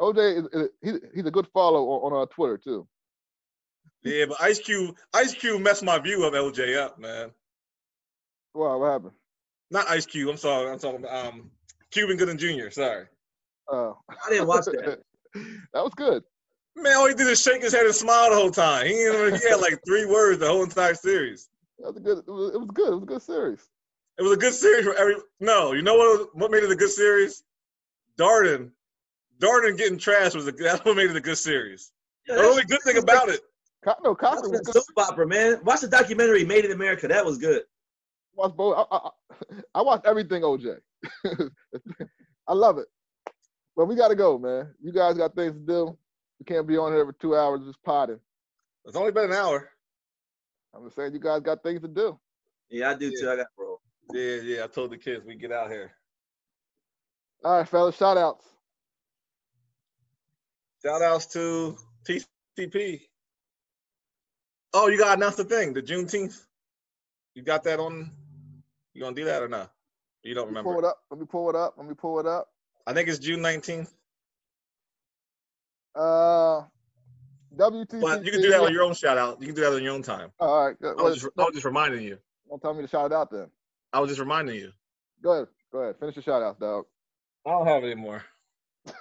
[0.00, 2.84] OJ is, is he's, he's a good follow on, on uh, Twitter too.
[4.02, 7.30] Yeah, but Ice Cube, Ice Cube messed my view of LJ up, man.
[8.54, 9.12] Wow, what happened?
[9.70, 10.30] Not Ice Cube.
[10.30, 10.68] I'm sorry.
[10.68, 11.48] I'm talking about um,
[11.92, 12.70] Cuba Gooding Jr.
[12.70, 13.04] Sorry.
[13.72, 14.98] Uh, I didn't watch that.
[15.72, 16.24] that was good.
[16.76, 18.86] Man, all he did is shake his head and smile the whole time.
[18.86, 21.48] He, he had like three words the whole entire series.
[21.78, 22.18] That was a good.
[22.18, 22.88] It was, it was good.
[22.88, 23.68] It was a good series.
[24.18, 25.16] It was a good series for every.
[25.40, 26.34] No, you know what?
[26.36, 27.44] What made it a good series?
[28.18, 28.70] Darden,
[29.40, 30.52] Darden getting trashed was a.
[30.52, 31.92] That's what made it a good series.
[32.28, 33.40] Yeah, The only good thing about it.
[34.02, 34.74] No, That's Cochran was a good.
[34.74, 35.60] soap opera, man.
[35.64, 37.06] Watch the documentary Made in America.
[37.06, 37.62] That was good.
[38.34, 38.76] Watch both.
[38.90, 39.10] I, I, I-
[39.74, 40.76] I watched everything OJ.
[42.48, 42.86] I love it.
[43.76, 44.72] But we got to go, man.
[44.80, 45.98] You guys got things to do.
[46.38, 48.20] We can't be on here for two hours just potting.
[48.84, 49.70] It's only been an hour.
[50.74, 52.18] I'm just saying you guys got things to do.
[52.70, 53.20] Yeah, I do Yeah.
[53.20, 53.30] too.
[53.30, 53.80] I got bro.
[54.12, 54.64] Yeah, yeah.
[54.64, 55.92] I told the kids we get out here.
[57.44, 57.96] All right, fellas.
[57.96, 58.46] Shout outs.
[60.82, 63.08] Shout outs to TCP.
[64.72, 66.36] Oh, you gotta announce the thing, the Juneteenth.
[67.34, 68.10] You got that on?
[68.92, 69.72] You gonna do that or not?
[70.22, 70.98] You don't Let me pull it up.
[71.10, 71.74] Let me pull it up.
[71.76, 72.48] Let me pull it up.
[72.86, 73.92] I think it's June 19th.
[75.94, 76.62] Uh,
[77.56, 78.00] WTC.
[78.00, 79.40] But you can do that on your own shout out.
[79.40, 80.30] You can do that on your own time.
[80.40, 80.80] All right.
[80.80, 80.98] Good.
[80.98, 82.18] I was just, I was just reminding you.
[82.48, 83.48] Don't tell me to shout it out then.
[83.92, 84.72] I was just reminding you.
[85.22, 85.46] Go ahead.
[85.72, 85.96] Go ahead.
[86.00, 86.84] Finish your shout outs, dog.
[87.46, 88.24] I don't have any more.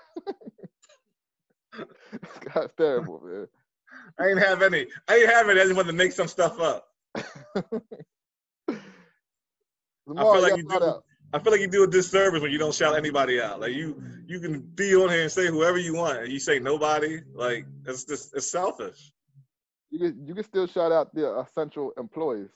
[2.54, 3.48] guy's terrible, man.
[4.20, 4.88] I ain't have any.
[5.08, 5.58] I ain't have it.
[5.58, 6.88] I just want to make some stuff up.
[10.06, 11.04] Lamar, like got you do- out.
[11.34, 13.60] I feel like you do a disservice when you don't shout anybody out.
[13.60, 16.60] Like you, you can be on here and say whoever you want, and you say
[16.60, 17.22] nobody.
[17.34, 19.12] Like it's just it's selfish.
[19.90, 22.50] You can, you can still shout out the essential employees.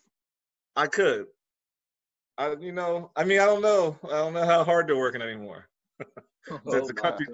[0.76, 1.26] I could.
[2.38, 3.98] I, you know, I mean, I don't know.
[4.06, 5.68] I don't know how hard they're working anymore.
[6.50, 7.02] Oh, since the my.
[7.02, 7.26] country,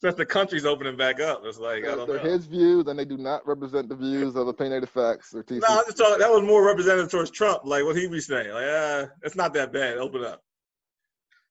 [0.00, 2.30] since the country's opening back up, it's like I They're, don't they're know.
[2.30, 5.60] his views, and they do not represent the views of the opinionated facts or TC.
[5.60, 6.20] No, I'm just talking.
[6.20, 7.62] That was more representative towards Trump.
[7.64, 8.52] Like what he be saying.
[8.52, 9.98] Like, ah, it's not that bad.
[9.98, 10.44] Open up.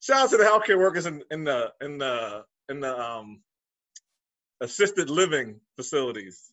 [0.01, 3.41] Shout out to the healthcare workers in, in the in the in the um
[4.61, 6.51] assisted living facilities.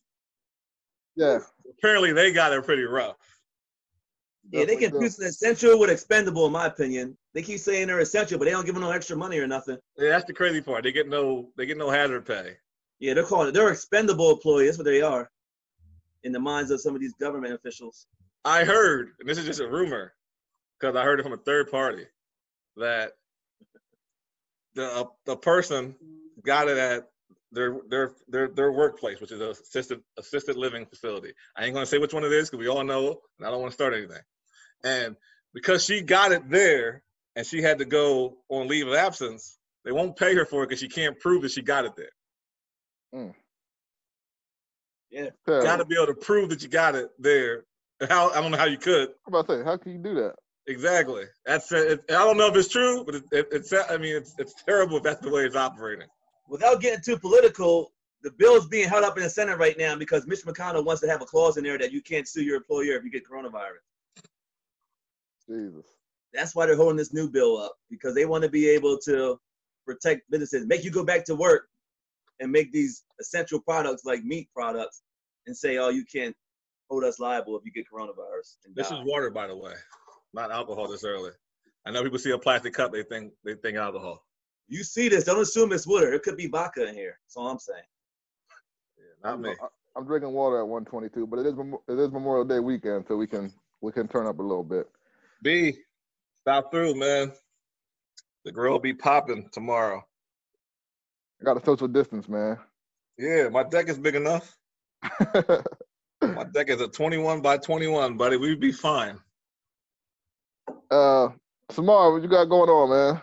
[1.15, 1.39] Yeah.
[1.77, 3.15] Apparently, they got it pretty rough.
[4.49, 4.91] Yeah, they definitely do.
[4.91, 7.17] confuse essential with expendable, in my opinion.
[7.33, 9.77] They keep saying they're essential, but they don't give them no extra money or nothing.
[9.97, 10.83] Yeah, that's the crazy part.
[10.83, 12.57] They get no they get no hazard pay.
[12.99, 13.53] Yeah, they're calling it.
[13.53, 14.69] They're expendable employees.
[14.69, 15.29] That's what they are,
[16.23, 18.07] in the minds of some of these government officials.
[18.45, 20.13] I heard, and this is just a rumor,
[20.79, 22.05] because I heard it from a third party,
[22.77, 23.11] that
[24.77, 25.95] the uh, the person
[26.45, 27.09] got it at
[27.51, 31.33] their their their their workplace, which is a assisted assisted living facility.
[31.57, 33.59] I ain't gonna say which one it is because we all know, and I don't
[33.59, 34.21] want to start anything.
[34.83, 35.15] And
[35.53, 37.03] because she got it there,
[37.35, 40.69] and she had to go on leave of absence, they won't pay her for it
[40.69, 42.11] because she can't prove that she got it there.
[43.13, 43.33] Mm.
[45.09, 45.65] Yeah, Terrible.
[45.65, 47.65] Got to be able to prove that you got it there.
[48.07, 49.09] How I don't know how you could.
[49.25, 50.35] I'm about to say, how can you do that?
[50.67, 51.23] Exactly.
[51.45, 52.03] That's it.
[52.09, 53.73] I don't know if it's true, but it, it, it's.
[53.73, 56.07] I mean, it's it's terrible if that's the way it's operating.
[56.49, 60.27] without getting too political, the bill's being held up in the Senate right now because
[60.27, 62.95] Mitch McConnell wants to have a clause in there that you can't sue your employer
[62.97, 63.83] if you get coronavirus.
[65.49, 65.85] Jesus.
[66.33, 69.39] That's why they're holding this new bill up because they want to be able to
[69.85, 71.69] protect businesses, make you go back to work
[72.41, 75.01] and make these essential products like meat products
[75.47, 76.35] and say, oh, you can't
[76.89, 78.57] hold us liable if you get coronavirus.
[78.65, 78.99] And This die.
[78.99, 79.73] is water, by the way,
[80.33, 80.87] not alcohol.
[80.87, 81.31] This early.
[81.85, 84.23] I know people see a plastic cup, they think they think alcohol.
[84.67, 86.11] you see this, don't assume it's water.
[86.13, 87.17] It could be vodka in here.
[87.23, 87.83] That's all I'm saying.
[88.97, 89.49] Yeah, not me.
[89.61, 91.55] I- I'm drinking water at 122, but it is
[91.87, 93.51] it is Memorial Day weekend, so we can
[93.81, 94.87] we can turn up a little bit.
[95.41, 95.75] B,
[96.39, 97.31] stop through, man.
[98.45, 100.05] The grill will be popping tomorrow.
[101.41, 102.59] I got to social distance, man.
[103.17, 104.55] Yeah, my deck is big enough.
[106.21, 108.37] My deck is a 21 by 21, buddy.
[108.37, 109.19] We'd be fine.
[110.91, 111.29] Uh,
[111.71, 113.21] Samar, what you got going on, man?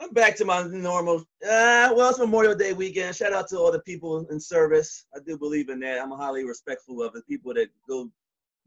[0.00, 1.18] I'm back to my normal.
[1.42, 3.16] Uh, well, it's Memorial Day weekend.
[3.16, 5.06] Shout out to all the people in service.
[5.14, 6.00] I do believe in that.
[6.00, 8.10] I'm highly respectful of the people that go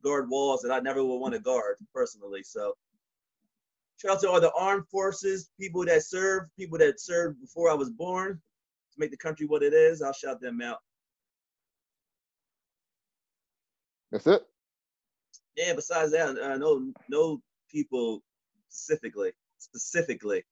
[0.04, 2.44] guard walls that I never would want to guard personally.
[2.44, 2.74] So,
[3.98, 7.76] shout out to all the armed forces, people that serve, people that served before I
[7.76, 10.02] was born to make the country what it is.
[10.02, 10.80] I'll shout them out.
[14.12, 14.42] That's it.
[15.56, 15.74] Yeah.
[15.76, 17.42] Besides that, uh, no, no
[17.72, 18.22] people
[18.70, 20.44] specifically, specifically.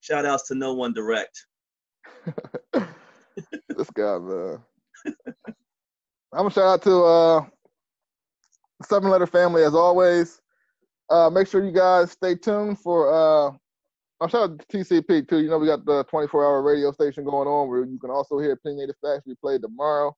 [0.00, 1.46] Shout outs to no one direct.
[2.72, 4.58] this guy, man.
[6.34, 7.44] I'm gonna shout out to uh,
[8.84, 10.40] Seven Letter Family as always.
[11.10, 13.12] Uh, make sure you guys stay tuned for.
[13.12, 13.52] Uh,
[14.20, 15.40] I'm shout out to TCP too.
[15.40, 18.52] You know we got the 24-hour radio station going on where you can also hear
[18.52, 20.14] Opinionated Facts replay tomorrow.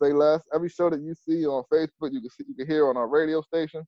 [0.00, 0.42] Say less.
[0.54, 3.08] Every show that you see on Facebook, you can see, you can hear on our
[3.08, 3.84] radio station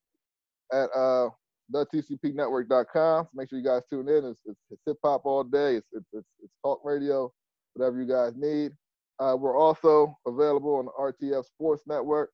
[0.73, 1.29] at uh,
[1.75, 3.25] thetcpnetwork.com.
[3.25, 4.25] So make sure you guys tune in.
[4.25, 5.77] It's, it's, it's hip hop all day.
[5.77, 7.33] It's, it's it's it's talk radio,
[7.75, 8.73] whatever you guys need.
[9.21, 12.31] Uh, we're also available on the RTF Sports Network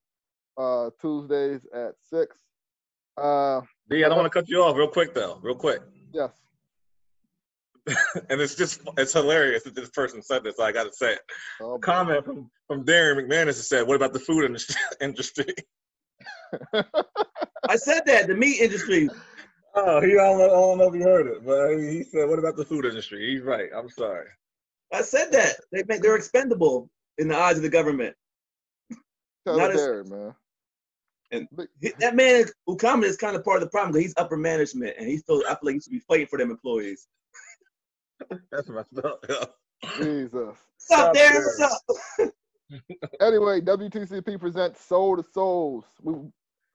[0.59, 2.37] uh, Tuesdays at six.
[3.17, 5.81] Uh, B, I don't want to cut you off real quick though, real quick.
[6.13, 6.31] yes.
[8.31, 10.57] And it's just it's hilarious that this person said this.
[10.57, 11.21] So I got to say it.
[11.61, 11.79] Oh.
[11.79, 14.59] Comment from from Darren McManus said, "What about the food
[15.01, 15.55] industry?"
[17.69, 17.93] industry?
[17.93, 19.09] I said that the meat industry.
[19.77, 22.29] Oh, he I don't, know, I don't know if you heard it, but he said,
[22.29, 23.71] "What about the food industry?" He's right.
[23.77, 24.27] I'm sorry.
[24.93, 26.89] I said that they make they're expendable
[27.19, 28.15] in the eyes of the government.
[29.45, 30.35] Tell Not it as- Derek, man.
[31.33, 34.15] And- Big- He- That man Ukama is kind of part of the problem because he's
[34.17, 37.09] upper management and he still I feel like he should be fighting for them employees.
[38.53, 39.25] That's messed up.
[39.29, 39.45] Yeah.
[39.97, 40.33] Jesus.
[40.33, 40.57] What's
[40.93, 41.17] up, Stop Darren?
[41.17, 41.43] there.
[41.59, 41.61] What's
[42.21, 42.33] up?
[43.21, 45.85] Anyway, WTCP presents Soul to Souls.
[46.03, 46.15] We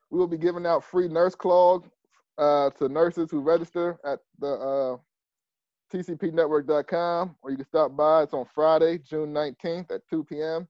[0.10, 1.90] we will be giving out free nurse clogs
[2.38, 4.98] uh, to nurses who register at the uh,
[5.94, 8.24] tcpnetwork.com, or you can stop by.
[8.24, 10.68] It's on Friday, June 19th at 2 p.m.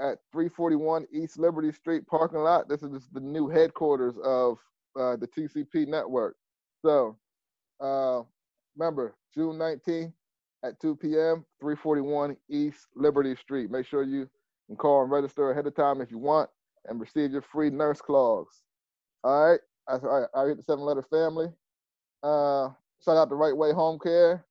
[0.00, 2.68] at 341 East Liberty Street parking lot.
[2.68, 4.58] This is the new headquarters of
[4.98, 6.36] uh, the TCP network.
[6.84, 7.16] So
[7.80, 8.22] uh,
[8.76, 10.12] remember, June 19th
[10.64, 13.70] at 2 p.m., 341 East Liberty Street.
[13.70, 14.28] Make sure you
[14.66, 16.48] can call and register ahead of time if you want
[16.88, 18.62] and receive your free nurse clogs.
[19.24, 19.60] All right.
[19.88, 21.46] I, I, I hit the seven letter family.
[22.22, 22.70] Uh,
[23.04, 24.44] shout out to Right Way Home Care,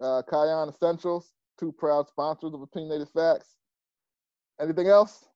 [0.00, 3.56] uh, Kion Essentials, two proud sponsors of Opinionated Facts.
[4.60, 5.26] Anything else?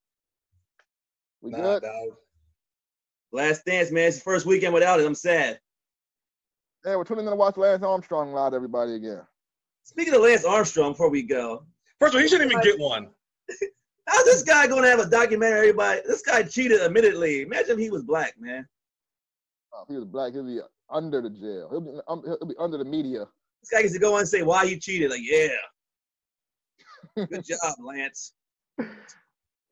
[1.41, 1.83] We Nah, good?
[1.83, 2.09] dog.
[3.33, 4.09] Last dance, man.
[4.09, 5.07] It's the first weekend without it.
[5.07, 5.59] I'm sad.
[6.85, 9.23] Yeah, we're tuning in to watch Lance Armstrong live, everybody, again.
[9.83, 11.65] Speaking of Lance Armstrong, before we go,
[11.99, 13.09] First of all, he shouldn't even get one.
[14.09, 15.59] How's this guy going to have a documentary?
[15.59, 17.43] Everybody, this guy cheated admittedly.
[17.43, 18.67] Imagine if he was black, man.
[19.75, 20.61] Oh, if he was black, he'll be
[20.91, 21.69] under the jail.
[21.71, 23.27] He'll be, um, he'll be under the media.
[23.61, 25.11] This guy gets to go on and say why he cheated.
[25.11, 25.49] Like, yeah,
[27.17, 28.33] good job, Lance.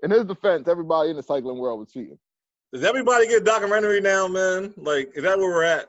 [0.03, 2.19] In his defense, everybody in the cycling world was cheating.
[2.73, 4.75] Does everybody get a documentary now, man?
[4.77, 5.87] Like, is that where we're at?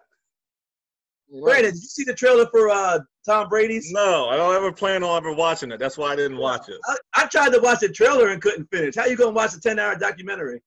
[1.29, 1.45] You know?
[1.45, 3.91] Brandon, did you see the trailer for uh, Tom Brady's?
[3.91, 5.79] No, I don't ever plan on ever watching it.
[5.79, 6.79] That's why I didn't watch it.
[6.85, 8.95] I, I tried to watch the trailer and couldn't finish.
[8.95, 10.61] How you gonna watch a ten hour documentary?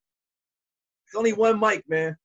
[1.06, 2.16] It's only one mic, man.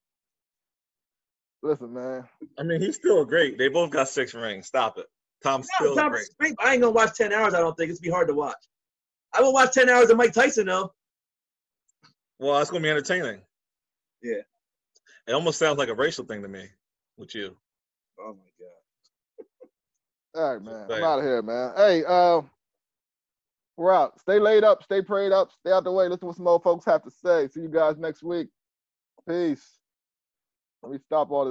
[1.64, 2.26] Listen, man.
[2.60, 3.57] I mean, he's still great.
[3.57, 4.68] They both got six rings.
[4.68, 5.07] Stop it.
[5.44, 6.28] Tom's No, still Tom, great.
[6.38, 7.53] Brady- I ain't gonna watch ten hours.
[7.53, 8.57] I don't think it's be hard to watch.
[9.34, 10.94] I will watch ten hours of Mike Tyson though.
[12.38, 13.41] Well, that's gonna be entertaining.
[14.22, 14.41] Yeah.
[15.28, 16.68] It almost sounds like a racial thing to me
[17.18, 17.56] with you.
[18.20, 20.42] Oh my god.
[20.42, 20.92] All right, man.
[20.92, 21.74] I'm out of here, man.
[21.76, 22.42] Hey, uh,
[23.78, 24.20] we're out.
[24.20, 26.06] Stay laid up, stay prayed up, stay out the way.
[26.06, 27.48] Listen to what some old folks have to say.
[27.48, 28.48] See you guys next week.
[29.28, 29.80] Peace.
[30.82, 31.44] Let me stop all this.